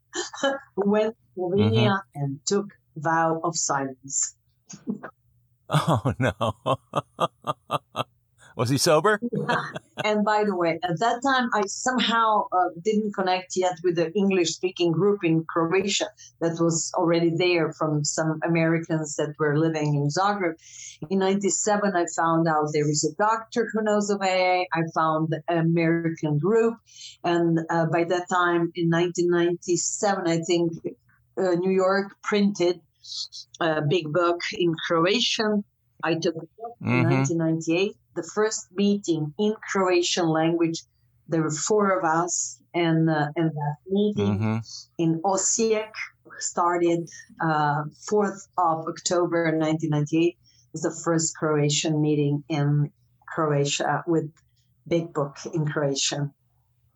went 0.75 1.15
to 1.15 1.41
Slovenia 1.41 1.71
mm-hmm. 1.73 2.21
and 2.21 2.39
took 2.45 2.67
vow 2.95 3.39
of 3.43 3.55
silence. 3.55 4.35
oh 5.69 6.13
no. 6.19 6.79
Was 8.57 8.69
he 8.69 8.77
sober? 8.79 9.21
And 10.03 10.23
by 10.23 10.43
the 10.43 10.55
way, 10.55 10.79
at 10.83 10.99
that 10.99 11.21
time, 11.23 11.49
I 11.55 11.63
somehow 11.65 12.45
uh, 12.51 12.69
didn't 12.83 13.13
connect 13.13 13.55
yet 13.55 13.75
with 13.83 13.95
the 13.95 14.11
English 14.13 14.49
speaking 14.49 14.91
group 14.91 15.23
in 15.23 15.43
Croatia 15.45 16.07
that 16.39 16.59
was 16.59 16.91
already 16.95 17.31
there 17.35 17.73
from 17.73 18.03
some 18.03 18.39
Americans 18.43 19.15
that 19.15 19.33
were 19.39 19.57
living 19.57 19.95
in 19.95 20.07
Zagreb. 20.09 20.53
In 21.09 21.17
97, 21.17 21.95
I 21.95 22.05
found 22.15 22.47
out 22.47 22.69
there 22.73 22.87
is 22.87 23.03
a 23.03 23.15
doctor 23.15 23.67
who 23.71 23.81
knows 23.81 24.11
of 24.11 24.21
AA. 24.21 24.65
I 24.71 24.81
found 24.93 25.29
the 25.29 25.41
American 25.49 26.37
group. 26.37 26.75
And 27.23 27.59
uh, 27.71 27.87
by 27.87 28.03
that 28.03 28.27
time, 28.29 28.71
in 28.75 28.89
1997, 28.89 30.27
I 30.27 30.37
think 30.41 30.73
uh, 31.37 31.55
New 31.55 31.71
York 31.71 32.13
printed 32.21 32.81
a 33.59 33.81
big 33.81 34.13
book 34.13 34.41
in 34.53 34.75
Croatian. 34.87 35.63
I 36.03 36.13
took 36.15 36.35
it 36.35 36.49
mm-hmm. 36.83 36.99
in 36.99 37.09
1998 37.09 37.95
the 38.18 38.30
first 38.36 38.68
meeting 38.76 39.34
in 39.39 39.55
Croatian 39.72 40.28
language. 40.28 40.84
There 41.30 41.43
were 41.43 41.51
four 41.51 41.97
of 41.97 42.03
us, 42.03 42.59
and 42.74 43.09
uh, 43.09 43.28
and 43.36 43.51
that 43.51 43.76
meeting 43.89 44.39
mm-hmm. 44.39 44.57
in 44.97 45.22
Osijek 45.24 45.91
started 46.39 47.09
uh, 47.41 47.84
4th 48.11 48.47
of 48.57 48.88
October 48.88 49.43
1998. 49.45 50.38
Was 50.74 50.82
the 50.82 51.01
first 51.03 51.36
Croatian 51.36 52.01
meeting 52.01 52.43
in 52.49 52.91
Croatia 53.38 54.03
with 54.07 54.32
Big 54.88 55.13
Book 55.13 55.38
in 55.53 55.65
Croatian. 55.65 56.34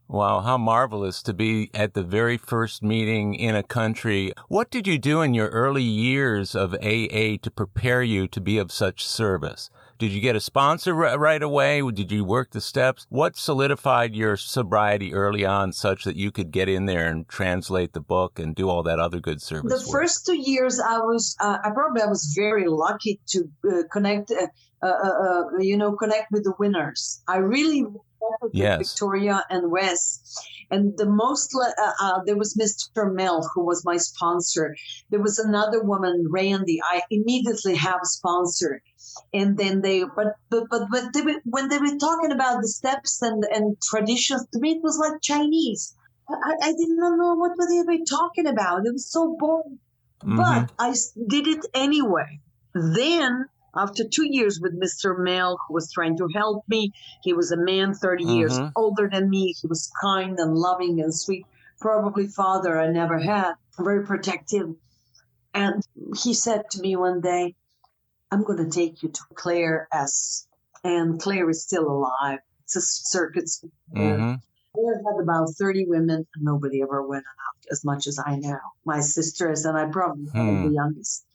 Wow, 0.08 0.42
how 0.42 0.58
marvelous 0.58 1.22
to 1.24 1.34
be 1.34 1.70
at 1.74 1.94
the 1.94 2.04
very 2.04 2.36
first 2.36 2.84
meeting 2.84 3.34
in 3.34 3.56
a 3.56 3.64
country. 3.64 4.34
What 4.50 4.70
did 4.70 4.86
you 4.86 4.98
do 4.98 5.22
in 5.22 5.34
your 5.34 5.48
early 5.48 5.84
years 5.84 6.54
of 6.54 6.74
AA 6.74 7.38
to 7.42 7.52
prepare 7.56 8.04
you 8.04 8.28
to 8.28 8.42
be 8.42 8.58
of 8.58 8.74
such 8.74 9.06
service? 9.06 9.70
Did 10.02 10.14
you 10.14 10.20
get 10.20 10.36
a 10.36 10.39
sponsor 10.39 10.95
right 10.95 11.43
away? 11.43 11.80
Did 11.91 12.12
you 12.12 12.26
work 12.26 12.49
the 12.49 12.60
steps? 12.60 13.06
What 13.10 13.38
solidified 13.38 14.16
your 14.16 14.36
sobriety 14.36 15.14
early 15.14 15.45
on 15.45 15.74
such 15.74 16.06
that 16.06 16.16
you 16.16 16.32
could 16.32 16.49
get 16.49 16.68
in 16.68 16.88
there 16.88 17.08
and 17.08 17.30
translate 17.30 17.93
the 17.93 17.99
book 17.99 18.39
and 18.39 18.56
do 18.56 18.68
all 18.68 18.82
that 18.82 18.97
other 18.97 19.20
good 19.20 19.43
service? 19.43 19.72
The 19.72 19.88
work? 19.88 20.02
first 20.02 20.26
two 20.26 20.41
years, 20.41 20.80
I 20.80 20.97
was, 20.97 21.36
uh, 21.39 21.60
I 21.64 21.70
probably 21.70 22.02
I 22.02 22.08
was 22.08 22.34
very 22.36 22.68
lucky 22.68 23.20
to 23.28 23.47
uh, 23.70 23.84
connect, 23.91 24.32
uh, 24.32 24.47
uh, 24.82 24.88
uh 24.88 25.43
you 25.60 25.78
know, 25.78 25.91
connect 25.91 26.32
with 26.32 26.45
the 26.45 26.56
winners. 26.58 27.22
I 27.28 27.38
really 27.38 27.86
yes. 28.54 28.93
Victoria 28.93 29.43
and 29.52 29.70
Wes. 29.70 30.36
And 30.72 30.98
the 30.98 31.06
most, 31.06 31.54
uh, 31.54 31.92
uh, 32.02 32.20
there 32.26 32.38
was 32.38 32.56
Mr. 32.56 33.14
Mel, 33.14 33.50
who 33.54 33.66
was 33.66 33.84
my 33.86 33.98
sponsor. 33.98 34.76
There 35.10 35.22
was 35.22 35.38
another 35.38 35.84
woman, 35.84 36.28
Randy. 36.30 36.80
I 36.82 37.02
immediately 37.12 37.76
have 37.76 38.00
a 38.02 38.06
sponsor 38.06 38.82
and 39.34 39.58
then 39.58 39.82
they 39.82 40.04
but 40.04 40.36
but 40.50 40.64
but, 40.70 40.84
but 40.92 41.14
they 41.14 41.22
were, 41.22 41.42
when 41.46 41.70
they 41.70 41.78
were 41.78 41.98
talking 41.98 42.32
about 42.32 42.62
the 42.62 42.68
steps 42.68 43.22
and 43.22 43.44
and 43.52 43.78
traditions 43.82 44.46
to 44.52 44.60
me 44.60 44.72
it 44.72 44.84
was 44.84 44.98
like 44.98 45.22
chinese 45.22 45.96
i, 46.30 46.54
I 46.62 46.72
did 46.72 46.90
not 46.90 47.18
know 47.18 47.36
what 47.36 47.58
were 47.58 47.68
they 47.68 47.82
were 47.82 48.06
talking 48.06 48.48
about 48.48 48.86
it 48.86 48.94
was 48.94 49.10
so 49.10 49.36
boring 49.40 49.80
mm-hmm. 50.24 50.38
but 50.38 50.72
i 50.80 50.94
did 51.28 51.48
it 51.48 51.66
anyway 51.74 52.40
then 52.74 53.46
after 53.76 54.04
two 54.04 54.26
years 54.26 54.60
with 54.60 54.80
Mr. 54.80 55.18
Mel, 55.18 55.58
who 55.68 55.74
was 55.74 55.92
trying 55.92 56.18
to 56.18 56.28
help 56.34 56.64
me, 56.68 56.92
he 57.24 57.34
was 57.34 57.52
a 57.52 57.58
man 57.58 57.94
30 57.94 58.24
mm-hmm. 58.24 58.34
years 58.34 58.60
older 58.76 59.10
than 59.12 59.30
me. 59.30 59.54
He 59.62 59.68
was 59.68 59.92
kind 60.02 60.38
and 60.40 60.56
loving 60.56 61.00
and 61.00 61.14
sweet, 61.14 61.46
probably 61.80 62.28
father 62.28 62.80
I 62.80 62.88
never 62.88 63.20
had, 63.20 63.54
very 63.80 64.06
protective. 64.06 64.76
And 65.54 65.86
he 66.22 66.34
said 66.34 66.64
to 66.72 66.82
me 66.82 66.96
one 66.96 67.22
day, 67.22 67.56
I'm 68.32 68.44
going 68.44 68.64
to 68.64 68.70
take 68.70 69.04
you 69.04 69.10
to 69.10 69.22
Claire 69.34 69.88
S. 69.92 70.48
And 70.84 71.20
Claire 71.20 71.50
is 71.50 71.64
still 71.64 71.88
alive. 71.88 72.40
It's 72.64 72.76
a 72.76 72.82
circuit. 72.82 73.50
Mm-hmm. 73.96 74.36
Claire 74.74 74.96
had 74.96 75.22
about 75.22 75.50
30 75.60 75.86
women, 75.86 76.26
and 76.34 76.44
nobody 76.44 76.82
ever 76.82 77.06
went 77.06 77.26
out 77.26 77.66
as 77.72 77.84
much 77.84 78.08
as 78.08 78.20
I 78.26 78.38
know. 78.38 78.60
My 78.86 79.02
sisters, 79.02 79.66
and 79.66 79.78
I 79.78 79.86
probably 79.92 80.26
hmm. 80.26 80.68
the 80.68 80.74
youngest. 80.74 81.26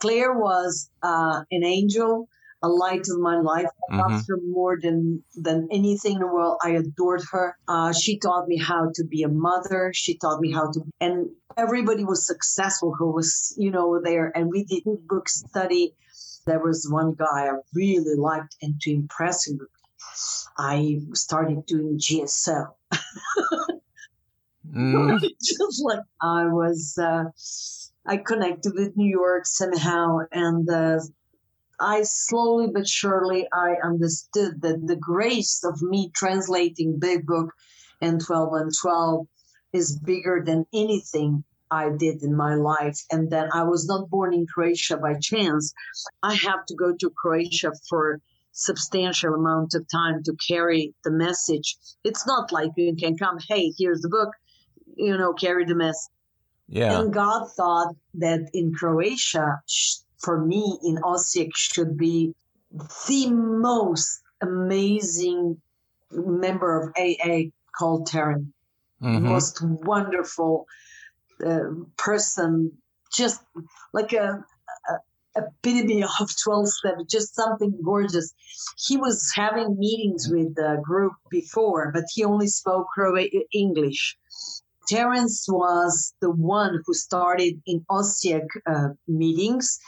Claire 0.00 0.38
was 0.38 0.90
uh, 1.02 1.42
an 1.50 1.64
angel, 1.64 2.28
a 2.62 2.68
light 2.68 3.06
of 3.10 3.18
my 3.20 3.36
life. 3.36 3.66
I 3.90 3.92
mm-hmm. 3.92 4.00
loved 4.00 4.24
her 4.28 4.38
more 4.48 4.78
than 4.80 5.22
than 5.34 5.68
anything 5.70 6.14
in 6.14 6.20
the 6.20 6.26
world. 6.26 6.58
I 6.62 6.70
adored 6.70 7.22
her. 7.32 7.56
Uh, 7.68 7.92
she 7.92 8.18
taught 8.18 8.48
me 8.48 8.56
how 8.56 8.90
to 8.94 9.04
be 9.04 9.22
a 9.22 9.28
mother. 9.28 9.92
She 9.94 10.16
taught 10.16 10.40
me 10.40 10.52
how 10.52 10.70
to, 10.72 10.80
and 11.00 11.28
everybody 11.56 12.04
was 12.04 12.26
successful 12.26 12.94
who 12.98 13.12
was, 13.12 13.54
you 13.58 13.70
know, 13.70 14.00
there. 14.02 14.32
And 14.34 14.48
we 14.50 14.64
did 14.64 14.84
book 15.08 15.28
study 15.28 15.94
there 16.46 16.60
was 16.60 16.88
one 16.90 17.14
guy 17.14 17.48
I 17.48 17.52
really 17.74 18.16
liked, 18.16 18.56
and 18.62 18.80
to 18.82 18.92
impress 18.92 19.46
him, 19.46 19.60
I 20.58 21.00
started 21.14 21.66
doing 21.66 21.98
GSO. 21.98 22.68
mm. 24.74 25.20
Just 25.42 25.82
like 25.82 26.00
I 26.20 26.46
was, 26.46 26.98
uh, 26.98 27.24
I 28.06 28.18
connected 28.18 28.74
with 28.74 28.96
New 28.96 29.08
York 29.08 29.46
somehow, 29.46 30.18
and 30.30 30.68
uh, 30.68 31.00
I 31.80 32.02
slowly 32.02 32.68
but 32.72 32.86
surely 32.86 33.48
I 33.52 33.76
understood 33.82 34.60
that 34.60 34.86
the 34.86 34.96
grace 34.96 35.64
of 35.64 35.80
me 35.80 36.10
translating 36.14 36.98
Big 36.98 37.26
Book 37.26 37.54
and 38.02 38.20
12 38.20 38.52
and 38.54 38.72
12 38.78 39.26
is 39.72 39.98
bigger 39.98 40.42
than 40.44 40.66
anything 40.74 41.44
I 41.70 41.90
did 41.90 42.22
in 42.22 42.36
my 42.36 42.54
life, 42.54 43.00
and 43.10 43.30
that 43.30 43.48
I 43.54 43.62
was 43.64 43.86
not 43.86 44.10
born 44.10 44.34
in 44.34 44.46
Croatia 44.46 44.98
by 44.98 45.14
chance. 45.18 45.72
I 46.22 46.34
have 46.34 46.66
to 46.66 46.74
go 46.74 46.94
to 46.94 47.10
Croatia 47.10 47.72
for 47.88 48.20
substantial 48.52 49.34
amount 49.34 49.74
of 49.74 49.86
time 49.90 50.22
to 50.24 50.36
carry 50.46 50.94
the 51.04 51.10
message. 51.10 51.76
It's 52.04 52.26
not 52.26 52.52
like 52.52 52.70
you 52.76 52.94
can 52.94 53.16
come, 53.16 53.38
hey, 53.48 53.72
here's 53.76 54.02
the 54.02 54.08
book, 54.08 54.30
you 54.96 55.16
know, 55.16 55.32
carry 55.32 55.64
the 55.64 55.74
message. 55.74 56.13
Yeah. 56.68 57.00
And 57.00 57.12
God 57.12 57.48
thought 57.56 57.94
that 58.14 58.50
in 58.52 58.74
Croatia, 58.74 59.60
for 60.18 60.44
me 60.44 60.78
in 60.82 60.96
Osijek, 60.96 61.50
should 61.54 61.96
be 61.96 62.34
the 63.06 63.30
most 63.30 64.22
amazing 64.40 65.60
member 66.10 66.80
of 66.80 66.92
AA 66.98 67.50
called 67.76 68.06
Terence. 68.06 68.46
Mm-hmm. 69.02 69.26
Most 69.26 69.60
wonderful 69.62 70.66
person, 71.96 72.72
just 73.12 73.42
like 73.92 74.12
a, 74.12 74.44
a 74.88 74.94
epitome 75.36 76.02
of 76.02 76.30
12 76.42 76.68
step, 76.68 76.94
just 77.08 77.34
something 77.34 77.76
gorgeous. 77.84 78.32
He 78.78 78.96
was 78.96 79.32
having 79.34 79.78
meetings 79.78 80.28
with 80.28 80.54
the 80.54 80.80
group 80.82 81.12
before, 81.30 81.90
but 81.92 82.04
he 82.14 82.24
only 82.24 82.46
spoke 82.46 82.86
Croatian 82.94 83.42
English. 83.52 84.16
Terence 84.88 85.46
was 85.48 86.14
the 86.20 86.30
one 86.30 86.82
who 86.84 86.94
started 86.94 87.60
in 87.66 87.84
Osijek 87.90 88.46
uh, 88.66 88.88
meetings 89.08 89.78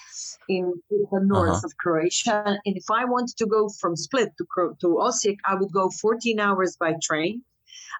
in 0.48 0.72
the 0.90 1.20
north 1.22 1.50
uh-huh. 1.50 1.62
of 1.64 1.76
Croatia. 1.78 2.58
And 2.64 2.76
if 2.76 2.90
I 2.90 3.04
wanted 3.04 3.36
to 3.38 3.46
go 3.46 3.68
from 3.80 3.96
Split 3.96 4.32
to, 4.38 4.76
to 4.80 4.86
Osijek, 4.86 5.38
I 5.44 5.54
would 5.54 5.72
go 5.72 5.90
14 5.90 6.40
hours 6.40 6.76
by 6.78 6.94
train 7.02 7.42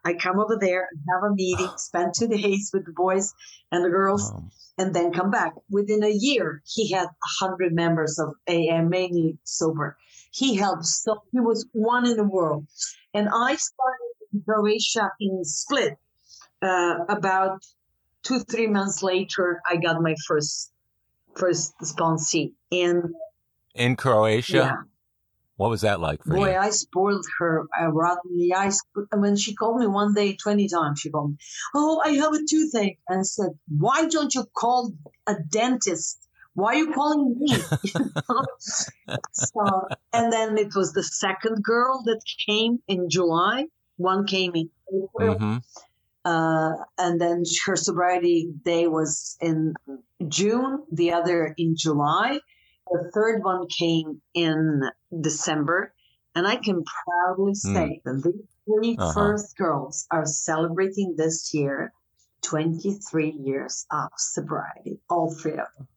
I 0.05 0.14
come 0.14 0.38
over 0.38 0.57
there 0.61 0.88
have 1.09 1.22
a 1.24 1.34
meeting, 1.34 1.68
spend 1.76 2.14
two 2.14 2.28
days 2.28 2.70
with 2.72 2.86
the 2.86 2.92
boys 2.92 3.34
and 3.72 3.84
the 3.84 3.90
girls, 3.90 4.32
and 4.78 4.94
then 4.94 5.12
come 5.12 5.30
back. 5.30 5.55
Within 5.70 6.05
a 6.05 6.11
year, 6.11 6.62
he 6.64 6.92
had 6.92 7.09
hundred 7.40 7.74
members 7.74 8.18
of 8.18 8.34
AA, 8.49 8.82
mainly 8.82 9.38
sober. 9.44 9.97
He 10.30 10.55
helped 10.55 10.84
so 10.84 11.22
he 11.32 11.40
was 11.40 11.66
one 11.72 12.07
in 12.07 12.16
the 12.16 12.24
world. 12.24 12.66
And 13.14 13.28
I 13.28 13.57
started 13.57 14.12
in 14.32 14.42
Croatia 14.42 15.12
in 15.18 15.44
Split. 15.44 15.99
Uh, 16.62 17.04
about 17.09 17.61
two, 18.22 18.40
three 18.40 18.66
months 18.66 19.02
later, 19.02 19.61
I 19.68 19.76
got 19.76 20.00
my 20.00 20.14
first 20.26 20.72
first 21.36 21.74
sponsee. 21.82 22.52
in 22.70 23.12
in 23.74 23.96
Croatia? 23.96 24.57
Yeah. 24.57 24.76
What 25.57 25.70
was 25.70 25.80
that 25.82 26.00
like 26.00 26.22
for 26.22 26.34
Boy, 26.34 26.36
you? 26.36 26.52
Boy, 26.52 26.59
I 26.59 26.70
spoiled 26.70 27.26
her 27.38 27.64
i 27.78 27.84
uh, 27.84 27.88
rottenly. 27.88 28.52
I 28.54 28.70
when 29.14 29.36
she 29.36 29.54
called 29.54 29.80
me 29.80 29.86
one 29.86 30.12
day, 30.12 30.36
twenty 30.36 30.68
times 30.68 31.00
she 31.00 31.11
called 31.11 31.30
me. 31.30 31.36
Oh, 31.74 32.02
I 32.04 32.11
have 32.11 32.32
a 32.34 32.40
toothache, 32.46 32.98
and 33.09 33.20
I 33.20 33.22
said, 33.22 33.50
"Why 33.68 34.07
don't 34.07 34.34
you 34.34 34.44
call 34.54 34.92
a 35.26 35.36
dentist? 35.50 36.28
Why 36.54 36.74
are 36.74 36.76
you 36.76 36.92
calling 36.92 37.36
me?" 37.38 37.59
so, 39.32 39.88
and 40.12 40.32
then 40.32 40.59
it 40.59 40.74
was 40.74 40.92
the 40.92 41.02
second 41.02 41.62
girl 41.62 42.02
that 42.04 42.20
came 42.46 42.80
in 42.86 43.09
July. 43.09 43.66
One 43.96 44.26
came 44.26 44.54
in 44.54 44.68
April. 44.88 45.36
Mm-hmm. 45.36 45.57
Uh, 46.26 46.72
and 46.98 47.20
then 47.20 47.44
her 47.66 47.76
sobriety 47.76 48.50
day 48.64 48.88
was 48.88 49.36
in 49.40 49.74
June, 50.28 50.82
the 50.90 51.12
other 51.12 51.54
in 51.56 51.76
July. 51.76 52.40
The 52.90 53.10
third 53.14 53.42
one 53.42 53.66
came 53.68 54.20
in 54.34 54.82
December. 55.20 55.92
And 56.34 56.46
I 56.46 56.56
can 56.56 56.84
proudly 56.84 57.52
hmm. 57.52 57.74
say 57.74 58.00
mm. 58.00 58.02
that 58.04 58.22
the 58.22 58.32
3 58.66 58.96
uh-huh. 58.98 59.12
first 59.14 59.56
girls 59.56 60.06
are 60.10 60.26
celebrating 60.26 61.14
this 61.16 61.54
year 61.54 61.92
23 62.42 63.30
years 63.30 63.86
of 63.90 64.08
sobriety, 64.18 65.00
all 65.08 65.34
three 65.34 65.52
of 65.52 65.66
them. 65.78 65.88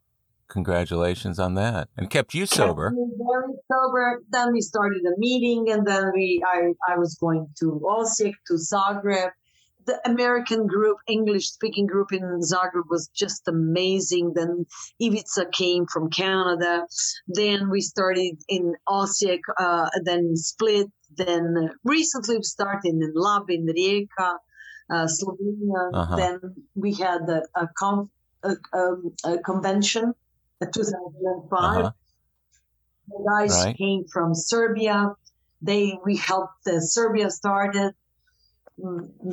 Congratulations 0.47 1.37
on 1.37 1.53
that, 1.55 1.89
and 1.95 2.09
kept 2.09 2.33
you 2.33 2.47
sober. 2.47 2.89
Kept 2.89 3.01
very 3.19 3.53
sober. 3.71 4.23
Then 4.31 4.51
we 4.51 4.61
started 4.61 5.01
a 5.05 5.19
meeting, 5.19 5.69
and 5.69 5.85
then 5.85 6.11
we 6.11 6.41
I 6.43 6.71
I 6.91 6.97
was 6.97 7.15
going 7.21 7.47
to 7.59 7.79
Osijek 7.85 8.33
to 8.47 8.53
Zagreb. 8.53 9.29
The 9.89 9.99
American 10.05 10.67
group, 10.67 10.97
English 11.07 11.49
speaking 11.49 11.87
group 11.87 12.13
in 12.13 12.21
Zagreb 12.41 12.87
was 12.91 13.07
just 13.07 13.47
amazing. 13.47 14.33
Then 14.35 14.67
Ivica 15.01 15.47
came 15.51 15.87
from 15.87 16.11
Canada. 16.11 16.85
Then 17.27 17.71
we 17.71 17.81
started 17.81 18.35
in 18.47 18.75
Osijek, 18.87 19.39
uh, 19.57 19.89
then 20.03 20.35
Split. 20.35 20.91
Then 21.17 21.71
recently 21.83 22.37
we 22.37 22.43
started 22.43 22.87
in 22.93 23.13
Labin 23.15 23.65
Rijeka, 23.67 24.35
uh, 24.91 25.07
Slovenia. 25.07 25.83
Uh-huh. 25.91 26.15
Then 26.15 26.39
we 26.75 26.93
had 26.93 27.21
a, 27.27 27.41
a, 27.55 27.67
conf, 27.75 28.09
a, 28.43 28.55
um, 28.73 29.15
a 29.23 29.39
convention 29.39 30.13
2005. 30.61 31.51
Uh-huh. 31.51 31.91
The 33.07 33.25
guys 33.27 33.65
right. 33.65 33.75
came 33.75 34.05
from 34.05 34.35
Serbia. 34.35 35.15
They 35.63 35.97
we 36.05 36.15
helped 36.15 36.63
the 36.63 36.79
Serbia 36.79 37.31
started. 37.31 37.95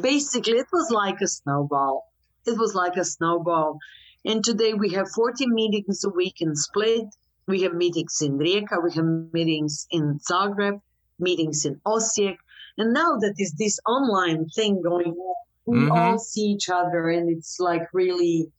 Basically, 0.02 0.58
it 0.58 0.66
was 0.72 0.90
like 0.90 1.20
a 1.20 1.28
snowball. 1.28 2.12
It 2.46 2.58
was 2.58 2.74
like 2.74 2.96
a 2.96 3.04
snowball. 3.04 3.78
And 4.24 4.44
today 4.44 4.74
we 4.74 4.90
have 4.90 5.08
40 5.10 5.46
meetings 5.46 6.04
a 6.04 6.10
week 6.10 6.40
in 6.40 6.56
Split. 6.56 7.06
We 7.46 7.62
have 7.62 7.74
meetings 7.74 8.20
in 8.22 8.38
Rijeka. 8.38 8.82
We 8.82 8.92
have 8.94 9.04
meetings 9.32 9.86
in 9.90 10.18
Zagreb, 10.18 10.80
meetings 11.18 11.64
in 11.64 11.80
Osijek. 11.86 12.38
And 12.78 12.92
now 12.92 13.16
that 13.16 13.34
is 13.38 13.52
this 13.52 13.78
online 13.86 14.48
thing 14.48 14.82
going 14.82 15.12
on, 15.12 15.34
we 15.64 15.78
mm-hmm. 15.78 15.92
all 15.92 16.18
see 16.18 16.42
each 16.42 16.68
other, 16.68 17.08
and 17.08 17.30
it's 17.30 17.58
like 17.58 17.88
really, 17.92 18.50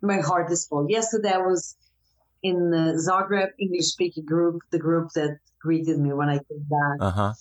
my 0.00 0.20
heart 0.20 0.50
is 0.50 0.66
full. 0.66 0.86
Yesterday 0.88 1.32
I 1.32 1.38
was 1.38 1.76
in 2.42 2.70
the 2.70 3.02
Zagreb 3.06 3.50
English 3.58 3.86
speaking 3.86 4.24
group, 4.24 4.62
the 4.70 4.78
group 4.78 5.10
that 5.14 5.38
greeted 5.60 5.98
me 5.98 6.12
when 6.12 6.28
I 6.28 6.38
came 6.38 6.66
back. 6.68 6.96
Uh 7.00 7.10
huh. 7.10 7.32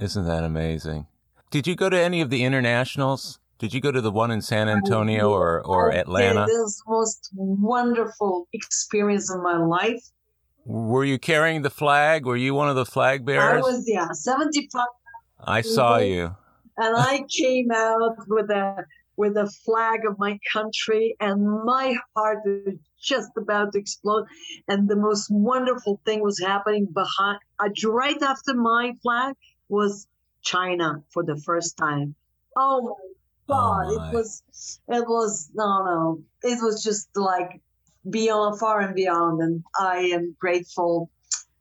Isn't 0.00 0.26
that 0.26 0.44
amazing? 0.44 1.06
Did 1.50 1.66
you 1.66 1.74
go 1.74 1.88
to 1.88 1.98
any 1.98 2.20
of 2.20 2.30
the 2.30 2.44
internationals? 2.44 3.38
Did 3.58 3.72
you 3.72 3.80
go 3.80 3.90
to 3.90 4.00
the 4.00 4.10
one 4.10 4.30
in 4.30 4.42
San 4.42 4.68
Antonio 4.68 5.30
or, 5.30 5.64
or 5.64 5.92
Atlanta? 5.92 6.42
It 6.42 6.48
was 6.48 6.82
the 6.84 6.92
most 6.92 7.30
wonderful 7.34 8.46
experience 8.52 9.32
of 9.32 9.42
my 9.42 9.56
life. 9.56 10.10
Were 10.64 11.04
you 11.04 11.18
carrying 11.18 11.62
the 11.62 11.70
flag? 11.70 12.26
Were 12.26 12.36
you 12.36 12.54
one 12.54 12.68
of 12.68 12.76
the 12.76 12.84
flag 12.84 13.24
bearers? 13.24 13.64
I 13.64 13.66
was, 13.66 13.84
yeah, 13.88 14.12
75. 14.12 14.86
I 15.40 15.62
saw 15.62 15.96
you. 15.96 16.36
And 16.76 16.96
I 16.96 17.24
came 17.28 17.70
out 17.72 18.16
with 18.28 18.50
a 18.50 18.84
with 19.16 19.36
a 19.36 19.48
flag 19.64 20.06
of 20.06 20.16
my 20.16 20.38
country, 20.52 21.16
and 21.18 21.64
my 21.64 21.96
heart 22.14 22.38
was 22.44 22.74
just 23.02 23.30
about 23.36 23.72
to 23.72 23.78
explode. 23.78 24.26
And 24.68 24.88
the 24.88 24.94
most 24.94 25.28
wonderful 25.28 26.00
thing 26.04 26.22
was 26.22 26.38
happening 26.38 26.86
behind, 26.86 27.40
uh, 27.58 27.68
right 27.88 28.22
after 28.22 28.54
my 28.54 28.92
flag 29.02 29.34
was 29.68 30.06
China 30.48 31.02
for 31.12 31.24
the 31.24 31.36
first 31.36 31.76
time. 31.76 32.14
Oh 32.56 32.82
my 32.82 33.54
oh 33.54 33.84
God! 33.86 33.86
Oh 33.86 33.98
my. 33.98 34.08
It 34.08 34.14
was, 34.14 34.42
it 34.88 35.08
was 35.08 35.50
no, 35.54 35.84
no. 35.84 36.22
It 36.42 36.58
was 36.62 36.82
just 36.82 37.08
like 37.14 37.60
beyond, 38.08 38.58
far 38.58 38.80
and 38.80 38.94
beyond. 38.94 39.42
And 39.42 39.62
I 39.78 39.98
am 40.16 40.36
grateful 40.40 41.10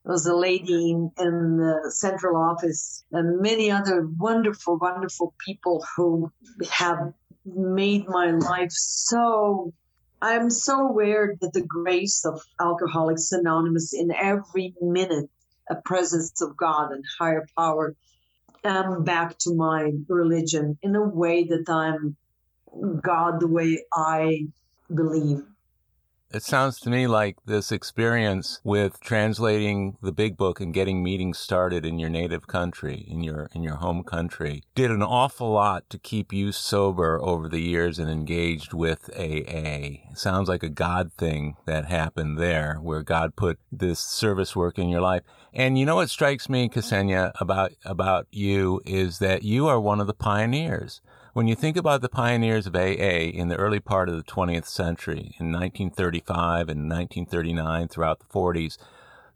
there 0.06 0.14
was 0.14 0.26
a 0.26 0.36
lady 0.36 0.92
in, 0.92 1.12
in, 1.20 1.58
the 1.58 1.92
central 1.92 2.38
office 2.38 3.04
and 3.12 3.42
many 3.42 3.70
other 3.70 4.08
wonderful, 4.18 4.78
wonderful 4.78 5.34
people 5.46 5.86
who 5.98 6.32
have 6.72 7.14
made 7.46 8.08
my 8.08 8.32
life 8.32 8.72
so 8.72 9.74
I'm 10.22 10.50
so 10.50 10.88
aware 10.88 11.36
that 11.42 11.54
the 11.54 11.66
grace 11.68 12.26
of 12.26 12.42
Alcoholics 12.60 13.32
Anonymous 13.32 13.94
in 13.94 14.12
every 14.12 14.74
minute, 14.82 15.30
a 15.70 15.76
presence 15.76 16.42
of 16.42 16.58
God 16.58 16.92
and 16.92 17.04
higher 17.20 17.46
power. 17.56 17.96
I'm 18.66 19.04
back 19.04 19.38
to 19.40 19.56
my 19.56 19.92
religion 20.10 20.78
in 20.84 20.96
a 20.96 21.04
way 21.04 21.46
that 21.46 21.66
I'm 21.70 22.18
God 23.04 23.42
the 23.42 23.48
way 23.48 23.86
I 23.94 24.48
believe. 24.94 25.44
It 26.30 26.44
sounds 26.44 26.82
to 26.82 26.90
me 26.90 27.08
like 27.08 27.38
this 27.46 27.72
experience 27.72 28.60
with 28.62 29.00
translating 29.00 29.98
the 30.02 30.12
big 30.12 30.36
book 30.36 30.60
and 30.60 30.74
getting 30.74 31.02
meetings 31.02 31.40
started 31.40 31.86
in 31.86 32.00
your 32.00 32.10
native 32.10 32.48
country, 32.48 33.06
in 33.08 33.24
your 33.24 33.50
in 33.54 33.64
your 33.64 33.78
home 33.78 34.04
country, 34.04 34.64
did 34.76 34.92
an 34.92 35.02
awful 35.02 35.50
lot 35.52 35.90
to 35.90 35.98
keep 35.98 36.34
you 36.34 36.52
sober 36.52 37.18
over 37.22 37.48
the 37.48 37.62
years 37.62 37.98
and 37.98 38.10
engaged 38.12 38.74
with 38.74 39.10
AA. 39.16 40.04
It 40.12 40.18
sounds 40.18 40.50
like 40.50 40.64
a 40.64 40.70
God 40.70 41.14
thing 41.14 41.56
that 41.66 41.86
happened 41.86 42.38
there, 42.38 42.76
where 42.82 43.04
God 43.04 43.38
put 43.38 43.58
this 43.72 44.00
service 44.02 44.54
work 44.54 44.78
in 44.78 44.90
your 44.90 45.02
life. 45.02 45.24
And 45.54 45.80
you 45.80 45.86
know 45.86 45.96
what 45.96 46.10
strikes 46.10 46.50
me, 46.50 46.68
Ksenia, 46.68 47.32
about 47.40 47.72
about 47.86 48.28
you 48.32 48.82
is 48.86 49.20
that 49.20 49.44
you 49.44 49.68
are 49.68 49.80
one 49.80 50.02
of 50.02 50.08
the 50.08 50.14
pioneers. 50.14 51.00
When 51.38 51.48
you 51.48 51.54
think 51.54 51.78
about 51.78 52.02
the 52.02 52.10
pioneers 52.10 52.66
of 52.66 52.76
AA 52.76 53.30
in 53.30 53.48
the 53.48 53.58
early 53.58 53.80
part 53.80 54.10
of 54.10 54.16
the 54.16 54.24
20th 54.24 54.66
century, 54.66 55.36
in 55.40 55.52
1935 55.52 56.68
and 56.68 56.90
1939, 56.90 57.90
throughout 57.90 58.18
the 58.22 58.26
40s, 58.26 58.80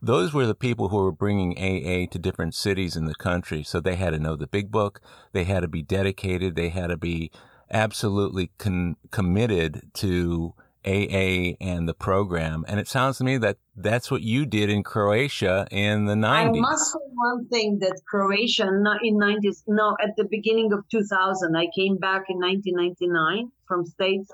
those 0.02 0.34
were 0.34 0.48
the 0.48 0.56
people 0.56 0.90
who 0.90 0.98
were 0.98 1.12
bringing 1.12 1.52
AA 1.60 2.10
to 2.10 2.18
different 2.18 2.56
cities 2.56 2.96
in 2.96 3.06
the 3.06 3.14
country. 3.14 3.62
So 3.62 3.80
they 3.80 3.98
had 3.98 4.14
to 4.14 4.20
know 4.20 4.36
the 4.36 4.48
big 4.48 4.72
book, 4.72 5.00
they 5.32 5.44
had 5.44 5.60
to 5.60 5.68
be 5.68 5.84
dedicated, 5.84 6.56
they 6.56 6.70
had 6.70 6.88
to 6.88 6.98
be 6.98 7.30
absolutely 7.70 8.50
con- 8.58 8.96
committed 9.12 9.92
to 9.94 10.56
AA 10.86 11.56
and 11.62 11.88
the 11.88 11.94
program. 11.94 12.66
And 12.68 12.80
it 12.80 12.88
sounds 12.88 13.18
to 13.20 13.24
me 13.24 13.38
that 13.38 13.58
that's 13.76 14.10
what 14.10 14.22
you 14.22 14.46
did 14.46 14.70
in 14.70 14.84
Croatia 14.84 15.68
in 15.72 16.06
the 16.06 16.16
90s. 16.16 16.58
I 16.58 16.60
must 16.60 16.92
say 16.94 17.00
one 17.14 17.48
thing 17.48 17.80
that 17.80 18.02
Croatia 18.08 18.68
in 18.68 19.18
90s, 19.18 19.64
no, 19.68 19.96
at 20.02 20.16
the 20.18 20.26
beginning 20.26 20.74
of 20.74 20.88
2000, 20.90 21.56
I 21.56 21.68
came 21.76 21.98
back 21.98 22.24
in 22.30 22.38
1999 22.38 23.52
from 23.68 23.86
States 23.86 24.32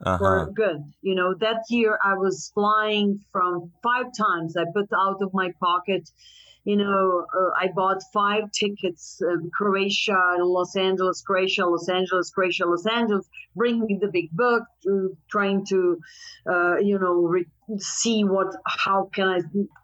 uh-huh. 0.00 0.18
for 0.18 0.50
good. 0.52 0.82
You 1.02 1.14
know, 1.14 1.34
that 1.40 1.64
year 1.68 1.98
I 2.02 2.14
was 2.14 2.50
flying 2.54 3.20
from 3.30 3.70
five 3.82 4.06
times. 4.16 4.56
I 4.56 4.64
put 4.72 4.88
out 4.96 5.22
of 5.22 5.32
my 5.32 5.52
pocket 5.60 6.08
you 6.64 6.76
know, 6.76 7.26
uh, 7.34 7.50
I 7.58 7.68
bought 7.74 8.02
five 8.12 8.44
tickets, 8.52 9.20
uh, 9.20 9.36
Croatia, 9.52 10.36
Los 10.38 10.76
Angeles, 10.76 11.22
Croatia, 11.22 11.66
Los 11.66 11.88
Angeles, 11.88 12.30
Croatia, 12.30 12.66
Los 12.66 12.86
Angeles, 12.86 13.28
bringing 13.56 13.98
the 14.00 14.08
big 14.08 14.30
book, 14.30 14.62
to, 14.84 15.16
trying 15.28 15.66
to, 15.66 15.98
uh, 16.48 16.76
you 16.78 16.98
know, 16.98 17.14
re- 17.14 17.46
see 17.78 18.22
what, 18.22 18.54
how 18.66 19.10
can 19.12 19.28
I 19.28 19.40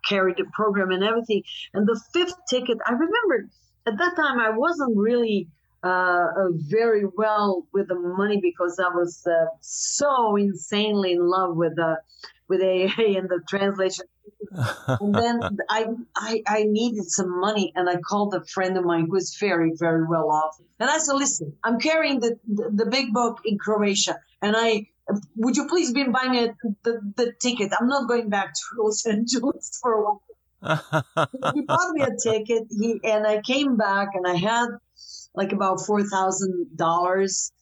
carry 0.08 0.34
the 0.36 0.44
program 0.52 0.90
and 0.90 1.02
everything. 1.02 1.42
And 1.74 1.86
the 1.86 2.00
fifth 2.12 2.36
ticket, 2.48 2.78
I 2.86 2.92
remember 2.92 3.50
at 3.86 3.98
that 3.98 4.14
time 4.16 4.38
I 4.38 4.50
wasn't 4.50 4.96
really 4.96 5.48
uh, 5.84 5.86
uh, 5.86 6.48
very 6.52 7.04
well 7.16 7.66
with 7.72 7.88
the 7.88 7.94
money 7.94 8.40
because 8.40 8.78
I 8.78 8.88
was 8.88 9.26
uh, 9.26 9.46
so 9.60 10.36
insanely 10.36 11.12
in 11.12 11.26
love 11.26 11.56
with 11.56 11.76
the 11.76 11.98
with 12.48 12.60
AA 12.62 13.18
and 13.18 13.28
the 13.28 13.40
translation 13.48 14.06
and 15.00 15.14
then 15.14 15.40
I, 15.68 15.86
I 16.16 16.42
I 16.46 16.64
needed 16.64 17.10
some 17.10 17.40
money, 17.40 17.72
and 17.74 17.88
I 17.88 17.96
called 17.96 18.34
a 18.34 18.44
friend 18.44 18.76
of 18.76 18.84
mine 18.84 19.06
who 19.08 19.16
is 19.16 19.36
very 19.38 19.72
very 19.74 20.06
well 20.06 20.30
off, 20.30 20.56
and 20.78 20.88
I 20.88 20.98
said, 20.98 21.14
"Listen, 21.14 21.54
I'm 21.64 21.78
carrying 21.78 22.20
the 22.20 22.38
the, 22.46 22.70
the 22.72 22.86
big 22.86 23.12
book 23.12 23.40
in 23.44 23.58
Croatia, 23.58 24.18
and 24.42 24.54
I." 24.56 24.88
Would 25.36 25.56
you 25.56 25.66
please 25.68 25.94
be 25.94 26.04
buying 26.04 26.32
me 26.32 26.44
a, 26.44 26.54
the, 26.82 27.00
the 27.16 27.32
ticket? 27.40 27.72
I'm 27.80 27.88
not 27.88 28.08
going 28.08 28.28
back 28.28 28.52
to 28.52 28.60
Los 28.76 29.06
Angeles 29.06 29.78
for 29.80 29.94
a 29.94 30.02
while. 30.02 30.22
he 31.54 31.62
bought 31.62 31.92
me 31.92 32.02
a 32.02 32.10
ticket. 32.22 32.64
He 32.68 33.00
and 33.04 33.26
I 33.26 33.40
came 33.40 33.78
back 33.78 34.08
and 34.12 34.26
I 34.26 34.34
had 34.34 34.66
like 35.34 35.52
about 35.52 35.80
four 35.86 36.02
thousand 36.02 36.76
dollars. 36.76 37.52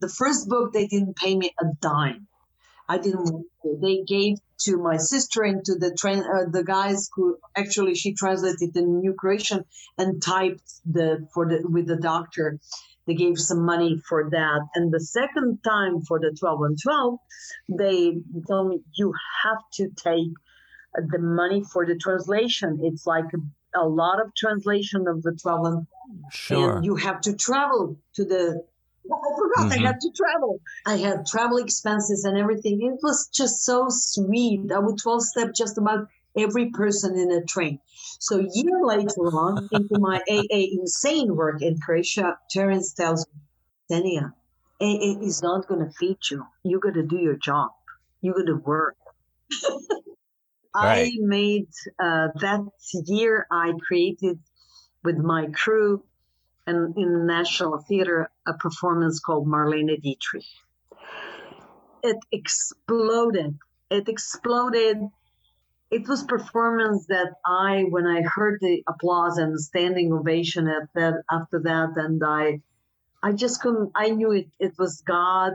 The 0.00 0.08
first 0.08 0.48
book 0.48 0.72
they 0.72 0.86
didn't 0.86 1.16
pay 1.16 1.36
me 1.36 1.52
a 1.60 1.66
dime. 1.80 2.28
I 2.88 2.98
didn't. 2.98 3.46
They 3.82 4.02
gave 4.06 4.38
to 4.60 4.78
my 4.78 4.96
sister 4.96 5.42
and 5.42 5.64
to 5.64 5.74
the 5.78 5.94
tra- 5.98 6.16
uh, 6.18 6.50
the 6.50 6.64
guys 6.64 7.10
who 7.14 7.38
actually 7.56 7.94
she 7.94 8.14
translated 8.14 8.72
the 8.72 8.82
New 8.82 9.14
Croatian 9.14 9.64
and 9.98 10.22
typed 10.22 10.62
the 10.86 11.28
for 11.34 11.46
the 11.46 11.66
with 11.68 11.86
the 11.86 11.96
doctor. 11.96 12.58
They 13.06 13.14
gave 13.14 13.38
some 13.38 13.64
money 13.64 14.00
for 14.06 14.28
that. 14.30 14.60
And 14.74 14.92
the 14.92 15.00
second 15.00 15.60
time 15.64 16.02
for 16.02 16.20
the 16.20 16.36
12 16.38 16.60
and 16.62 16.78
12, 16.82 17.18
they 17.70 18.12
told 18.46 18.68
me 18.68 18.80
you 18.96 19.14
have 19.44 19.58
to 19.74 19.88
take 19.96 20.32
the 20.94 21.18
money 21.18 21.62
for 21.72 21.86
the 21.86 21.96
translation. 21.96 22.80
It's 22.82 23.06
like 23.06 23.24
a, 23.34 23.38
a 23.74 23.86
lot 23.86 24.20
of 24.20 24.34
translation 24.34 25.06
of 25.06 25.22
the 25.22 25.32
12 25.32 25.66
and 25.66 25.86
Sure. 26.30 26.76
And 26.76 26.84
you 26.84 26.96
have 26.96 27.20
to 27.22 27.34
travel 27.34 27.96
to 28.14 28.24
the 28.24 28.64
I 29.10 29.36
forgot 29.38 29.72
mm-hmm. 29.72 29.84
I 29.84 29.86
had 29.86 30.00
to 30.00 30.10
travel. 30.10 30.60
I 30.84 30.96
had 30.96 31.26
travel 31.26 31.56
expenses 31.56 32.24
and 32.24 32.36
everything. 32.36 32.82
It 32.82 32.98
was 33.02 33.28
just 33.28 33.64
so 33.64 33.86
sweet. 33.88 34.70
I 34.70 34.78
would 34.78 34.98
12 34.98 35.22
step 35.22 35.54
just 35.54 35.78
about 35.78 36.08
every 36.36 36.70
person 36.70 37.18
in 37.18 37.32
a 37.32 37.42
train. 37.42 37.80
So 38.18 38.40
a 38.40 38.48
year 38.52 38.84
later 38.84 39.28
on, 39.32 39.68
into 39.72 39.98
my 39.98 40.20
AA 40.28 40.78
insane 40.78 41.34
work 41.34 41.62
in 41.62 41.80
Croatia, 41.80 42.36
Terence 42.50 42.92
tells 42.92 43.26
me, 43.26 43.40
Ksenia, 43.90 44.32
AA 44.80 45.24
is 45.24 45.42
not 45.42 45.66
going 45.66 45.86
to 45.86 45.90
feed 45.92 46.18
you. 46.30 46.44
You 46.62 46.78
got 46.78 46.94
to 46.94 47.02
do 47.02 47.16
your 47.16 47.36
job. 47.36 47.70
You 48.20 48.34
got 48.34 48.46
to 48.46 48.56
work. 48.56 48.96
right. 50.74 51.10
I 51.12 51.18
made 51.20 51.68
uh, 51.98 52.28
that 52.40 52.60
year. 53.06 53.46
I 53.50 53.72
created 53.86 54.38
with 55.02 55.16
my 55.16 55.46
crew 55.54 56.02
and 56.68 56.96
in 56.98 57.12
the 57.12 57.24
National 57.24 57.78
Theater 57.88 58.30
a 58.46 58.52
performance 58.54 59.20
called 59.20 59.48
Marlene 59.48 60.00
Dietrich. 60.02 60.44
It 62.02 62.18
exploded. 62.30 63.58
It 63.90 64.08
exploded. 64.08 64.98
It 65.90 66.06
was 66.06 66.22
performance 66.24 67.06
that 67.06 67.32
I, 67.46 67.84
when 67.88 68.06
I 68.06 68.20
heard 68.22 68.58
the 68.60 68.82
applause 68.86 69.38
and 69.38 69.58
standing 69.58 70.12
ovation 70.12 70.68
at 70.68 70.88
that 70.94 71.22
after 71.30 71.60
that, 71.60 71.94
and 71.96 72.22
I, 72.22 72.60
I 73.22 73.32
just 73.32 73.62
couldn't. 73.62 73.92
I 73.94 74.10
knew 74.10 74.32
it. 74.32 74.48
It 74.60 74.74
was 74.78 75.02
God, 75.06 75.54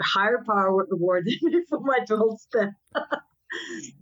higher 0.00 0.42
power 0.46 0.86
awarded 0.92 1.38
me 1.42 1.62
for 1.68 1.80
my 1.80 1.98
12 2.08 2.40
step. 2.40 2.70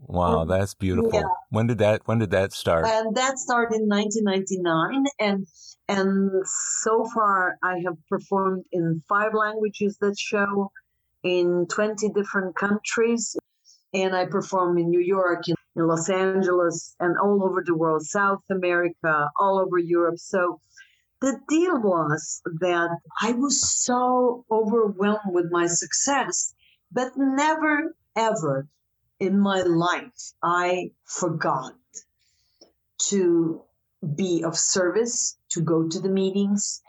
Wow, 0.07 0.44
that's 0.44 0.74
beautiful. 0.74 1.11
Yeah. 1.12 1.22
When 1.50 1.66
did 1.66 1.78
that 1.78 2.03
when 2.07 2.18
did 2.18 2.30
that 2.32 2.53
start? 2.53 2.84
And 2.86 3.14
that 3.16 3.38
started 3.38 3.80
in 3.80 3.88
1999 3.88 5.05
and 5.18 5.46
and 5.88 6.30
so 6.80 7.07
far 7.14 7.57
I 7.62 7.78
have 7.84 7.96
performed 8.09 8.64
in 8.72 9.03
five 9.09 9.32
languages 9.34 9.96
that 10.00 10.18
show 10.18 10.70
in 11.22 11.66
20 11.70 12.11
different 12.11 12.57
countries 12.57 13.36
and 13.94 14.14
I 14.14 14.26
perform 14.26 14.78
in 14.78 14.90
New 14.90 15.00
York 15.00 15.48
in, 15.48 15.55
in 15.76 15.86
Los 15.86 16.09
Angeles 16.09 16.94
and 17.00 17.16
all 17.18 17.42
over 17.44 17.62
the 17.64 17.74
world, 17.74 18.03
South 18.03 18.42
America, 18.50 19.28
all 19.38 19.59
over 19.59 19.78
Europe. 19.78 20.18
So 20.18 20.61
the 21.20 21.38
deal 21.48 21.80
was 21.80 22.42
that 22.61 22.90
I 23.20 23.32
was 23.32 23.82
so 23.82 24.44
overwhelmed 24.50 25.32
with 25.32 25.46
my 25.50 25.66
success, 25.66 26.55
but 26.90 27.12
never 27.16 27.94
ever 28.16 28.66
in 29.23 29.39
my 29.39 29.62
life, 29.62 30.33
I 30.43 30.91
forgot 31.05 31.75
to 33.11 33.62
be 34.16 34.43
of 34.43 34.59
service, 34.59 35.39
to 35.51 35.61
go 35.61 35.89
to 35.89 36.01
the 36.01 36.09
meetings. 36.09 36.83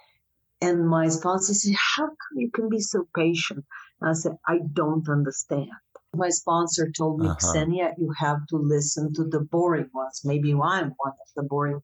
And 0.60 0.88
my 0.88 1.10
sponsor 1.10 1.54
said, 1.54 1.76
How 1.76 2.08
come 2.08 2.38
you 2.38 2.50
can 2.50 2.70
be 2.70 2.80
so 2.80 3.08
patient? 3.16 3.64
And 4.02 4.10
I 4.10 4.14
said, 4.14 4.34
I 4.48 4.60
don't 4.74 5.08
understand. 5.08 5.70
My 6.16 6.30
sponsor 6.30 6.90
told 6.90 7.20
me, 7.20 7.28
uh-huh. 7.28 7.38
Ksenia, 7.40 7.94
you 8.00 8.12
have 8.18 8.48
to 8.48 8.58
listen 8.58 9.14
to 9.14 9.26
the 9.26 9.42
boring 9.42 9.90
ones. 9.94 10.22
Maybe 10.26 10.52
I'm 10.54 10.94
one 10.98 11.14
of 11.24 11.30
the 11.36 11.44
boring 11.44 11.82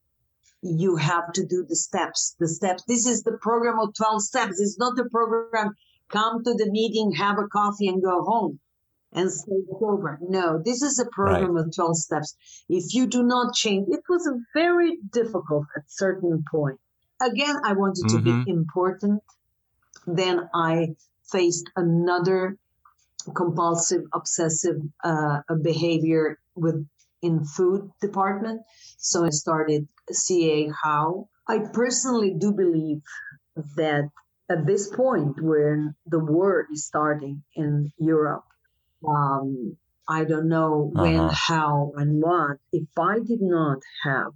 you 0.62 0.96
have 0.96 1.32
to 1.32 1.46
do 1.46 1.64
the 1.66 1.74
steps 1.74 2.36
the 2.38 2.46
steps 2.46 2.84
this 2.86 3.06
is 3.06 3.22
the 3.22 3.38
program 3.40 3.78
of 3.78 3.94
12 3.94 4.22
steps 4.22 4.60
it's 4.60 4.78
not 4.78 4.94
the 4.94 5.08
program 5.08 5.74
come 6.10 6.44
to 6.44 6.52
the 6.52 6.70
meeting 6.70 7.12
have 7.12 7.38
a 7.38 7.46
coffee 7.48 7.88
and 7.88 8.02
go 8.02 8.22
home 8.22 8.60
and 9.12 9.30
stay 9.30 9.62
sober. 9.78 10.18
No, 10.22 10.62
this 10.64 10.82
is 10.82 10.98
a 10.98 11.06
program 11.06 11.54
right. 11.54 11.66
of 11.66 11.74
12 11.74 11.96
steps. 11.96 12.36
If 12.68 12.94
you 12.94 13.06
do 13.06 13.22
not 13.22 13.54
change, 13.54 13.88
it 13.90 14.02
was 14.08 14.30
very 14.54 14.98
difficult 15.12 15.66
at 15.76 15.82
certain 15.88 16.44
point. 16.50 16.78
Again, 17.20 17.56
I 17.64 17.72
wanted 17.72 18.08
to 18.08 18.16
mm-hmm. 18.16 18.44
be 18.44 18.50
important. 18.50 19.22
Then 20.06 20.48
I 20.54 20.94
faced 21.30 21.70
another 21.76 22.56
compulsive, 23.34 24.04
obsessive 24.14 24.76
uh, 25.04 25.40
behavior 25.62 26.38
with 26.54 26.86
in 27.22 27.44
food 27.44 27.90
department. 28.00 28.62
So 28.96 29.24
I 29.24 29.30
started 29.30 29.86
CA 30.10 30.70
How. 30.82 31.28
I 31.46 31.58
personally 31.72 32.34
do 32.38 32.52
believe 32.52 33.02
that 33.76 34.08
at 34.48 34.66
this 34.66 34.88
point 34.88 35.40
where 35.42 35.94
the 36.06 36.18
war 36.18 36.66
is 36.72 36.86
starting 36.86 37.42
in 37.54 37.92
Europe, 37.98 38.44
um, 39.06 39.76
I 40.08 40.24
don't 40.24 40.48
know 40.48 40.90
when, 40.92 41.20
uh-huh. 41.20 41.34
how, 41.34 41.92
and 41.96 42.20
what. 42.20 42.58
If 42.72 42.88
I 42.98 43.20
did 43.20 43.40
not 43.40 43.78
have 44.02 44.32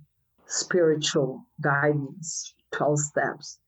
spiritual 0.47 1.45
guidance, 1.61 2.55
12 2.73 2.99
steps, 3.01 3.59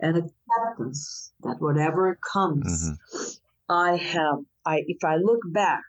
and 0.00 0.16
acceptance 0.18 1.32
that 1.42 1.60
whatever 1.60 2.18
comes, 2.32 2.90
mm-hmm. 2.90 3.72
I 3.72 3.96
have, 3.96 4.40
I 4.66 4.84
if 4.86 5.02
I 5.04 5.16
look 5.16 5.40
back, 5.46 5.84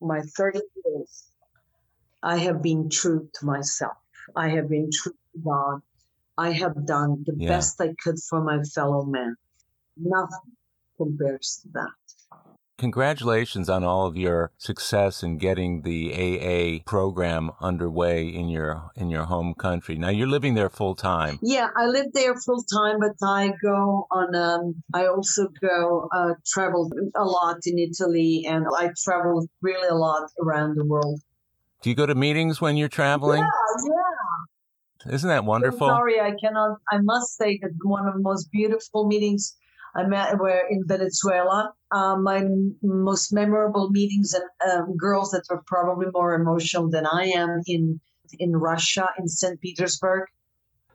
my 0.00 0.20
30 0.22 0.60
years, 0.84 1.24
I 2.22 2.36
have 2.38 2.62
been 2.62 2.90
true 2.90 3.28
to 3.34 3.46
myself. 3.46 3.96
I 4.34 4.48
have 4.48 4.68
been 4.68 4.90
true 4.92 5.12
to 5.12 5.40
God. 5.42 5.82
I 6.36 6.52
have 6.52 6.86
done 6.86 7.22
the 7.26 7.34
yeah. 7.36 7.48
best 7.48 7.80
I 7.80 7.94
could 8.02 8.18
for 8.18 8.40
my 8.42 8.62
fellow 8.62 9.04
man. 9.04 9.36
Nothing 9.96 10.56
compares 10.96 11.60
to 11.62 11.68
that 11.74 11.90
congratulations 12.80 13.68
on 13.68 13.84
all 13.84 14.06
of 14.06 14.16
your 14.16 14.50
success 14.56 15.22
in 15.22 15.36
getting 15.36 15.82
the 15.82 16.00
AA 16.14 16.82
program 16.84 17.50
underway 17.60 18.26
in 18.26 18.48
your 18.48 18.90
in 18.96 19.10
your 19.10 19.24
home 19.24 19.54
country. 19.54 19.96
Now 19.96 20.08
you're 20.08 20.26
living 20.26 20.54
there 20.54 20.70
full 20.70 20.94
time. 20.94 21.38
Yeah, 21.42 21.68
I 21.76 21.86
live 21.86 22.06
there 22.14 22.34
full 22.34 22.62
time, 22.62 22.96
but 22.98 23.16
I 23.22 23.52
go 23.62 24.08
on. 24.10 24.34
Um, 24.34 24.82
I 24.94 25.06
also 25.06 25.48
go 25.60 26.08
uh, 26.12 26.34
travel 26.46 26.90
a 27.14 27.24
lot 27.24 27.58
in 27.66 27.78
Italy, 27.78 28.46
and 28.48 28.66
I 28.76 28.88
travel 29.04 29.46
really 29.60 29.88
a 29.88 29.94
lot 29.94 30.30
around 30.42 30.76
the 30.76 30.86
world. 30.86 31.20
Do 31.82 31.90
you 31.90 31.96
go 31.96 32.06
to 32.06 32.14
meetings 32.14 32.60
when 32.60 32.76
you're 32.78 32.88
traveling? 32.88 33.40
Yeah, 33.40 33.90
yeah. 35.06 35.14
Isn't 35.14 35.28
that 35.28 35.44
wonderful? 35.44 35.86
I'm 35.86 35.96
sorry, 35.96 36.20
I 36.20 36.32
cannot. 36.42 36.78
I 36.90 36.98
must 37.02 37.36
say 37.36 37.58
that 37.62 37.72
one 37.82 38.06
of 38.06 38.14
the 38.14 38.20
most 38.20 38.50
beautiful 38.50 39.06
meetings 39.06 39.56
I 39.94 40.04
met 40.04 40.38
were 40.38 40.62
in 40.70 40.84
Venezuela. 40.86 41.72
Uh, 41.90 42.16
my 42.16 42.44
most 42.82 43.32
memorable 43.32 43.90
meetings 43.90 44.34
and 44.34 44.44
um, 44.72 44.96
girls 44.96 45.30
that 45.30 45.42
were 45.50 45.62
probably 45.66 46.06
more 46.12 46.34
emotional 46.34 46.88
than 46.88 47.06
I 47.06 47.26
am 47.26 47.62
in 47.66 48.00
in 48.38 48.52
Russia 48.56 49.08
in 49.18 49.26
St. 49.26 49.60
Petersburg. 49.60 50.26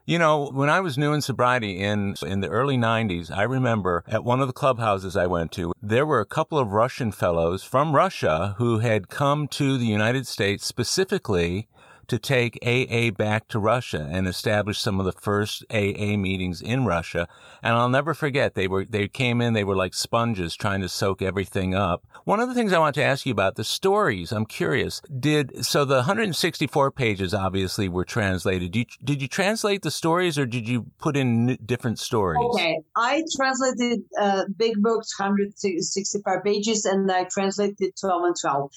You 0.08 0.20
know, 0.20 0.52
when 0.52 0.70
I 0.70 0.82
was 0.82 1.00
new 1.00 1.14
in 1.14 1.22
sobriety 1.22 1.80
in 1.80 2.14
in 2.22 2.42
the 2.42 2.48
early 2.48 2.78
90s, 2.78 3.36
I 3.36 3.42
remember 3.42 4.04
at 4.08 4.24
one 4.24 4.40
of 4.40 4.48
the 4.48 4.54
clubhouses 4.54 5.18
I 5.18 5.26
went 5.26 5.52
to, 5.54 5.74
there 5.82 6.06
were 6.06 6.20
a 6.20 6.28
couple 6.28 6.60
of 6.60 6.74
Russian 6.74 7.12
fellows 7.12 7.64
from 7.64 7.96
Russia 7.96 8.54
who 8.60 8.80
had 8.80 9.10
come 9.10 9.48
to 9.50 9.80
the 9.80 9.88
United 9.88 10.28
States 10.28 10.64
specifically 10.64 11.68
to 12.08 12.20
take 12.20 12.58
AA 12.66 13.12
back 13.12 13.48
to 13.50 13.60
Russia 13.60 14.08
and 14.12 14.28
establish 14.28 14.80
some 14.80 15.00
of 15.00 15.06
the 15.06 15.12
first 15.12 15.64
AA 15.70 16.18
meetings 16.18 16.62
in 16.62 16.86
Russia. 16.86 17.28
And 17.64 17.74
I'll 17.74 17.90
never 17.90 18.14
forget 18.14 18.56
they 18.56 18.68
were 18.68 18.86
they 18.86 19.08
came 19.08 19.42
in 19.42 19.54
they 19.54 19.64
were 19.64 19.76
like 19.76 19.94
sponges 19.94 20.56
trying 20.56 20.82
to 20.82 20.90
soak 20.90 21.22
everything 21.22 21.74
up. 21.74 22.06
One 22.24 22.40
of 22.40 22.50
the 22.50 22.56
things 22.56 22.74
I 22.74 22.80
want 22.80 22.96
to 22.96 23.04
ask 23.04 23.26
you 23.26 23.32
about 23.32 23.56
the 23.56 23.64
stories. 23.64 24.32
I'm 24.32 24.46
curious. 24.46 25.02
Did 25.20 25.66
so 25.66 25.86
the 25.86 25.96
164 25.96 26.92
pages 26.92 27.34
obviously 27.34 27.90
were 27.90 28.06
translated. 28.06 28.72
Did 28.72 28.80
you, 28.80 28.86
did 29.04 29.22
you 29.22 29.28
translate 29.28 29.82
the 29.82 29.92
stories 29.92 30.38
or 30.38 30.46
did 30.46 30.68
you 30.68 30.86
put 31.00 31.18
in 31.18 31.58
different 31.66 32.00
stories? 32.00 32.40
Okay, 32.54 32.80
I 32.96 33.24
translated 33.36 34.04
uh, 34.20 34.46
big 34.58 34.82
books 34.82 35.18
165 35.20 36.44
pages 36.44 36.86
and 36.86 37.12
I 37.12 37.26
translated 37.26 37.94
12 38.00 38.24
and 38.24 38.36
12. 38.40 38.72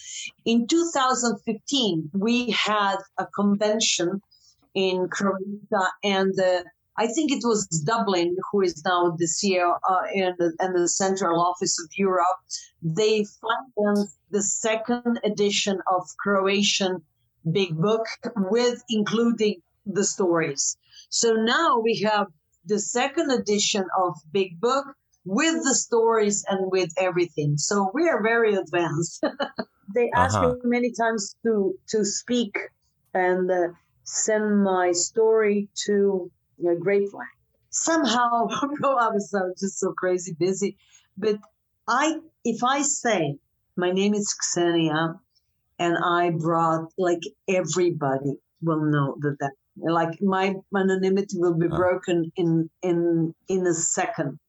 In 0.44 0.66
2015, 0.66 2.10
we 2.14 2.50
had 2.50 2.96
a 3.18 3.26
convention 3.26 4.22
in 4.74 5.08
Croatia, 5.08 5.92
and 6.04 6.38
uh, 6.38 6.62
I 6.96 7.06
think 7.06 7.30
it 7.30 7.42
was 7.44 7.66
Dublin, 7.66 8.36
who 8.50 8.62
is 8.62 8.82
now 8.84 9.16
the 9.16 9.26
CEO 9.26 9.78
uh, 9.88 10.02
in, 10.12 10.34
the, 10.38 10.52
the 10.74 10.88
Central 10.88 11.40
Office 11.40 11.78
of 11.80 11.88
Europe. 11.96 12.38
They 12.82 13.24
financed 13.24 14.18
the 14.30 14.42
second 14.42 15.20
edition 15.24 15.80
of 15.90 16.08
Croatian 16.18 17.02
Big 17.52 17.76
Book 17.76 18.06
with 18.36 18.82
including 18.90 19.62
the 19.86 20.04
stories. 20.04 20.76
So 21.08 21.34
now 21.34 21.78
we 21.78 22.00
have 22.00 22.26
the 22.66 22.80
second 22.80 23.30
edition 23.30 23.84
of 23.96 24.14
Big 24.32 24.60
Book 24.60 24.84
with 25.24 25.62
the 25.64 25.74
stories 25.74 26.44
and 26.48 26.70
with 26.70 26.92
everything. 26.98 27.58
So 27.58 27.90
we 27.94 28.08
are 28.08 28.22
very 28.22 28.54
advanced. 28.54 29.24
they 29.94 30.10
asked 30.14 30.36
uh-huh. 30.36 30.54
me 30.54 30.60
many 30.64 30.92
times 30.92 31.36
to 31.44 31.74
to 31.88 32.04
speak 32.04 32.58
and 33.18 33.50
uh, 33.50 33.68
send 34.04 34.62
my 34.62 34.92
story 34.92 35.68
to 35.86 36.30
you 36.58 36.64
know, 36.64 36.76
Grapevine. 36.76 37.26
Somehow, 37.70 38.48
I 38.50 39.10
was 39.10 39.34
just 39.60 39.78
so 39.78 39.92
crazy 39.92 40.34
busy. 40.38 40.76
But 41.16 41.36
I, 41.86 42.18
if 42.44 42.64
I 42.64 42.82
say 42.82 43.38
my 43.76 43.92
name 43.92 44.14
is 44.14 44.34
Ksenia, 44.34 45.18
and 45.78 45.96
I 46.04 46.30
brought 46.30 46.92
like 46.98 47.22
everybody 47.48 48.38
will 48.60 48.84
know 48.84 49.16
that 49.20 49.36
that 49.40 49.52
like 49.76 50.20
my 50.20 50.56
anonymity 50.76 51.38
will 51.38 51.54
be 51.54 51.68
broken 51.68 52.32
in 52.34 52.68
in 52.82 53.34
in 53.46 53.66
a 53.66 53.74
second 53.74 54.40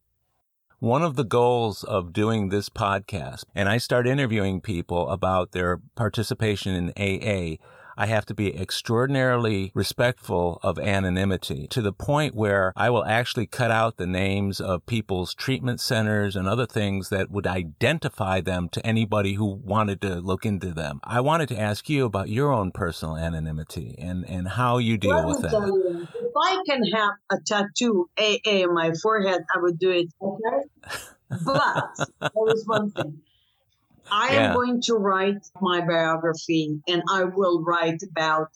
one 0.80 1.04
of 1.04 1.18
the 1.18 1.26
goals 1.26 1.84
of 1.84 2.14
doing 2.14 2.48
this 2.48 2.70
podcast, 2.70 3.44
and 3.54 3.68
I 3.68 3.80
start 3.80 4.08
interviewing 4.08 4.62
people 4.62 5.10
about 5.10 5.52
their 5.52 5.82
participation 5.96 6.74
in 6.74 6.90
AA, 6.98 7.58
I 8.00 8.06
have 8.06 8.26
to 8.28 8.34
be 8.34 8.58
extraordinarily 8.58 9.74
respectful 9.76 10.62
of 10.64 10.80
anonymity 10.80 11.68
to 11.68 11.82
the 11.82 11.92
point 11.92 12.34
where 12.34 12.72
I 12.78 12.90
will 12.90 13.04
actually 13.04 13.46
cut 13.46 13.72
out 13.72 13.98
the 13.98 14.08
names 14.08 14.62
of 14.62 14.86
people's 14.86 15.34
treatment 15.34 15.82
centers 15.82 16.38
and 16.38 16.48
other 16.48 16.66
things 16.66 17.10
that 17.10 17.30
would 17.30 17.46
identify 17.46 18.40
them 18.40 18.70
to 18.70 18.86
anybody 18.88 19.34
who 19.34 19.46
wanted 19.46 20.00
to 20.04 20.22
look 20.22 20.46
into 20.46 20.74
them. 20.74 21.02
I 21.04 21.20
wanted 21.20 21.50
to 21.50 21.60
ask 21.60 21.90
you 21.90 22.06
about 22.06 22.30
your 22.30 22.54
own 22.54 22.72
personal 22.72 23.18
anonymity 23.18 23.96
and, 23.98 24.24
and 24.30 24.48
how 24.48 24.78
you 24.78 24.98
deal 24.98 25.16
well, 25.16 25.28
with 25.28 25.42
that. 25.42 26.08
If 26.16 26.32
I 26.42 26.58
can 26.66 26.84
have 26.94 27.12
a 27.34 27.38
tattoo 27.46 28.10
AA 28.18 28.64
on 28.64 28.76
my 28.76 28.94
forehead, 28.94 29.42
I 29.54 29.60
would 29.60 29.78
do 29.78 29.92
it. 29.92 30.08
Okay. 30.22 30.96
But 31.46 31.96
there 32.22 32.32
was 32.34 32.64
one 32.66 32.90
thing. 32.90 33.22
I 34.12 34.34
yeah. 34.34 34.50
am 34.50 34.54
going 34.56 34.82
to 34.84 34.96
write 34.96 35.46
my 35.62 35.82
biography 35.82 36.82
and 36.88 37.04
I 37.10 37.26
will 37.26 37.64
write 37.64 38.02
about 38.04 38.50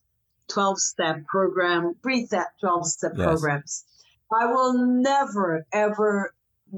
12 0.50 0.80
step 0.80 1.26
program, 1.28 1.96
pre 2.02 2.28
12 2.60 2.88
step 2.88 3.14
yes. 3.16 3.26
programs. 3.26 3.86
I 4.32 4.46
will 4.48 4.74
never 4.74 5.66
ever 5.72 6.34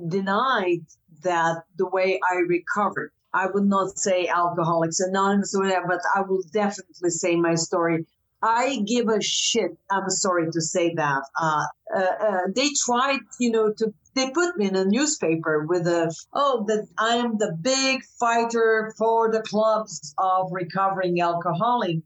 deny 0.08 0.80
that 1.24 1.64
the 1.78 1.88
way 1.88 2.20
I 2.30 2.36
recovered. 2.48 3.12
I 3.34 3.48
would 3.48 3.66
not 3.66 3.98
say 3.98 4.28
Alcoholics 4.28 5.00
Anonymous 5.00 5.54
or 5.56 5.64
whatever, 5.64 5.88
but 5.88 6.02
I 6.16 6.22
will 6.22 6.44
definitely 6.54 7.10
say 7.10 7.36
my 7.36 7.56
story. 7.56 8.06
I 8.42 8.82
give 8.86 9.10
a 9.10 9.22
shit. 9.22 9.78
I'm 9.90 10.10
sorry 10.10 10.52
to 10.52 10.62
say 10.62 10.94
that. 10.96 11.24
Uh, 11.40 11.66
uh, 11.96 12.00
uh, 12.00 12.42
they 12.56 12.70
tried, 12.86 13.20
you 13.40 13.52
know, 13.52 13.74
to 13.74 13.94
they 14.16 14.30
put 14.30 14.58
me 14.58 14.68
in 14.68 14.76
a 14.78 14.86
newspaper 14.86 15.66
with 15.66 15.86
a 15.88 16.16
oh 16.34 16.64
that 16.68 16.88
I 16.98 17.18
am 17.18 17.38
the 17.38 17.52
big 17.52 18.04
fighter 18.18 18.94
for 18.98 19.30
the 19.30 19.42
clubs 19.42 20.16
of 20.18 20.52
recovering 20.52 21.20
alcoholic. 21.22 21.98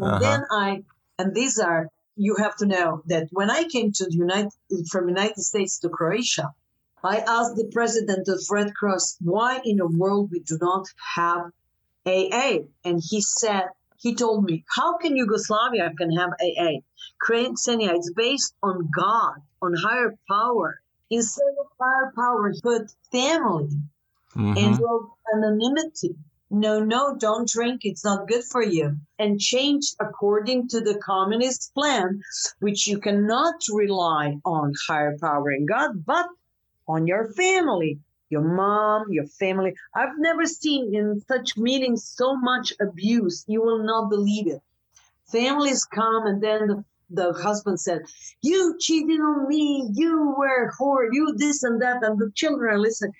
Uh-huh. 0.00 0.18
Then 0.18 0.44
I 0.50 0.84
and 1.18 1.34
these 1.34 1.58
are 1.58 1.88
you 2.14 2.36
have 2.36 2.56
to 2.56 2.66
know 2.66 3.02
that 3.06 3.28
when 3.30 3.50
I 3.50 3.64
came 3.64 3.90
to 3.92 4.04
the 4.04 4.12
United 4.12 4.52
from 4.90 5.08
United 5.08 5.40
States 5.40 5.78
to 5.80 5.88
Croatia, 5.88 6.52
I 7.02 7.18
asked 7.18 7.56
the 7.56 7.70
president 7.72 8.28
of 8.28 8.40
Red 8.50 8.74
Cross 8.74 9.16
why 9.20 9.60
in 9.64 9.78
the 9.78 9.86
world 9.86 10.30
we 10.30 10.40
do 10.40 10.58
not 10.60 10.86
have 11.14 11.52
AA, 12.06 12.58
and 12.84 13.02
he 13.02 13.20
said 13.22 13.68
he 13.98 14.14
told 14.14 14.44
me 14.44 14.64
how 14.76 14.98
can 14.98 15.16
Yugoslavia 15.16 15.90
can 15.96 16.10
have 16.12 16.30
AA? 16.40 16.80
Ksenia, 17.26 17.94
it's 17.94 18.12
based 18.12 18.54
on 18.62 18.90
God, 18.94 19.36
on 19.62 19.74
higher 19.74 20.14
power 20.28 20.80
instead 21.10 21.54
of 21.60 21.66
firepower, 21.78 22.52
put 22.62 22.92
family 23.10 23.68
mm-hmm. 24.34 24.56
and 24.56 24.80
anonymity. 25.34 26.16
No, 26.48 26.78
no, 26.78 27.16
don't 27.16 27.48
drink. 27.48 27.80
It's 27.84 28.04
not 28.04 28.28
good 28.28 28.44
for 28.44 28.62
you. 28.62 28.96
And 29.18 29.40
change 29.40 29.94
according 29.98 30.68
to 30.68 30.80
the 30.80 30.96
communist 30.98 31.74
plan, 31.74 32.20
which 32.60 32.86
you 32.86 32.98
cannot 33.00 33.56
rely 33.72 34.38
on 34.44 34.72
higher 34.86 35.18
power 35.20 35.50
and 35.50 35.66
God, 35.66 36.04
but 36.06 36.26
on 36.86 37.08
your 37.08 37.32
family, 37.32 37.98
your 38.28 38.42
mom, 38.42 39.12
your 39.12 39.26
family. 39.26 39.74
I've 39.94 40.18
never 40.18 40.46
seen 40.46 40.94
in 40.94 41.20
such 41.26 41.56
meetings 41.56 42.04
so 42.04 42.36
much 42.36 42.72
abuse. 42.80 43.44
You 43.48 43.62
will 43.62 43.82
not 43.82 44.08
believe 44.08 44.46
it. 44.46 44.62
Families 45.26 45.84
come 45.84 46.26
and 46.26 46.40
then 46.40 46.68
the 46.68 46.84
the 47.10 47.32
husband 47.32 47.80
said, 47.80 48.02
"You 48.42 48.76
cheated 48.78 49.20
on 49.20 49.48
me. 49.48 49.88
You 49.92 50.34
were 50.36 50.72
whore. 50.78 51.08
You 51.12 51.34
this 51.36 51.62
and 51.62 51.80
that." 51.82 52.02
And 52.02 52.18
the 52.18 52.30
children 52.34 52.80
listen. 52.80 53.12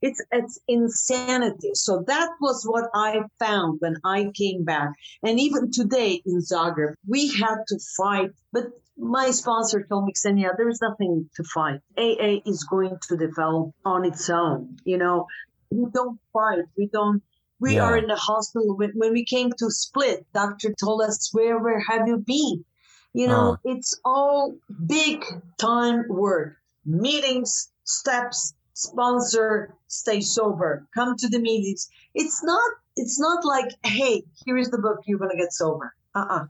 It's 0.00 0.20
it's 0.32 0.58
insanity. 0.66 1.70
So 1.74 2.04
that 2.06 2.30
was 2.40 2.64
what 2.64 2.90
I 2.94 3.22
found 3.38 3.80
when 3.80 3.96
I 4.04 4.30
came 4.34 4.64
back. 4.64 4.90
And 5.22 5.38
even 5.38 5.70
today 5.70 6.22
in 6.24 6.38
Zagreb, 6.40 6.94
we 7.06 7.28
had 7.28 7.58
to 7.68 7.78
fight. 7.96 8.30
But 8.52 8.64
my 8.96 9.30
sponsor 9.30 9.82
told 9.88 10.04
me, 10.06 10.12
Ksenia, 10.12 10.56
there's 10.56 10.80
nothing 10.80 11.28
to 11.36 11.44
fight. 11.44 11.80
AA 11.96 12.40
is 12.44 12.64
going 12.64 12.98
to 13.08 13.16
develop 13.16 13.72
on 13.84 14.04
its 14.04 14.28
own. 14.28 14.76
You 14.84 14.98
know, 14.98 15.26
we 15.70 15.86
don't 15.92 16.18
fight. 16.32 16.64
We 16.76 16.86
don't 16.86 17.22
we 17.62 17.76
yeah. 17.76 17.84
are 17.84 17.96
in 17.96 18.08
the 18.08 18.16
hospital. 18.16 18.76
When, 18.76 18.90
when, 18.96 19.12
we 19.12 19.24
came 19.24 19.52
to 19.52 19.70
Split, 19.70 20.26
doctor 20.34 20.74
told 20.82 21.00
us, 21.02 21.30
where, 21.32 21.60
where 21.60 21.78
have 21.78 22.08
you 22.08 22.16
been? 22.18 22.64
You 23.14 23.26
know, 23.26 23.52
uh. 23.52 23.56
it's 23.64 23.98
all 24.04 24.56
big 24.86 25.24
time 25.58 26.06
work. 26.08 26.56
Meetings, 26.84 27.70
steps, 27.84 28.54
sponsor, 28.74 29.74
stay 29.86 30.20
sober, 30.20 30.86
come 30.94 31.16
to 31.16 31.28
the 31.28 31.38
meetings. 31.38 31.88
It's 32.14 32.42
not 32.42 32.70
it's 32.96 33.18
not 33.18 33.44
like, 33.44 33.72
hey, 33.84 34.22
here 34.44 34.56
is 34.56 34.70
the 34.70 34.78
book, 34.78 35.00
you're 35.06 35.18
gonna 35.18 35.36
get 35.36 35.52
sober. 35.52 35.94
Uh-uh. 36.14 36.46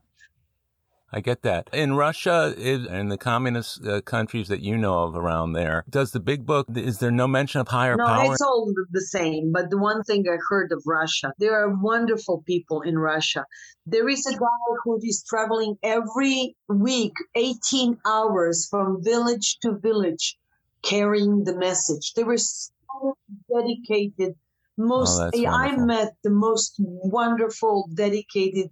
I 1.15 1.21
get 1.21 1.43
that. 1.43 1.69
In 1.75 1.95
Russia, 1.95 2.55
in 2.57 3.09
the 3.09 3.19
communist 3.19 3.87
uh, 3.87 4.01
countries 4.01 4.49
that 4.49 4.61
you 4.61 4.79
know 4.79 5.03
of 5.03 5.15
around 5.15 5.53
there, 5.53 5.85
does 5.91 6.13
the 6.13 6.21
big 6.21 6.47
book, 6.47 6.69
is 6.75 7.01
there 7.01 7.11
no 7.11 7.29
mention 7.29 7.61
of 7.61 7.69
higher 7.69 7.97
no, 7.97 8.07
power? 8.07 8.25
No, 8.25 8.33
it's 8.33 8.41
all 8.41 8.73
the 8.91 9.01
same. 9.03 9.53
But 9.53 9.69
the 9.69 9.77
one 9.77 10.03
thing 10.05 10.25
I 10.27 10.39
heard 10.49 10.73
of 10.73 10.83
Russia, 10.87 11.35
there 11.39 11.55
are 11.55 11.69
wonderful 11.69 12.43
people 12.47 12.81
in 12.81 12.99
Russia. 12.99 13.45
There 13.85 14.09
is 14.09 14.27
a 14.27 14.33
guy 14.33 14.65
who 14.85 15.01
is 15.03 15.23
traveling 15.29 15.77
every 15.83 16.57
week, 16.69 17.13
18 17.35 17.99
hours 18.07 18.69
from 18.71 19.05
village 19.05 19.59
to 19.61 19.77
village, 19.77 20.39
carrying 20.83 21.45
the 21.45 21.57
message. 21.57 22.15
They 22.15 22.25
were 22.25 22.39
so 22.39 23.19
dedicated. 23.55 24.37
Most, 24.79 25.21
oh, 25.21 25.47
I 25.47 25.77
met 25.77 26.15
the 26.25 26.31
most 26.31 26.77
wonderful, 26.79 27.91
dedicated 27.95 28.71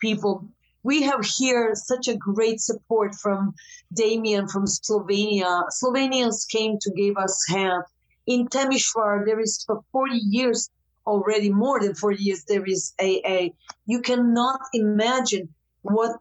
people 0.00 0.48
we 0.82 1.02
have 1.02 1.24
here 1.24 1.74
such 1.74 2.08
a 2.08 2.16
great 2.16 2.60
support 2.60 3.14
from 3.14 3.54
Damien 3.92 4.48
from 4.48 4.66
Slovenia. 4.66 5.64
Slovenians 5.70 6.48
came 6.48 6.78
to 6.80 6.90
give 6.92 7.16
us 7.16 7.46
hand. 7.48 7.84
In 8.26 8.48
Temishvar, 8.48 9.26
there 9.26 9.40
is 9.40 9.62
for 9.66 9.82
40 9.92 10.16
years 10.16 10.70
already, 11.06 11.50
more 11.50 11.80
than 11.80 11.94
40 11.94 12.22
years, 12.22 12.44
there 12.44 12.64
is 12.64 12.92
AA. 13.00 13.48
You 13.86 14.00
cannot 14.00 14.60
imagine 14.72 15.48
what 15.82 16.16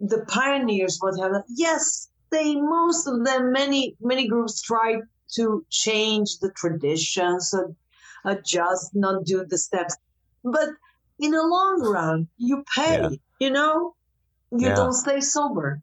the 0.00 0.24
pioneers 0.26 0.98
would 1.02 1.18
have. 1.20 1.44
Yes, 1.48 2.08
they, 2.30 2.56
most 2.56 3.06
of 3.06 3.24
them, 3.24 3.52
many, 3.52 3.96
many 4.00 4.26
groups 4.26 4.62
tried 4.62 5.00
to 5.34 5.64
change 5.70 6.38
the 6.40 6.50
traditions, 6.50 7.52
and 7.52 7.74
adjust, 8.24 8.94
not 8.94 9.24
do 9.24 9.44
the 9.44 9.58
steps. 9.58 9.96
But 10.44 10.70
in 11.18 11.30
the 11.30 11.46
long 11.46 11.80
run, 11.82 12.28
you 12.36 12.64
pay, 12.74 13.00
yeah. 13.00 13.08
you 13.38 13.50
know? 13.50 13.94
You 14.58 14.68
yeah. 14.68 14.74
don't 14.74 14.92
stay 14.92 15.20
sober. 15.20 15.82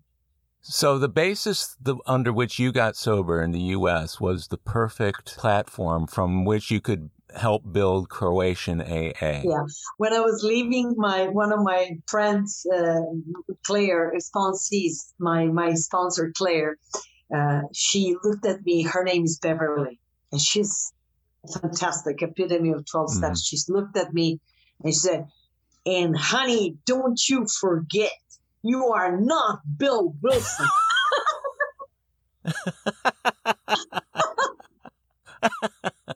So 0.62 1.00
the 1.00 1.10
basis 1.10 1.76
the, 1.82 1.98
under 2.06 2.34
which 2.34 2.60
you 2.60 2.72
got 2.72 2.96
sober 2.96 3.42
in 3.42 3.52
the 3.52 3.60
U.S. 3.60 4.20
was 4.20 4.48
the 4.48 4.58
perfect 4.58 5.38
platform 5.38 6.06
from 6.06 6.46
which 6.46 6.70
you 6.70 6.82
could 6.82 7.10
help 7.36 7.64
build 7.72 8.10
Croatian 8.10 8.82
AA. 8.82 9.42
Yeah. 9.44 9.66
When 9.98 10.14
I 10.14 10.20
was 10.20 10.44
leaving, 10.44 10.96
my 10.98 11.28
one 11.28 11.54
of 11.54 11.62
my 11.62 11.98
friends, 12.08 12.66
uh, 12.74 13.02
Claire, 13.66 14.14
sponsees, 14.18 15.14
my 15.18 15.46
my 15.46 15.74
sponsor 15.74 16.32
Claire, 16.36 16.78
uh, 17.36 17.62
she 17.74 18.16
looked 18.24 18.46
at 18.46 18.64
me. 18.66 18.84
Her 18.84 19.04
name 19.04 19.24
is 19.24 19.40
Beverly, 19.40 20.00
and 20.32 20.42
she's 20.42 20.92
fantastic. 21.62 22.22
Epitome 22.22 22.72
of 22.72 22.86
twelve 22.86 23.12
steps. 23.12 23.42
Mm. 23.42 23.50
She 23.50 23.72
looked 23.72 23.98
at 23.98 24.14
me 24.14 24.40
and 24.84 24.94
she 24.94 25.00
said, 25.00 25.26
"And 25.86 26.18
honey, 26.18 26.78
don't 26.86 27.20
you 27.30 27.46
forget." 27.60 28.12
You 28.64 28.88
are 28.88 29.20
not 29.20 29.62
Bill 29.78 30.14
Wilson. 30.22 30.68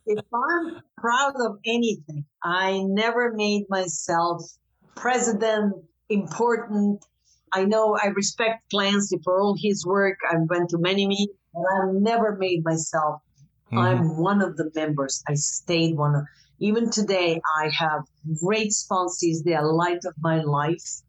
if 0.06 0.26
I'm 0.34 0.82
proud 0.98 1.36
of 1.40 1.60
anything, 1.66 2.26
I 2.44 2.84
never 2.86 3.34
made 3.34 3.64
myself 3.70 4.44
president 4.96 5.76
important. 6.10 7.06
I 7.54 7.66
know 7.66 7.98
I 8.02 8.08
respect 8.08 8.70
Clancy 8.72 9.20
for 9.24 9.40
all 9.40 9.56
his 9.58 9.86
work. 9.86 10.18
I 10.30 10.36
went 10.38 10.70
to 10.72 10.78
many 10.78 11.08
meetings, 11.08 11.38
but 11.54 11.64
I've 11.82 11.94
never 11.96 12.36
made 12.36 12.66
myself. 12.66 13.22
Mm-hmm. 13.68 13.78
I'm 13.78 14.18
one 14.18 14.42
of 14.42 14.58
the 14.58 14.70
members. 14.76 15.24
I 15.28 15.36
stayed 15.36 15.96
one 15.96 16.16
of. 16.16 16.26
Even 16.60 16.90
today, 16.90 17.42
I 17.60 17.70
have 17.78 18.04
great 18.40 18.72
sponsors. 18.72 19.44
They 19.44 19.54
are 19.54 19.66
light 19.66 20.06
of 20.06 20.14
my 20.22 20.42
life. 20.42 21.02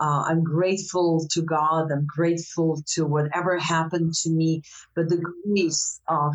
Uh, 0.00 0.24
I'm 0.26 0.42
grateful 0.42 1.26
to 1.32 1.42
God. 1.42 1.92
I'm 1.92 2.06
grateful 2.06 2.82
to 2.94 3.04
whatever 3.04 3.58
happened 3.58 4.14
to 4.22 4.30
me. 4.30 4.62
But 4.96 5.10
the 5.10 5.18
grace 5.18 6.00
of 6.08 6.34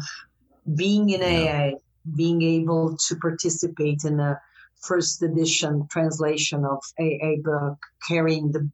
being 0.76 1.10
in 1.10 1.22
yeah. 1.22 1.72
AA, 1.72 1.78
being 2.16 2.44
able 2.44 2.96
to 3.08 3.16
participate 3.16 4.04
in 4.06 4.20
a 4.20 4.40
first 4.82 5.24
edition 5.24 5.88
translation 5.90 6.64
of 6.64 6.80
AA 7.00 7.42
book, 7.44 7.78
carrying 8.08 8.52
the 8.52 8.70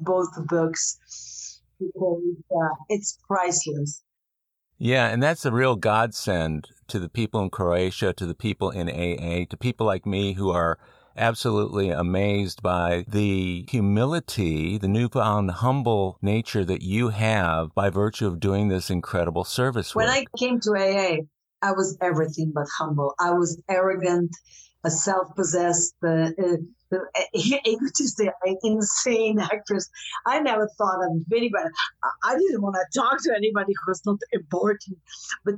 both 0.00 0.30
books, 0.46 1.60
uh, 1.82 2.68
it's 2.88 3.18
priceless. 3.26 4.02
Yeah, 4.78 5.08
and 5.08 5.22
that's 5.22 5.44
a 5.44 5.52
real 5.52 5.76
godsend 5.76 6.68
to 6.88 6.98
the 6.98 7.08
people 7.08 7.42
in 7.42 7.50
Croatia, 7.50 8.12
to 8.14 8.24
the 8.24 8.34
people 8.34 8.70
in 8.70 8.88
AA, 8.88 9.44
to 9.50 9.56
people 9.58 9.86
like 9.86 10.06
me 10.06 10.32
who 10.34 10.50
are 10.50 10.78
absolutely 11.16 11.90
amazed 11.90 12.62
by 12.62 13.04
the 13.08 13.64
humility, 13.68 14.78
the 14.78 14.88
newfound 14.88 15.50
humble 15.50 16.18
nature 16.22 16.64
that 16.64 16.82
you 16.82 17.08
have 17.08 17.74
by 17.74 17.90
virtue 17.90 18.26
of 18.26 18.40
doing 18.40 18.68
this 18.68 18.90
incredible 18.90 19.44
service 19.44 19.94
When 19.94 20.06
work. 20.06 20.16
I 20.16 20.26
came 20.38 20.60
to 20.60 20.70
AA, 20.76 21.16
I 21.62 21.72
was 21.72 21.96
everything 22.00 22.52
but 22.54 22.66
humble. 22.78 23.14
I 23.18 23.30
was 23.32 23.60
arrogant, 23.68 24.30
a 24.84 24.90
self-possessed, 24.90 25.94
uh, 26.04 26.30
uh, 26.42 26.56
uh, 26.92 26.98
egotistic, 27.66 28.30
insane 28.62 29.38
actress. 29.38 29.88
I 30.26 30.40
never 30.40 30.68
thought 30.78 31.04
of 31.04 31.22
anybody. 31.34 31.64
I- 32.02 32.32
I 32.32 32.38
didn't 32.38 32.62
want 32.62 32.76
to 32.76 32.98
talk 32.98 33.22
to 33.24 33.34
anybody 33.34 33.72
who 33.72 33.90
was 33.90 34.02
not 34.06 34.18
important. 34.32 34.98
But 35.44 35.54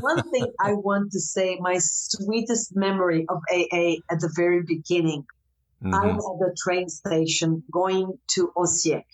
one 0.00 0.22
thing 0.30 0.52
I 0.60 0.72
want 0.74 1.12
to 1.12 1.20
say, 1.20 1.58
my 1.60 1.78
sweetest 1.78 2.74
memory 2.74 3.26
of 3.28 3.38
AA 3.52 3.96
at 4.10 4.20
the 4.20 4.32
very 4.34 4.62
beginning, 4.62 5.24
I'm 5.82 5.92
Mhm. 5.92 6.16
at 6.16 6.38
the 6.38 6.56
train 6.64 6.88
station 6.88 7.62
going 7.70 8.18
to 8.34 8.52
Osijek, 8.56 9.04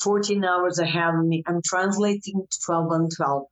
14 0.00 0.44
hours 0.44 0.78
ahead 0.78 1.14
of 1.14 1.24
me. 1.24 1.42
I'm 1.46 1.60
translating 1.64 2.46
12 2.64 2.92
and 2.92 3.10
12. 3.16 3.46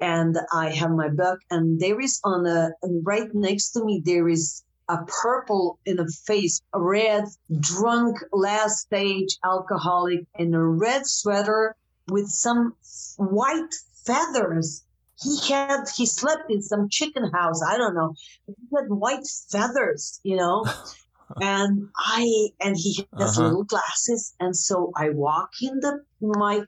And 0.00 0.36
I 0.52 0.70
have 0.70 0.90
my 0.90 1.08
book, 1.08 1.38
and 1.50 1.78
there 1.78 2.00
is 2.00 2.18
on 2.24 2.44
a, 2.46 2.70
and 2.82 3.06
right 3.06 3.32
next 3.34 3.70
to 3.72 3.84
me, 3.84 4.02
there 4.04 4.28
is 4.28 4.64
a 4.88 4.98
purple 5.22 5.78
in 5.86 5.96
the 5.96 6.12
face, 6.26 6.60
a 6.74 6.80
red, 6.80 7.24
drunk, 7.60 8.16
last 8.32 8.78
stage 8.80 9.38
alcoholic 9.44 10.26
in 10.38 10.54
a 10.54 10.66
red 10.66 11.06
sweater 11.06 11.76
with 12.08 12.26
some 12.26 12.74
white 13.16 13.74
feathers. 14.04 14.82
He 15.22 15.52
had, 15.52 15.84
he 15.96 16.06
slept 16.06 16.50
in 16.50 16.62
some 16.62 16.88
chicken 16.90 17.30
house. 17.32 17.62
I 17.62 17.76
don't 17.76 17.94
know. 17.94 18.14
He 18.46 18.54
had 18.76 18.86
white 18.88 19.26
feathers, 19.50 20.20
you 20.24 20.36
know 20.36 20.64
and 21.40 21.88
I 21.96 22.48
and 22.60 22.76
he 22.76 23.06
has 23.18 23.38
Uh-huh. 23.38 23.44
little 23.44 23.64
glasses, 23.64 24.34
and 24.40 24.56
so 24.56 24.92
I 24.96 25.10
walk 25.10 25.50
in 25.60 25.80
the 25.80 26.04
my 26.20 26.62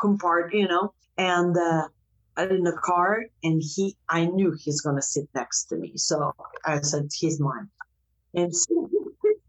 compartment, 0.00 0.54
you 0.54 0.68
know, 0.68 0.92
and 1.16 1.56
uh, 1.56 1.88
in 2.50 2.62
the 2.64 2.76
car, 2.82 3.24
and 3.42 3.62
he 3.64 3.96
I 4.08 4.26
knew 4.26 4.54
he's 4.58 4.80
gonna 4.80 5.02
sit 5.02 5.28
next 5.34 5.66
to 5.66 5.76
me, 5.76 5.92
so 5.96 6.32
I 6.64 6.80
said 6.82 7.08
he's 7.14 7.40
mine, 7.40 7.70
and 8.34 8.54
so 8.62 8.90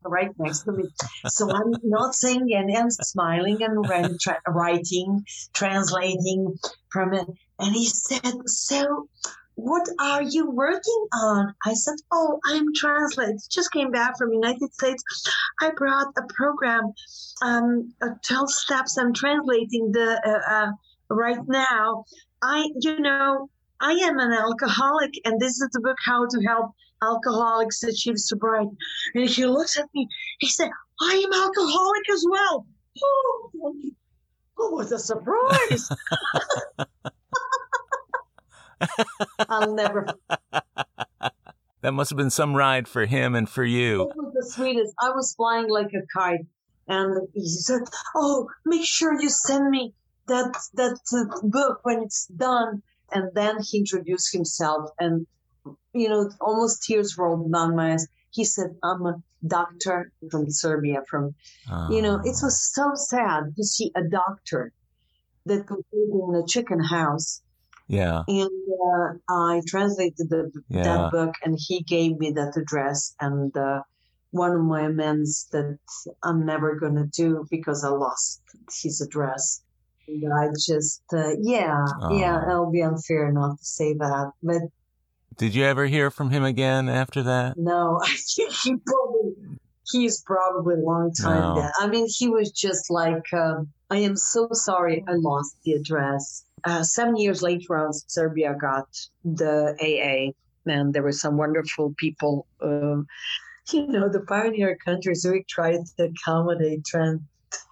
right 0.05 0.31
next 0.39 0.63
to 0.63 0.71
me. 0.73 0.85
So 1.27 1.53
I'm 1.53 1.73
not 1.83 2.13
saying 2.15 2.49
and 2.53 2.75
I'm 2.77 2.89
smiling 2.91 3.59
and 3.63 3.87
writing, 4.47 5.25
translating 5.53 6.59
from 6.91 7.13
it, 7.13 7.27
and 7.63 7.73
he 7.73 7.85
said, 7.85 8.33
so 8.45 9.07
what 9.55 9.87
are 9.99 10.21
you 10.21 10.49
working 10.49 11.07
on? 11.13 11.53
I 11.65 11.73
said, 11.73 11.95
oh, 12.11 12.39
I'm 12.45 12.73
translating. 12.73 13.39
Just 13.49 13.71
came 13.71 13.91
back 13.91 14.17
from 14.17 14.33
United 14.33 14.73
States. 14.73 15.03
I 15.61 15.71
brought 15.77 16.07
a 16.17 16.23
program, 16.33 16.91
um, 17.41 17.93
uh, 18.01 18.09
12 18.27 18.51
steps. 18.51 18.97
I'm 18.97 19.13
translating 19.13 19.91
the 19.91 20.19
uh, 20.25 20.51
uh, 20.53 20.71
right 21.09 21.47
now. 21.47 22.03
I, 22.41 22.67
you 22.81 22.99
know, 22.99 23.49
I 23.79 23.93
am 23.93 24.19
an 24.19 24.33
alcoholic, 24.33 25.11
and 25.23 25.39
this 25.39 25.61
is 25.61 25.69
the 25.71 25.79
book 25.79 25.97
How 26.03 26.25
to 26.25 26.41
Help 26.41 26.71
Alcoholics 27.01 27.83
Achieve 27.83 28.17
Sobriety. 28.17 28.75
And 29.15 29.29
he 29.29 29.45
looks 29.45 29.77
at 29.77 29.85
me. 29.93 30.07
He 30.39 30.49
said, 30.49 30.69
I 31.01 31.13
am 31.25 31.33
alcoholic 31.33 32.09
as 32.11 32.25
well. 32.29 32.65
Oh, 33.01 33.75
oh 34.59 34.69
what 34.71 34.91
a 34.91 34.99
surprise! 34.99 35.89
I'll 39.49 39.73
never 39.73 40.07
that 41.81 41.91
must 41.91 42.09
have 42.09 42.17
been 42.17 42.29
some 42.29 42.55
ride 42.55 42.87
for 42.87 43.05
him 43.05 43.35
and 43.35 43.47
for 43.49 43.63
you. 43.63 44.03
It 44.03 44.15
was 44.15 44.33
the 44.33 44.51
sweetest. 44.51 44.93
I 45.01 45.09
was 45.09 45.33
flying 45.35 45.69
like 45.69 45.91
a 45.93 46.01
kite, 46.17 46.45
and 46.87 47.27
he 47.33 47.47
said, 47.47 47.81
"Oh, 48.15 48.47
make 48.65 48.85
sure 48.85 49.19
you 49.21 49.29
send 49.29 49.69
me 49.69 49.93
that 50.27 50.55
that 50.75 50.97
uh, 51.13 51.47
book 51.47 51.79
when 51.83 52.01
it's 52.01 52.25
done." 52.27 52.81
And 53.11 53.29
then 53.35 53.57
he 53.61 53.79
introduced 53.79 54.33
himself, 54.33 54.89
and 54.99 55.27
you 55.93 56.09
know, 56.09 56.29
almost 56.41 56.83
tears 56.83 57.17
rolled 57.17 57.51
down 57.51 57.75
my 57.75 57.93
eyes. 57.93 58.07
He 58.31 58.45
said, 58.45 58.75
"I'm 58.81 59.05
a 59.05 59.21
doctor 59.45 60.11
from 60.31 60.49
Serbia." 60.49 61.03
From 61.09 61.35
you 61.89 62.01
know, 62.01 62.15
it 62.23 62.35
Oh. 62.41 62.45
was 62.45 62.73
so 62.73 62.91
sad 62.95 63.55
to 63.57 63.63
see 63.63 63.91
a 63.95 64.03
doctor 64.03 64.71
that 65.45 65.67
could 65.67 65.83
live 65.91 66.29
in 66.29 66.41
a 66.41 66.47
chicken 66.47 66.79
house 66.79 67.41
Yeah. 67.87 68.23
and 68.27 68.49
uh, 68.49 69.13
I 69.29 69.61
translated 69.67 70.29
the, 70.29 70.51
Yeah. 70.69 70.83
that 70.83 71.11
book, 71.11 71.35
and 71.43 71.57
he 71.59 71.83
gave 71.83 72.17
me 72.17 72.31
that 72.31 72.55
address 72.57 73.13
and 73.19 73.55
uh, 73.57 73.81
one 74.31 74.51
of 74.51 74.61
my 74.61 74.81
amends 74.81 75.47
that 75.51 75.77
I'm 76.23 76.45
never 76.45 76.75
gonna 76.79 77.05
do 77.15 77.45
because 77.51 77.83
I 77.83 77.89
lost 77.89 78.41
his 78.81 79.01
address. 79.01 79.61
And 80.07 80.33
I 80.33 80.47
just, 80.67 81.01
uh, 81.13 81.35
yeah, 81.41 81.85
yeah, 82.11 82.41
it'll 82.49 82.71
be 82.71 82.81
unfair 82.81 83.31
not 83.31 83.57
to 83.59 83.65
say 83.65 83.93
that, 83.93 84.31
but 84.41 84.61
Did 85.37 85.55
you 85.55 85.63
ever 85.63 85.85
hear 85.85 86.11
from 86.11 86.29
him 86.31 86.43
again 86.43 86.89
after 86.89 87.23
that? 87.23 87.57
no, 87.57 87.99
I 88.03 88.15
think 88.35 88.51
he 88.63 88.75
probably, 88.85 89.59
he's 89.91 90.21
probably 90.21 90.75
a 90.75 90.85
long 90.85 91.11
time 91.13 91.55
No. 91.55 91.61
dead. 91.61 91.71
I 91.79 91.87
mean, 91.87 92.07
he 92.09 92.27
was 92.29 92.51
just 92.51 92.89
like, 92.89 93.31
um, 93.33 93.69
I 93.89 93.97
am 93.97 94.15
so 94.15 94.49
sorry 94.51 95.03
I 95.07 95.13
lost 95.13 95.55
the 95.63 95.73
address. 95.73 96.43
Uh, 96.65 96.83
seven 96.83 97.17
years 97.17 97.41
later, 97.41 97.65
was 97.69 98.05
Serbia 98.07 98.55
got 98.59 98.87
the 99.25 99.75
AA, 99.81 100.31
and 100.71 100.93
there 100.93 101.03
were 101.03 101.11
some 101.11 101.37
wonderful 101.37 101.93
people. 101.97 102.47
Um, 102.61 103.07
you 103.71 103.87
know, 103.87 104.09
the 104.09 104.21
pioneer 104.21 104.77
countries 104.83 105.25
we 105.29 105.43
tried 105.49 105.79
to 105.97 106.11
accommodate 106.11 106.85
trend 106.85 107.21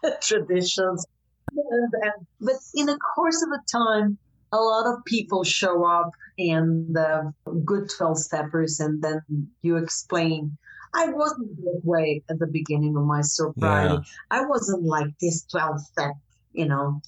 traditions, 0.21 1.05
and, 1.51 1.93
and, 2.01 2.27
but 2.39 2.55
in 2.75 2.85
the 2.87 2.97
course 3.15 3.41
of 3.43 3.49
the 3.49 3.61
time, 3.71 4.17
a 4.53 4.57
lot 4.57 4.85
of 4.85 5.03
people 5.05 5.43
show 5.43 5.85
up 5.85 6.11
and 6.37 6.97
uh, 6.97 7.23
good 7.63 7.89
12 7.89 8.17
steppers, 8.17 8.79
and 8.79 9.01
then 9.01 9.21
you 9.61 9.77
explain. 9.77 10.57
I 10.93 11.07
wasn't 11.07 11.55
that 11.63 11.81
way 11.85 12.21
at 12.29 12.39
the 12.39 12.47
beginning 12.47 12.97
of 12.97 13.03
my 13.03 13.21
sobriety. 13.21 13.93
Yeah. 13.93 14.01
I 14.29 14.45
wasn't 14.45 14.83
like 14.83 15.07
this 15.21 15.43
12 15.43 15.79
step, 15.79 16.15
you 16.51 16.65
know. 16.65 17.01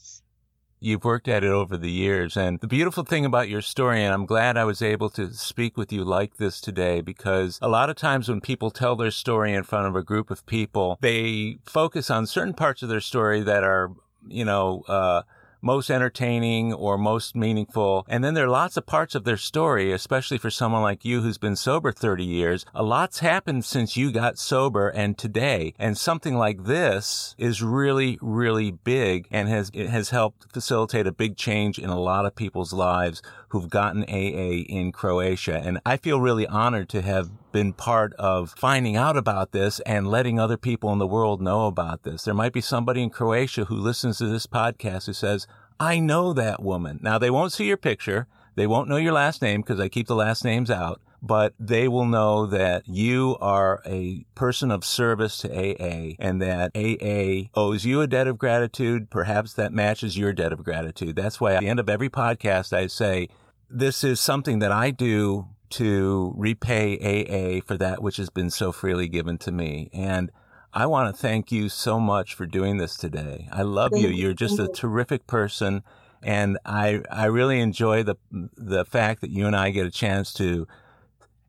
You've 0.84 1.06
worked 1.06 1.30
at 1.30 1.46
it 1.46 1.50
over 1.50 1.78
the 1.78 1.90
years. 1.90 2.36
And 2.36 2.60
the 2.60 2.68
beautiful 2.68 3.06
thing 3.06 3.24
about 3.24 3.48
your 3.48 3.62
story, 3.62 4.04
and 4.04 4.14
I'm 4.14 4.26
glad 4.26 4.58
I 4.58 4.66
was 4.66 4.82
able 4.82 5.10
to 5.12 5.34
speak 5.34 5.78
with 5.78 5.94
you 5.94 6.04
like 6.04 6.36
this 6.36 6.60
today, 6.60 7.00
because 7.00 7.58
a 7.62 7.70
lot 7.70 7.90
of 7.90 7.96
times 7.96 8.28
when 8.28 8.42
people 8.42 8.70
tell 8.70 8.98
their 8.98 9.10
story 9.10 9.54
in 9.54 9.64
front 9.64 9.88
of 9.88 9.96
a 9.96 10.04
group 10.04 10.30
of 10.30 10.46
people, 10.46 10.98
they 11.00 11.60
focus 11.66 12.10
on 12.10 12.28
certain 12.28 12.54
parts 12.54 12.84
of 12.84 12.90
their 12.90 13.00
story 13.00 13.42
that 13.44 13.64
are, 13.64 13.92
you 14.28 14.44
know, 14.44 14.84
uh, 14.90 15.22
most 15.64 15.90
entertaining 15.90 16.74
or 16.74 16.98
most 16.98 17.36
meaningful. 17.36 18.06
And 18.08 18.24
then 18.24 18.34
there 18.34 18.46
are 18.46 18.50
lots 18.50 18.78
of 18.78 18.86
parts 18.86 19.16
of 19.16 19.24
their 19.24 19.38
story, 19.38 19.92
especially 19.92 20.38
for 20.38 20.52
someone 20.52 20.82
like 20.82 21.06
you 21.06 21.22
who's 21.22 21.38
been 21.38 21.56
sober 21.56 21.92
30 21.92 22.24
years. 22.24 22.66
A 22.76 22.84
lot's 22.84 23.20
happened 23.20 23.66
since 23.66 23.96
you 23.96 24.12
got 24.12 24.38
sober 24.38 24.90
and 24.90 25.18
today. 25.18 25.74
And 25.80 25.98
something 25.98 26.36
like 26.36 26.66
this 26.66 27.34
is 27.38 27.64
really, 27.64 28.20
really 28.22 28.72
big 28.72 29.28
and 29.32 29.48
has, 29.48 29.72
it 29.74 29.90
has 29.90 30.10
helped 30.10 30.52
facilitate 30.52 31.08
a 31.08 31.12
big 31.12 31.38
change 31.38 31.80
in 31.80 31.90
a 31.90 32.00
lot 32.00 32.26
of 32.26 32.36
people's 32.36 32.74
lives 32.74 33.22
who've 33.50 33.70
gotten 33.70 34.04
AA 34.04 34.66
in 34.68 34.92
Croatia. 34.92 35.62
And 35.64 35.80
I 35.86 35.98
feel 35.98 36.20
really 36.20 36.46
honored 36.48 36.90
to 36.90 37.02
have 37.02 37.30
been 37.54 37.72
part 37.72 38.12
of 38.16 38.54
finding 38.58 38.98
out 38.98 39.16
about 39.16 39.54
this 39.54 39.80
and 39.82 40.08
letting 40.08 40.38
other 40.38 40.58
people 40.58 40.92
in 40.92 41.00
the 41.00 41.08
world 41.08 41.42
know 41.42 41.68
about 41.68 42.04
this. 42.04 42.24
There 42.24 42.34
might 42.34 42.52
be 42.52 42.60
somebody 42.60 43.02
in 43.02 43.10
Croatia 43.10 43.66
who 43.66 43.76
listens 43.76 44.18
to 44.18 44.26
this 44.26 44.46
podcast 44.46 45.06
who 45.06 45.14
says, 45.14 45.48
I 45.80 46.00
know 46.00 46.34
that 46.34 46.62
woman. 46.62 47.00
Now 47.02 47.18
they 47.18 47.30
won't 47.30 47.54
see 47.54 47.66
your 47.66 47.78
picture. 47.78 48.28
They 48.56 48.68
won't 48.68 48.90
know 48.90 48.98
your 48.98 49.14
last 49.14 49.42
name 49.42 49.62
because 49.62 49.80
I 49.80 49.88
keep 49.88 50.08
the 50.08 50.16
last 50.16 50.44
names 50.44 50.70
out, 50.70 51.02
but 51.22 51.54
they 51.60 51.88
will 51.88 52.06
know 52.06 52.46
that 52.46 52.88
you 52.88 53.38
are 53.40 53.82
a 53.86 54.26
person 54.36 54.70
of 54.70 54.84
service 54.84 55.38
to 55.40 55.50
AA 55.50 56.16
and 56.20 56.42
that 56.42 56.72
AA 56.76 57.50
owes 57.60 57.86
you 57.86 58.02
a 58.02 58.08
debt 58.08 58.28
of 58.28 58.38
gratitude. 58.38 59.10
Perhaps 59.10 59.54
that 59.54 59.74
matches 59.74 60.18
your 60.18 60.34
debt 60.34 60.54
of 60.54 60.64
gratitude. 60.64 61.16
That's 61.16 61.40
why 61.42 61.54
at 61.54 61.62
the 61.62 61.70
end 61.70 61.80
of 61.80 61.90
every 61.90 62.10
podcast, 62.10 62.74
I 62.74 62.88
say, 62.88 63.30
this 63.70 64.04
is 64.04 64.20
something 64.20 64.60
that 64.60 64.72
I 64.72 64.92
do 64.92 65.48
to 65.74 66.34
repay 66.36 66.98
AA 66.98 67.62
for 67.66 67.78
that 67.78 68.02
which 68.02 68.18
has 68.18 68.30
been 68.30 68.50
so 68.50 68.72
freely 68.72 69.08
given 69.08 69.38
to 69.40 69.52
me. 69.52 69.90
And 69.94 70.32
I 70.74 70.86
want 70.86 71.14
to 71.14 71.20
thank 71.20 71.52
you 71.52 71.70
so 71.70 72.00
much 72.00 72.34
for 72.34 72.46
doing 72.46 72.78
this 72.78 72.96
today. 72.96 73.48
I 73.52 73.62
love 73.62 73.92
you. 73.94 74.04
Thank 74.04 74.16
you. 74.16 74.24
You're 74.24 74.34
just 74.34 74.60
a 74.60 74.68
terrific 74.68 75.28
person. 75.28 75.84
And 76.22 76.58
I, 76.66 77.02
I 77.12 77.26
really 77.26 77.60
enjoy 77.60 78.04
the, 78.04 78.16
the 78.32 78.86
fact 78.86 79.22
that 79.22 79.30
you 79.30 79.46
and 79.46 79.56
I 79.56 79.72
get 79.72 79.86
a 79.86 79.92
chance 79.92 80.32
to 80.34 80.68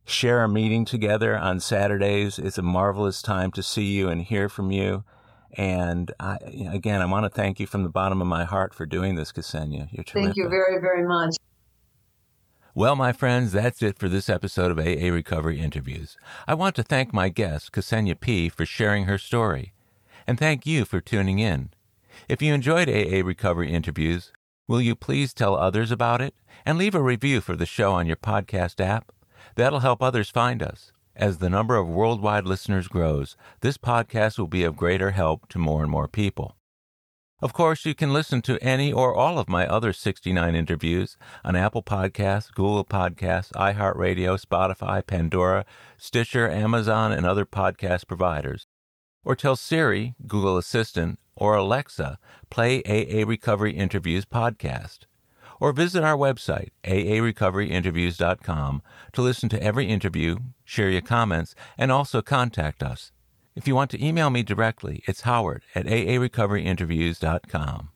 share 0.04 0.42
a 0.42 0.48
meeting 0.48 0.84
together 0.84 1.36
on 1.36 1.60
Saturdays. 1.60 2.38
It's 2.38 2.58
a 2.58 2.62
marvelous 2.62 3.22
time 3.22 3.50
to 3.52 3.62
see 3.62 3.92
you 3.92 4.08
and 4.08 4.22
hear 4.22 4.48
from 4.48 4.70
you. 4.70 5.04
And 5.56 6.12
I, 6.18 6.36
again, 6.70 7.00
I 7.00 7.06
want 7.06 7.24
to 7.24 7.30
thank 7.30 7.60
you 7.60 7.66
from 7.66 7.84
the 7.84 7.88
bottom 7.88 8.20
of 8.20 8.26
my 8.26 8.44
heart 8.44 8.74
for 8.74 8.86
doing 8.86 9.14
this, 9.14 9.32
Ksenia. 9.32 9.88
You're 9.92 10.04
terrific. 10.04 10.34
Thank 10.34 10.36
you 10.36 10.48
very, 10.48 10.80
very 10.80 11.06
much. 11.06 11.36
Well, 12.76 12.96
my 12.96 13.12
friends, 13.12 13.52
that's 13.52 13.82
it 13.82 14.00
for 14.00 14.08
this 14.08 14.28
episode 14.28 14.72
of 14.72 14.80
AA 14.80 15.14
Recovery 15.14 15.60
Interviews. 15.60 16.16
I 16.48 16.54
want 16.54 16.74
to 16.74 16.82
thank 16.82 17.14
my 17.14 17.28
guest, 17.28 17.70
Ksenia 17.70 18.18
P., 18.18 18.48
for 18.48 18.66
sharing 18.66 19.04
her 19.04 19.16
story. 19.16 19.74
And 20.26 20.40
thank 20.40 20.66
you 20.66 20.84
for 20.84 21.00
tuning 21.00 21.38
in. 21.38 21.70
If 22.28 22.42
you 22.42 22.52
enjoyed 22.52 22.88
AA 22.88 23.24
Recovery 23.24 23.72
Interviews, 23.72 24.32
will 24.66 24.80
you 24.80 24.96
please 24.96 25.32
tell 25.32 25.54
others 25.54 25.92
about 25.92 26.20
it 26.20 26.34
and 26.66 26.76
leave 26.76 26.96
a 26.96 27.00
review 27.00 27.40
for 27.40 27.54
the 27.54 27.64
show 27.64 27.92
on 27.92 28.08
your 28.08 28.16
podcast 28.16 28.84
app? 28.84 29.12
That'll 29.54 29.78
help 29.78 30.02
others 30.02 30.30
find 30.30 30.60
us. 30.60 30.90
As 31.14 31.38
the 31.38 31.48
number 31.48 31.76
of 31.76 31.86
worldwide 31.86 32.44
listeners 32.44 32.88
grows, 32.88 33.36
this 33.60 33.78
podcast 33.78 34.36
will 34.36 34.48
be 34.48 34.64
of 34.64 34.74
greater 34.74 35.12
help 35.12 35.48
to 35.50 35.60
more 35.60 35.82
and 35.82 35.90
more 35.92 36.08
people. 36.08 36.56
Of 37.44 37.52
course, 37.52 37.84
you 37.84 37.94
can 37.94 38.10
listen 38.10 38.40
to 38.40 38.58
any 38.64 38.90
or 38.90 39.14
all 39.14 39.38
of 39.38 39.50
my 39.50 39.66
other 39.66 39.92
69 39.92 40.54
interviews 40.54 41.18
on 41.44 41.54
Apple 41.54 41.82
Podcasts, 41.82 42.50
Google 42.50 42.86
Podcasts, 42.86 43.52
iHeartRadio, 43.52 44.42
Spotify, 44.42 45.06
Pandora, 45.06 45.66
Stitcher, 45.98 46.48
Amazon, 46.48 47.12
and 47.12 47.26
other 47.26 47.44
podcast 47.44 48.06
providers. 48.06 48.66
Or 49.26 49.36
tell 49.36 49.56
Siri, 49.56 50.14
Google 50.26 50.56
Assistant, 50.56 51.18
or 51.36 51.54
Alexa, 51.54 52.18
play 52.48 52.82
AA 52.84 53.26
Recovery 53.28 53.76
Interviews 53.76 54.24
podcast. 54.24 55.00
Or 55.60 55.74
visit 55.74 56.02
our 56.02 56.16
website, 56.16 56.70
aarecoveryinterviews.com, 56.84 58.82
to 59.12 59.20
listen 59.20 59.50
to 59.50 59.62
every 59.62 59.84
interview, 59.84 60.38
share 60.64 60.88
your 60.88 61.02
comments, 61.02 61.54
and 61.76 61.92
also 61.92 62.22
contact 62.22 62.82
us. 62.82 63.12
If 63.56 63.68
you 63.68 63.76
want 63.76 63.92
to 63.92 64.04
email 64.04 64.30
me 64.30 64.42
directly, 64.42 65.04
it's 65.06 65.20
howard 65.20 65.62
at 65.76 65.86
aarecoveryinterviews.com. 65.86 67.90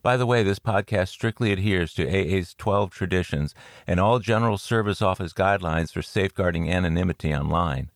By 0.00 0.16
the 0.16 0.24
way, 0.24 0.42
this 0.42 0.58
podcast 0.58 1.08
strictly 1.08 1.52
adheres 1.52 1.92
to 1.94 2.08
AA's 2.08 2.54
12 2.54 2.90
traditions 2.90 3.54
and 3.86 4.00
all 4.00 4.18
General 4.18 4.56
Service 4.56 5.02
Office 5.02 5.34
guidelines 5.34 5.92
for 5.92 6.00
safeguarding 6.00 6.70
anonymity 6.70 7.34
online. 7.34 7.90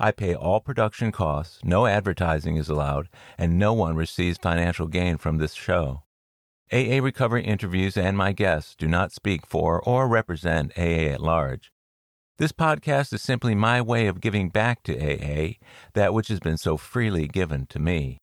I 0.00 0.10
pay 0.10 0.34
all 0.34 0.60
production 0.60 1.12
costs, 1.12 1.58
no 1.64 1.84
advertising 1.84 2.56
is 2.56 2.70
allowed, 2.70 3.10
and 3.36 3.58
no 3.58 3.74
one 3.74 3.96
receives 3.96 4.38
financial 4.38 4.86
gain 4.86 5.18
from 5.18 5.36
this 5.36 5.52
show. 5.52 6.04
AA 6.72 7.02
Recovery 7.02 7.44
interviews 7.44 7.94
and 7.96 8.16
my 8.16 8.32
guests 8.32 8.74
do 8.74 8.88
not 8.88 9.12
speak 9.12 9.44
for 9.44 9.82
or 9.82 10.08
represent 10.08 10.72
AA 10.78 11.12
at 11.12 11.20
large. 11.20 11.72
This 12.38 12.52
podcast 12.52 13.12
is 13.12 13.20
simply 13.20 13.56
my 13.56 13.82
way 13.82 14.06
of 14.06 14.20
giving 14.20 14.48
back 14.48 14.84
to 14.84 14.96
AA 14.96 15.54
that 15.94 16.14
which 16.14 16.28
has 16.28 16.38
been 16.38 16.56
so 16.56 16.76
freely 16.76 17.26
given 17.26 17.66
to 17.66 17.80
me. 17.80 18.20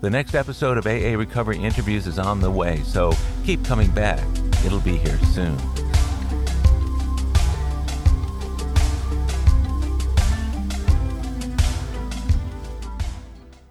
The 0.00 0.10
next 0.10 0.34
episode 0.34 0.76
of 0.78 0.84
AA 0.84 1.16
Recovery 1.16 1.58
Interviews 1.58 2.08
is 2.08 2.18
on 2.18 2.40
the 2.40 2.50
way, 2.50 2.82
so 2.82 3.12
keep 3.44 3.64
coming 3.64 3.92
back. 3.92 4.26
It'll 4.64 4.80
be 4.80 4.96
here 4.96 5.16
soon. 5.26 5.56